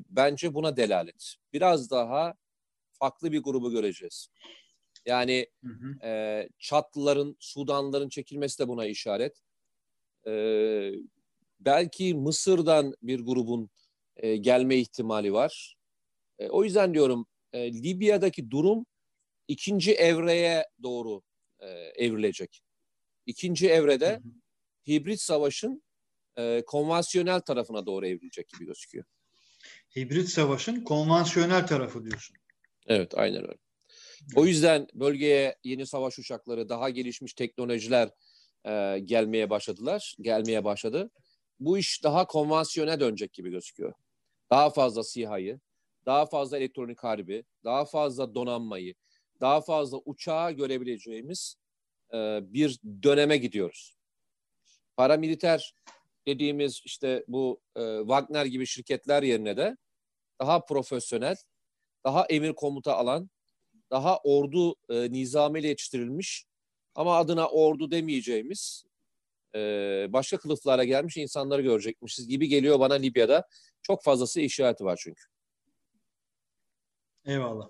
[0.08, 1.34] bence buna delalet.
[1.52, 2.34] Biraz daha
[2.92, 4.28] farklı bir grubu göreceğiz.
[5.06, 6.06] Yani hı hı.
[6.06, 9.42] E, Çatlıların, Sudanlıların çekilmesi de buna işaret.
[10.26, 10.32] E,
[11.60, 13.70] belki Mısır'dan bir grubun
[14.16, 15.76] e, gelme ihtimali var.
[16.42, 18.86] E, o yüzden diyorum e, Libya'daki durum
[19.48, 21.22] ikinci evreye doğru
[21.60, 21.66] e,
[22.06, 22.62] evrilecek.
[23.26, 24.42] İkinci evrede hı hı
[24.88, 25.82] hibrit savaşın
[26.38, 29.04] e, konvansiyonel tarafına doğru evrilecek gibi gözüküyor.
[29.96, 32.36] Hibrit savaşın konvansiyonel tarafı diyorsun.
[32.86, 33.58] Evet, aynen öyle.
[34.36, 38.10] O yüzden bölgeye yeni savaş uçakları, daha gelişmiş teknolojiler
[38.64, 41.10] e, gelmeye başladılar, gelmeye başladı.
[41.60, 43.92] Bu iş daha konvansiyonel dönecek gibi gözüküyor.
[44.50, 45.60] Daha fazla SİHA'yı,
[46.06, 48.94] daha fazla elektronik harbi, daha fazla donanmayı,
[49.40, 51.56] daha fazla uçağı görebileceğimiz
[52.14, 53.96] e, bir döneme gidiyoruz
[54.96, 55.74] paramiliter
[56.26, 59.76] dediğimiz işte bu e, Wagner gibi şirketler yerine de
[60.40, 61.36] daha profesyonel,
[62.04, 63.30] daha emir komuta alan,
[63.90, 66.44] daha ordu e, nizamiyle yetiştirilmiş
[66.94, 68.84] ama adına ordu demeyeceğimiz
[69.54, 69.58] e,
[70.08, 73.48] başka kılıflara gelmiş insanları görecekmişiz gibi geliyor bana Libya'da.
[73.82, 75.22] Çok fazlası işareti var çünkü.
[77.24, 77.68] Eyvallah.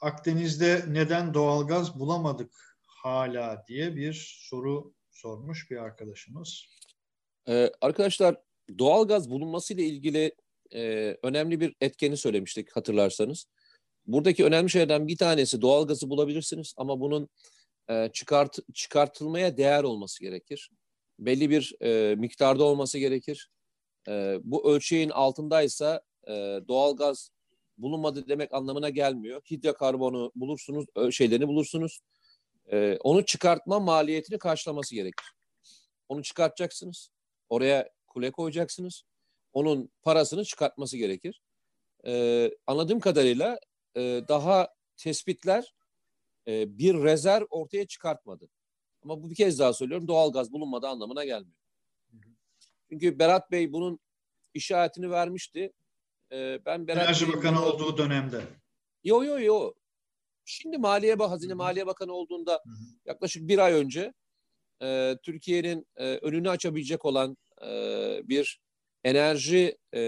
[0.00, 6.66] Akdeniz'de neden doğalgaz bulamadık hala diye bir soru sormuş bir arkadaşımız.
[7.48, 8.36] Ee, arkadaşlar
[8.78, 10.34] doğalgaz bulunması ile ilgili
[10.74, 13.46] e, önemli bir etkeni söylemiştik hatırlarsanız.
[14.06, 17.28] Buradaki önemli şeylerden bir tanesi doğalgazı bulabilirsiniz ama bunun
[17.90, 20.70] e, çıkart, çıkartılmaya değer olması gerekir.
[21.18, 23.50] Belli bir e, miktarda olması gerekir.
[24.08, 26.32] E, bu ölçeğin altındaysa e,
[26.68, 27.30] doğalgaz
[27.78, 29.42] bulunmadı demek anlamına gelmiyor.
[29.50, 32.00] Hidrokarbonu bulursunuz, şeylerini bulursunuz.
[32.72, 35.26] E, onu çıkartma maliyetini karşılaması gerekir.
[36.08, 37.10] Onu çıkartacaksınız.
[37.48, 39.02] Oraya kule koyacaksınız.
[39.52, 41.42] Onun parasını çıkartması gerekir.
[42.06, 43.58] E, anladığım kadarıyla
[43.96, 45.74] e, daha tespitler
[46.48, 48.48] e, bir rezerv ortaya çıkartmadı.
[49.02, 51.56] Ama bu bir kez daha söylüyorum doğalgaz bulunmadı anlamına gelmiyor.
[52.88, 54.00] Çünkü Berat Bey bunun
[54.54, 55.72] işaretini vermişti.
[56.32, 58.40] E, ben Berat Enerji Bakanı olduğu dönemde.
[59.04, 59.72] Yo yo yo.
[60.44, 62.74] Şimdi Maliye Hazine Maliye Bakanı olduğunda hı hı.
[63.04, 64.12] yaklaşık bir ay önce
[64.82, 67.68] e, Türkiye'nin e, önünü açabilecek olan e,
[68.24, 68.60] bir
[69.04, 70.00] enerji e,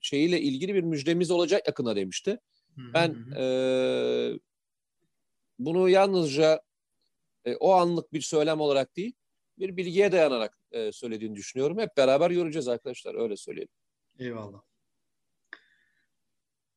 [0.00, 2.38] şeyiyle ilgili bir müjdemiz olacak yakına demişti.
[2.74, 2.94] Hı hı.
[2.94, 3.44] Ben e,
[5.58, 6.62] bunu yalnızca
[7.44, 9.12] e, o anlık bir söylem olarak değil,
[9.58, 11.78] bir bilgiye dayanarak e, söylediğini düşünüyorum.
[11.78, 13.72] Hep beraber göreceğiz arkadaşlar, öyle söyleyelim.
[14.18, 14.67] Eyvallah.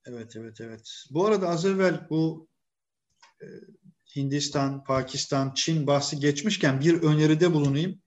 [0.06, 1.06] Evet, evet, evet.
[1.10, 2.48] Bu arada az evvel bu
[3.42, 3.46] e,
[4.16, 8.02] Hindistan, Pakistan, Çin bahsi geçmişken bir öneride bulunayım.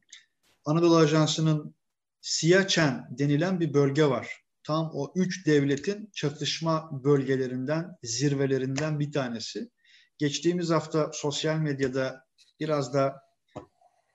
[0.65, 1.75] Anadolu Ajansı'nın
[2.21, 4.45] Siyachen denilen bir bölge var.
[4.63, 9.71] Tam o üç devletin çatışma bölgelerinden, zirvelerinden bir tanesi.
[10.19, 12.25] Geçtiğimiz hafta sosyal medyada
[12.61, 13.25] biraz da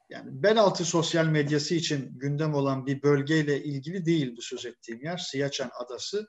[0.10, 5.04] yani bel altı sosyal medyası için gündem olan bir bölgeyle ilgili değil bu söz ettiğim
[5.04, 5.18] yer.
[5.18, 6.28] Siyachen Adası.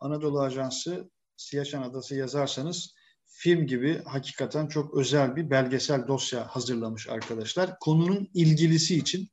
[0.00, 2.94] Anadolu Ajansı Siyachen Adası yazarsanız
[3.26, 7.78] film gibi hakikaten çok özel bir belgesel dosya hazırlamış arkadaşlar.
[7.78, 9.28] Konunun ilgilisi için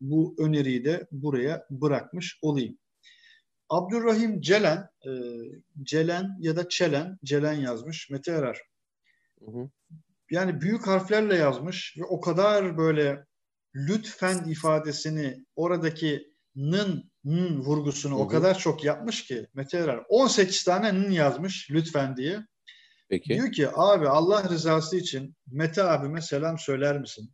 [0.00, 2.78] bu öneriyi de buraya bırakmış olayım.
[3.68, 5.10] Abdurrahim Celen, e,
[5.82, 8.10] Celen ya da Çelen, Celen yazmış.
[8.10, 8.60] Mete Erar.
[9.40, 9.70] Hı hı.
[10.30, 13.26] Yani büyük harflerle yazmış ve o kadar böyle
[13.74, 18.22] lütfen ifadesini oradaki nın, nın vurgusunu hı hı.
[18.22, 20.04] o kadar çok yapmış ki Mete Erar.
[20.08, 22.46] 18 tane nın yazmış lütfen diye.
[23.08, 23.28] Peki.
[23.28, 27.32] Diyor ki abi Allah rızası için Mete abime selam söyler misin?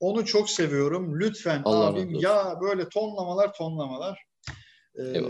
[0.00, 1.20] Onu çok seviyorum.
[1.20, 4.26] Lütfen Allah abim ya böyle tonlamalar tonlamalar.
[4.98, 5.22] Ee,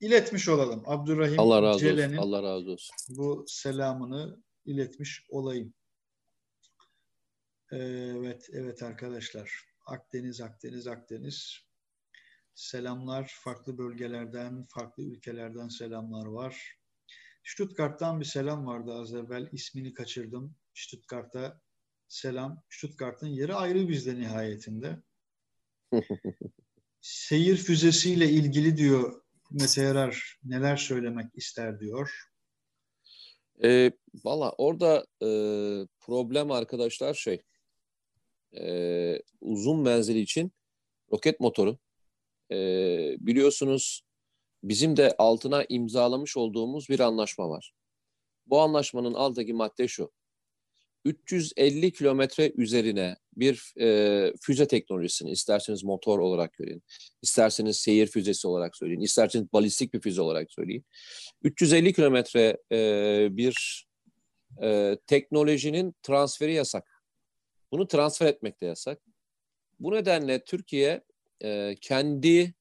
[0.00, 0.82] iletmiş olalım.
[0.86, 2.28] Abdurrahim Allah razı Celen'in olsun.
[2.28, 2.96] Allah razı olsun.
[3.08, 5.74] bu selamını iletmiş olayım.
[7.70, 9.64] Evet, evet arkadaşlar.
[9.86, 11.67] Akdeniz, Akdeniz, Akdeniz.
[12.58, 13.32] Selamlar.
[13.44, 16.78] Farklı bölgelerden, farklı ülkelerden selamlar var.
[17.44, 19.48] Stuttgart'tan bir selam vardı az evvel.
[19.52, 20.56] İsmini kaçırdım.
[20.74, 21.60] Stuttgart'a
[22.08, 22.62] selam.
[22.70, 25.02] Stuttgart'ın yeri ayrı bizde nihayetinde.
[27.00, 32.10] Seyir füzesiyle ilgili diyor Mete Yarar neler söylemek ister diyor.
[33.64, 33.92] E,
[34.24, 35.28] Valla orada e,
[36.00, 37.42] problem arkadaşlar şey
[38.60, 40.52] e, uzun menzili için
[41.12, 41.78] roket motoru.
[42.52, 42.56] E,
[43.20, 44.02] biliyorsunuz
[44.62, 47.72] bizim de altına imzalamış olduğumuz bir anlaşma var.
[48.46, 50.10] Bu anlaşmanın alttaki madde şu.
[51.04, 56.82] 350 kilometre üzerine bir e, füze teknolojisini isterseniz motor olarak görün,
[57.22, 60.84] isterseniz seyir füzesi olarak söyleyin, isterseniz balistik bir füze olarak söyleyin.
[61.42, 63.86] 350 kilometre e, bir
[64.62, 67.02] e, teknolojinin transferi yasak.
[67.72, 69.02] Bunu transfer etmek de yasak.
[69.80, 71.04] Bu nedenle Türkiye
[71.44, 72.54] e, kendi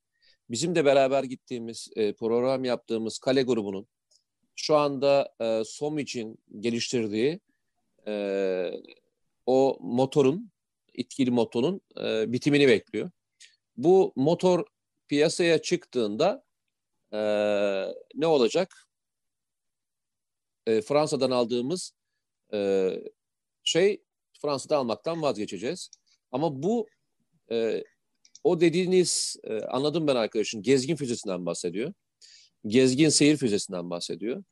[0.49, 3.87] bizim de beraber gittiğimiz e, program yaptığımız Kale grubunun
[4.55, 7.39] şu anda e, SOM için geliştirdiği
[8.07, 8.71] e,
[9.45, 10.51] o motorun,
[10.93, 13.11] itkili motorun e, bitimini bekliyor.
[13.77, 14.65] Bu motor
[15.07, 16.43] piyasaya çıktığında
[17.13, 17.19] e,
[18.15, 18.87] ne olacak?
[20.67, 21.93] E, Fransa'dan aldığımız
[22.53, 22.89] e,
[23.63, 24.03] şey
[24.41, 25.89] Fransa'da almaktan vazgeçeceğiz.
[26.31, 26.87] Ama bu
[27.51, 27.83] e,
[28.48, 31.94] o dediğiniz e, anladım ben arkadaşın gezgin füzesinden bahsediyor.
[32.68, 34.44] Gezgin seyir füzesinden bahsediyor.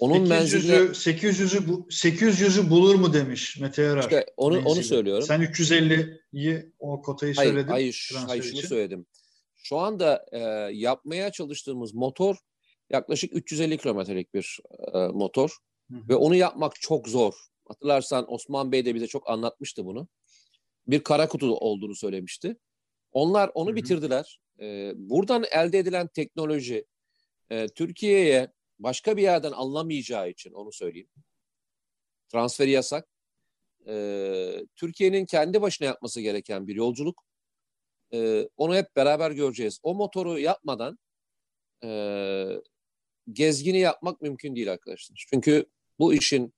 [0.00, 4.00] Onun 800'ü, menzili 800'ü bu 800'ü bulur mu demiş Mete Yarar.
[4.00, 4.72] İşte onu menzili.
[4.72, 5.24] onu söylüyorum.
[5.26, 7.70] Sen 350'yi o kotayı hayır, söyledin.
[7.70, 9.06] Hayır, hayır şunu söyledim.
[9.56, 10.38] Şu anda e,
[10.72, 12.36] yapmaya çalıştığımız motor
[12.90, 14.58] yaklaşık 350 kilometrelik bir
[14.94, 15.56] e, motor
[15.90, 16.08] Hı-hı.
[16.08, 17.34] ve onu yapmak çok zor.
[17.68, 20.08] Hatırlarsan Osman Bey de bize çok anlatmıştı bunu.
[20.86, 22.56] bir kara kutu olduğunu söylemişti.
[23.18, 23.76] Onlar onu Hı-hı.
[23.76, 24.40] bitirdiler.
[24.60, 26.84] E, buradan elde edilen teknoloji
[27.50, 31.08] e, Türkiye'ye başka bir yerden alınamayacağı için onu söyleyeyim.
[32.28, 33.08] Transferi yasak.
[33.86, 37.24] E, Türkiye'nin kendi başına yapması gereken bir yolculuk.
[38.12, 39.80] E, onu hep beraber göreceğiz.
[39.82, 40.98] O motoru yapmadan
[41.84, 41.90] e,
[43.32, 45.26] gezgini yapmak mümkün değil arkadaşlar.
[45.30, 45.66] Çünkü
[45.98, 46.54] bu işin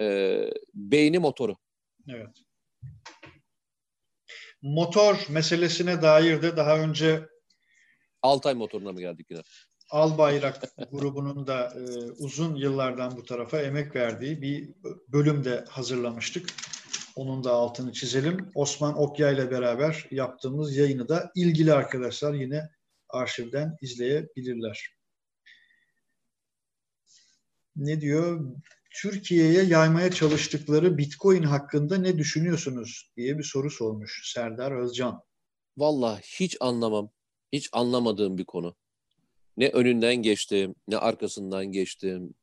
[0.00, 0.38] e,
[0.74, 1.56] beyni motoru.
[2.08, 2.42] Evet.
[4.66, 7.28] Motor meselesine dair de daha önce
[8.22, 9.42] Altay motoruna mı geldik yine?
[9.90, 10.62] Al Bayrak
[10.92, 11.82] grubunun da e,
[12.18, 14.74] uzun yıllardan bu tarafa emek verdiği bir
[15.08, 16.54] bölüm de hazırlamıştık.
[17.16, 18.50] Onun da altını çizelim.
[18.54, 22.70] Osman Okya ile beraber yaptığımız yayını da ilgili arkadaşlar yine
[23.08, 24.90] arşivden izleyebilirler.
[27.76, 28.54] Ne diyor?
[29.02, 35.22] Türkiye'ye yaymaya çalıştıkları Bitcoin hakkında ne düşünüyorsunuz diye bir soru sormuş Serdar Özcan.
[35.76, 37.10] Vallahi hiç anlamam.
[37.52, 38.76] Hiç anlamadığım bir konu.
[39.56, 42.34] Ne önünden geçtim, ne arkasından geçtim.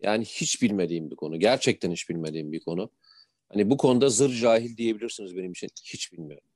[0.00, 1.40] Yani hiç bilmediğim bir konu.
[1.40, 2.90] Gerçekten hiç bilmediğim bir konu.
[3.48, 5.68] Hani bu konuda zır cahil diyebilirsiniz benim için.
[5.84, 6.48] Hiç bilmiyorum.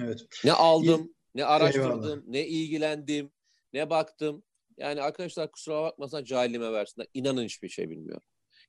[0.00, 0.20] Evet.
[0.44, 2.22] Ne aldım, ne araştırdım, Eyvallah.
[2.26, 3.30] ne ilgilendim,
[3.72, 4.42] ne baktım.
[4.76, 7.08] Yani arkadaşlar kusura bakmasan cahilime versinler.
[7.14, 8.22] İnanın hiçbir şey bilmiyorum.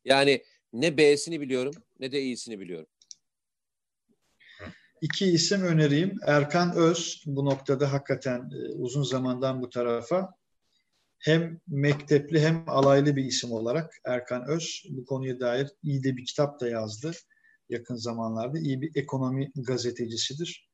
[0.05, 2.87] Yani ne B'sini biliyorum ne de iyisini biliyorum.
[5.01, 6.17] İki isim önereyim.
[6.25, 10.29] Erkan Öz bu noktada hakikaten e, uzun zamandan bu tarafa
[11.19, 16.25] hem mektepli hem alaylı bir isim olarak Erkan Öz bu konuya dair iyi de bir
[16.25, 17.11] kitap da yazdı
[17.69, 18.59] yakın zamanlarda.
[18.59, 20.69] İyi bir ekonomi gazetecisidir.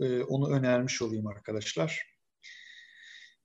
[0.00, 2.15] Ee, onu önermiş olayım arkadaşlar.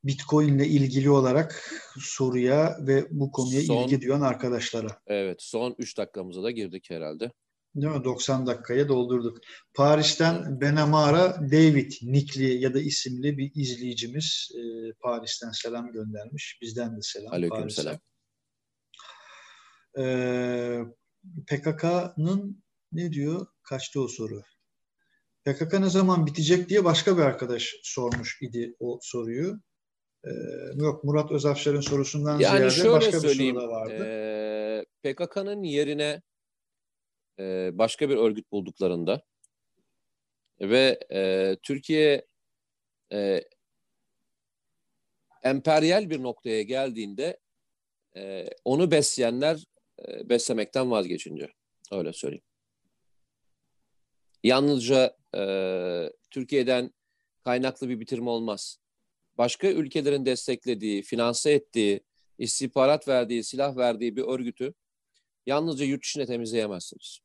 [0.04, 5.02] Bitcoin ile ilgili olarak soruya ve bu konuya son, ilgi duyan arkadaşlara.
[5.08, 7.32] Evet, son 3 dakikamıza da girdik herhalde.
[7.76, 8.04] Değil mi?
[8.04, 9.38] 90 dakikaya doldurduk.
[9.74, 14.62] Paris'ten Benamara David Nikli ya da isimli bir izleyicimiz e,
[15.00, 16.60] Paris'ten selam göndermiş.
[16.62, 17.34] Bizden de selam.
[17.34, 17.98] Aleyküm selam.
[19.98, 20.06] E,
[21.48, 23.48] PKK'nın ne diyor?
[23.64, 24.42] Kaçtı o soru?
[25.46, 29.60] PKK ne zaman bitecek diye başka bir arkadaş sormuş idi o soruyu.
[30.26, 30.30] Ee,
[30.76, 34.06] yok Murat Özafşar'ın sorusundan yani ziyade başka bir soru da vardı.
[34.06, 36.22] E, PKK'nın yerine
[37.40, 39.22] e, başka bir örgüt bulduklarında
[40.62, 42.26] ve e, Türkiye
[43.14, 43.44] e,
[45.44, 47.40] emperyal bir noktaya geldiğinde
[48.16, 49.64] e, onu besleyenler
[50.08, 51.54] e, beslemekten vazgeçince
[51.92, 52.44] öyle söyleyeyim.
[54.44, 55.44] Yalnızca e,
[56.32, 56.92] Türkiye'den
[57.44, 58.81] kaynaklı bir bitirme olmaz.
[59.42, 62.02] Başka ülkelerin desteklediği, finanse ettiği,
[62.38, 64.74] istihbarat verdiği, silah verdiği bir örgütü
[65.46, 67.20] yalnızca yurt içinde temizleyemezsiniz.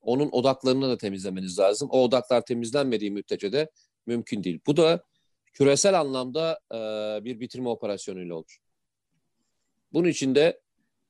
[0.00, 1.88] Onun odaklarını da temizlemeniz lazım.
[1.92, 3.70] O odaklar temizlenmediği müddetçe de
[4.06, 4.60] mümkün değil.
[4.66, 5.04] Bu da
[5.52, 6.76] küresel anlamda e,
[7.24, 8.58] bir bitirme operasyonuyla olur.
[9.92, 10.60] Bunun için de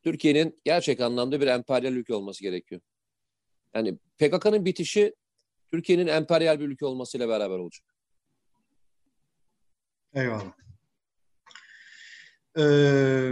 [0.02, 2.80] Türkiye'nin gerçek anlamda bir emperyal ülke olması gerekiyor.
[3.74, 5.14] Yani PKK'nın bitişi
[5.68, 7.89] Türkiye'nin emperyal bir ülke olmasıyla beraber olacak.
[10.14, 10.52] Eyvallah.
[12.58, 12.62] Ee,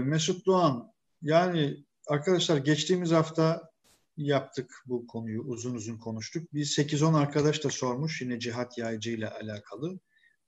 [0.04, 0.92] Mesut Doğan,
[1.22, 3.70] yani arkadaşlar geçtiğimiz hafta
[4.16, 6.54] yaptık bu konuyu, uzun uzun konuştuk.
[6.54, 9.98] Bir 8-10 arkadaş da sormuş yine cihat yaycı ile alakalı.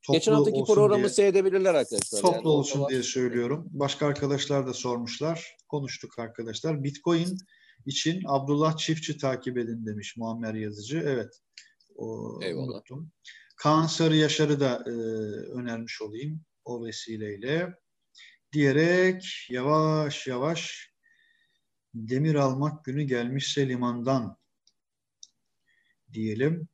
[0.02, 2.20] Toplu Geçen haftaki programı diye, seyredebilirler arkadaşlar.
[2.20, 2.48] Toplu yani.
[2.48, 3.68] olsun diye söylüyorum.
[3.70, 5.56] Başka arkadaşlar da sormuşlar.
[5.68, 6.84] Konuştuk arkadaşlar.
[6.84, 7.38] Bitcoin
[7.86, 11.02] için Abdullah Çiftçi takip edin demiş Muammer Yazıcı.
[11.06, 11.40] Evet.
[11.96, 12.74] O, Eyvallah.
[12.74, 13.10] Unuttum.
[13.62, 14.90] Kaan Sarı Yaşar'ı da e,
[15.52, 17.74] önermiş olayım o vesileyle.
[18.52, 20.90] Diyerek yavaş yavaş
[21.94, 24.36] demir almak günü gelmişse limandan
[26.12, 26.68] diyelim.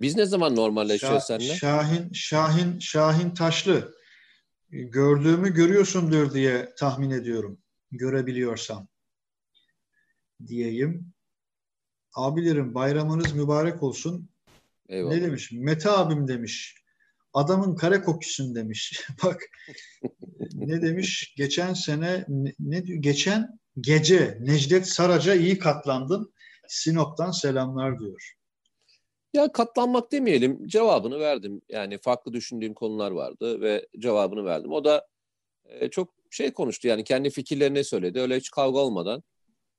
[0.00, 1.54] Biz ne zaman normalleşiyoruz Şah, seninle?
[1.56, 3.94] Şahin, Şahin, Şahin Taşlı.
[4.70, 7.58] Gördüğümü görüyorsundur diye tahmin ediyorum.
[7.90, 8.88] Görebiliyorsam.
[10.46, 11.15] Diyeyim.
[12.16, 14.28] Abilerim bayramınız mübarek olsun.
[14.88, 15.14] Eyvallah.
[15.14, 15.52] Ne demiş?
[15.52, 16.76] Mete abim demiş.
[17.32, 19.06] Adamın kare kokusun demiş.
[19.24, 19.42] Bak
[20.54, 21.34] ne demiş?
[21.36, 23.02] Geçen sene ne, ne diyor?
[23.02, 26.32] Geçen gece Necdet Saraca iyi katlandın.
[26.68, 28.36] Sinop'tan selamlar diyor.
[29.32, 30.66] Ya katlanmak demeyelim.
[30.66, 31.62] Cevabını verdim.
[31.68, 34.72] Yani farklı düşündüğüm konular vardı ve cevabını verdim.
[34.72, 35.06] O da
[35.64, 36.88] e, çok şey konuştu.
[36.88, 38.20] Yani kendi fikirlerini söyledi.
[38.20, 39.22] Öyle hiç kavga olmadan.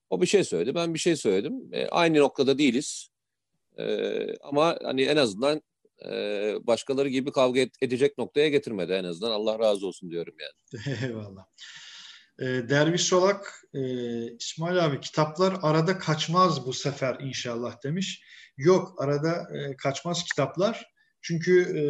[0.09, 0.75] O bir şey söyledi.
[0.75, 1.53] Ben bir şey söyledim.
[1.71, 3.09] E, aynı noktada değiliz.
[3.77, 3.85] E,
[4.41, 5.61] ama hani en azından
[6.05, 6.11] e,
[6.67, 9.31] başkaları gibi kavga et, edecek noktaya getirmedi en azından.
[9.31, 10.97] Allah razı olsun diyorum yani.
[11.05, 11.45] Eyvallah.
[12.39, 13.81] E, Derviş Solak, e,
[14.35, 18.23] İsmail abi kitaplar arada kaçmaz bu sefer inşallah demiş.
[18.57, 20.85] Yok arada e, kaçmaz kitaplar.
[21.21, 21.83] Çünkü e,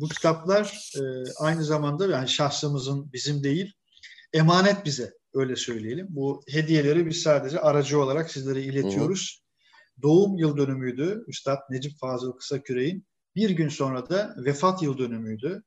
[0.00, 1.02] bu kitaplar e,
[1.38, 3.72] aynı zamanda yani şahsımızın bizim değil
[4.32, 6.06] emanet bize öyle söyleyelim.
[6.10, 9.40] Bu hediyeleri biz sadece aracı olarak sizlere iletiyoruz.
[9.40, 10.02] Hı.
[10.02, 13.06] Doğum yıl dönümüydü Üstad Necip Fazıl Kısaküre'nin.
[13.36, 15.62] Bir gün sonra da vefat yıl dönümüydü.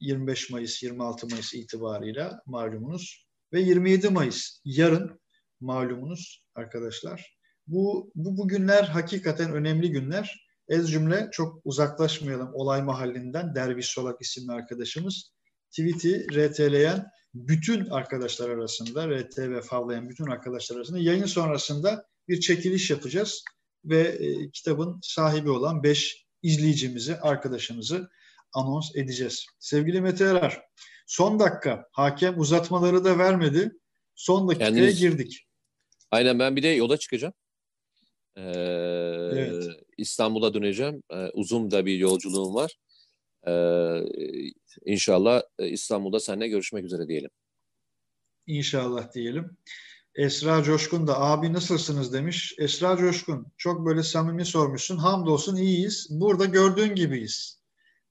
[0.00, 3.26] 25 Mayıs, 26 Mayıs itibarıyla malumunuz.
[3.52, 5.20] Ve 27 Mayıs yarın
[5.60, 7.38] malumunuz arkadaşlar.
[7.66, 10.44] Bu, bu, bu günler hakikaten önemli günler.
[10.68, 15.34] Ez cümle çok uzaklaşmayalım olay mahallinden Derviş Solak isimli arkadaşımız
[15.76, 22.90] tweet'i RT'leyen bütün arkadaşlar arasında, RT ve favlayan bütün arkadaşlar arasında yayın sonrasında bir çekiliş
[22.90, 23.44] yapacağız
[23.84, 28.08] ve e, kitabın sahibi olan 5 izleyicimizi, arkadaşımızı
[28.52, 29.46] anons edeceğiz.
[29.58, 30.62] Sevgili Mete Erer,
[31.06, 33.72] son dakika hakem uzatmaları da vermedi.
[34.14, 35.46] Son dakikaya Kendiniz, girdik.
[36.10, 37.34] Aynen ben bir de yola çıkacağım.
[38.36, 38.42] Ee,
[39.32, 39.64] evet.
[39.98, 41.02] İstanbul'a döneceğim.
[41.10, 42.76] Ee, uzun da bir yolculuğum var.
[43.48, 44.00] Ee,
[44.84, 47.30] inşallah e, İstanbul'da seninle görüşmek üzere diyelim.
[48.46, 49.56] İnşallah diyelim.
[50.14, 52.54] Esra Coşkun da abi nasılsınız demiş.
[52.58, 54.96] Esra Coşkun çok böyle samimi sormuşsun.
[54.96, 56.06] Hamdolsun iyiyiz.
[56.10, 57.62] Burada gördüğün gibiyiz.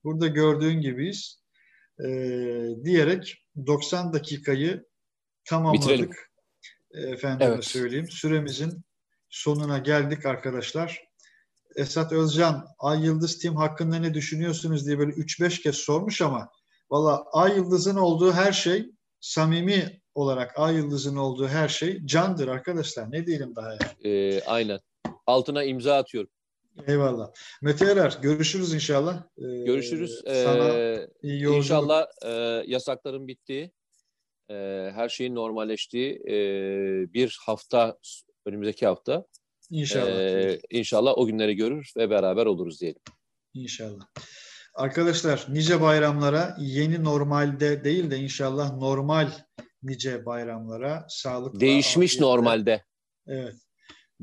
[0.04, 1.44] Burada gördüğün gibiyiz.
[2.00, 4.86] Ee, diyerek 90 dakikayı
[5.46, 5.90] tamamladık.
[5.90, 6.12] Bitirelim.
[7.14, 7.66] Efendime evet.
[7.66, 8.10] söyleyeyim.
[8.10, 8.84] Süremizin
[9.30, 11.13] sonuna geldik arkadaşlar.
[11.76, 16.50] Esat Özcan, Ay Yıldız Team hakkında ne düşünüyorsunuz diye böyle 3-5 kez sormuş ama
[16.92, 23.12] valla Ay Yıldız'ın olduğu her şey samimi olarak Ay Yıldız'ın olduğu her şey candır arkadaşlar.
[23.12, 23.80] Ne diyelim daha ya?
[24.06, 24.80] Ee, aynen.
[25.28, 26.30] Altına imza atıyorum.
[26.88, 27.32] Eyvallah.
[27.62, 29.24] Mete Erer, görüşürüz inşallah.
[29.38, 30.22] Ee, görüşürüz.
[30.26, 32.32] Sana ee, iyi İnşallah e,
[32.68, 33.72] yasakların bittiği,
[34.50, 34.54] e,
[34.94, 36.34] her şeyin normalleştiği e,
[37.14, 37.98] bir hafta,
[38.46, 39.26] önümüzdeki hafta
[39.74, 40.08] İnşallah.
[40.08, 43.02] Ee, inşallah o günleri görür ve beraber oluruz diyelim.
[43.54, 44.08] İnşallah.
[44.76, 49.32] Arkadaşlar nice bayramlara yeni normalde değil de inşallah normal
[49.84, 52.84] nice bayramlara sağlıkla Değişmiş afiyetle, normalde.
[53.28, 53.56] Evet.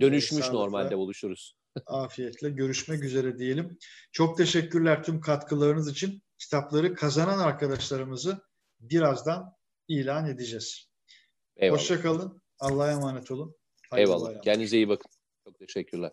[0.00, 1.56] Dönüşmüş sağlıkla, normalde buluşuruz.
[1.86, 3.78] afiyetle görüşmek üzere diyelim.
[4.12, 6.22] Çok teşekkürler tüm katkılarınız için.
[6.38, 8.40] Kitapları kazanan arkadaşlarımızı
[8.80, 9.52] birazdan
[9.88, 10.90] ilan edeceğiz.
[11.56, 11.80] Eyvallah.
[11.80, 12.42] Hoşçakalın.
[12.58, 13.56] Allah'a emanet olun.
[13.90, 14.28] Hayırlı Eyvallah.
[14.28, 14.42] Bayram.
[14.42, 15.09] Kendinize iyi bakın.
[15.44, 16.12] Çok teşekkürler.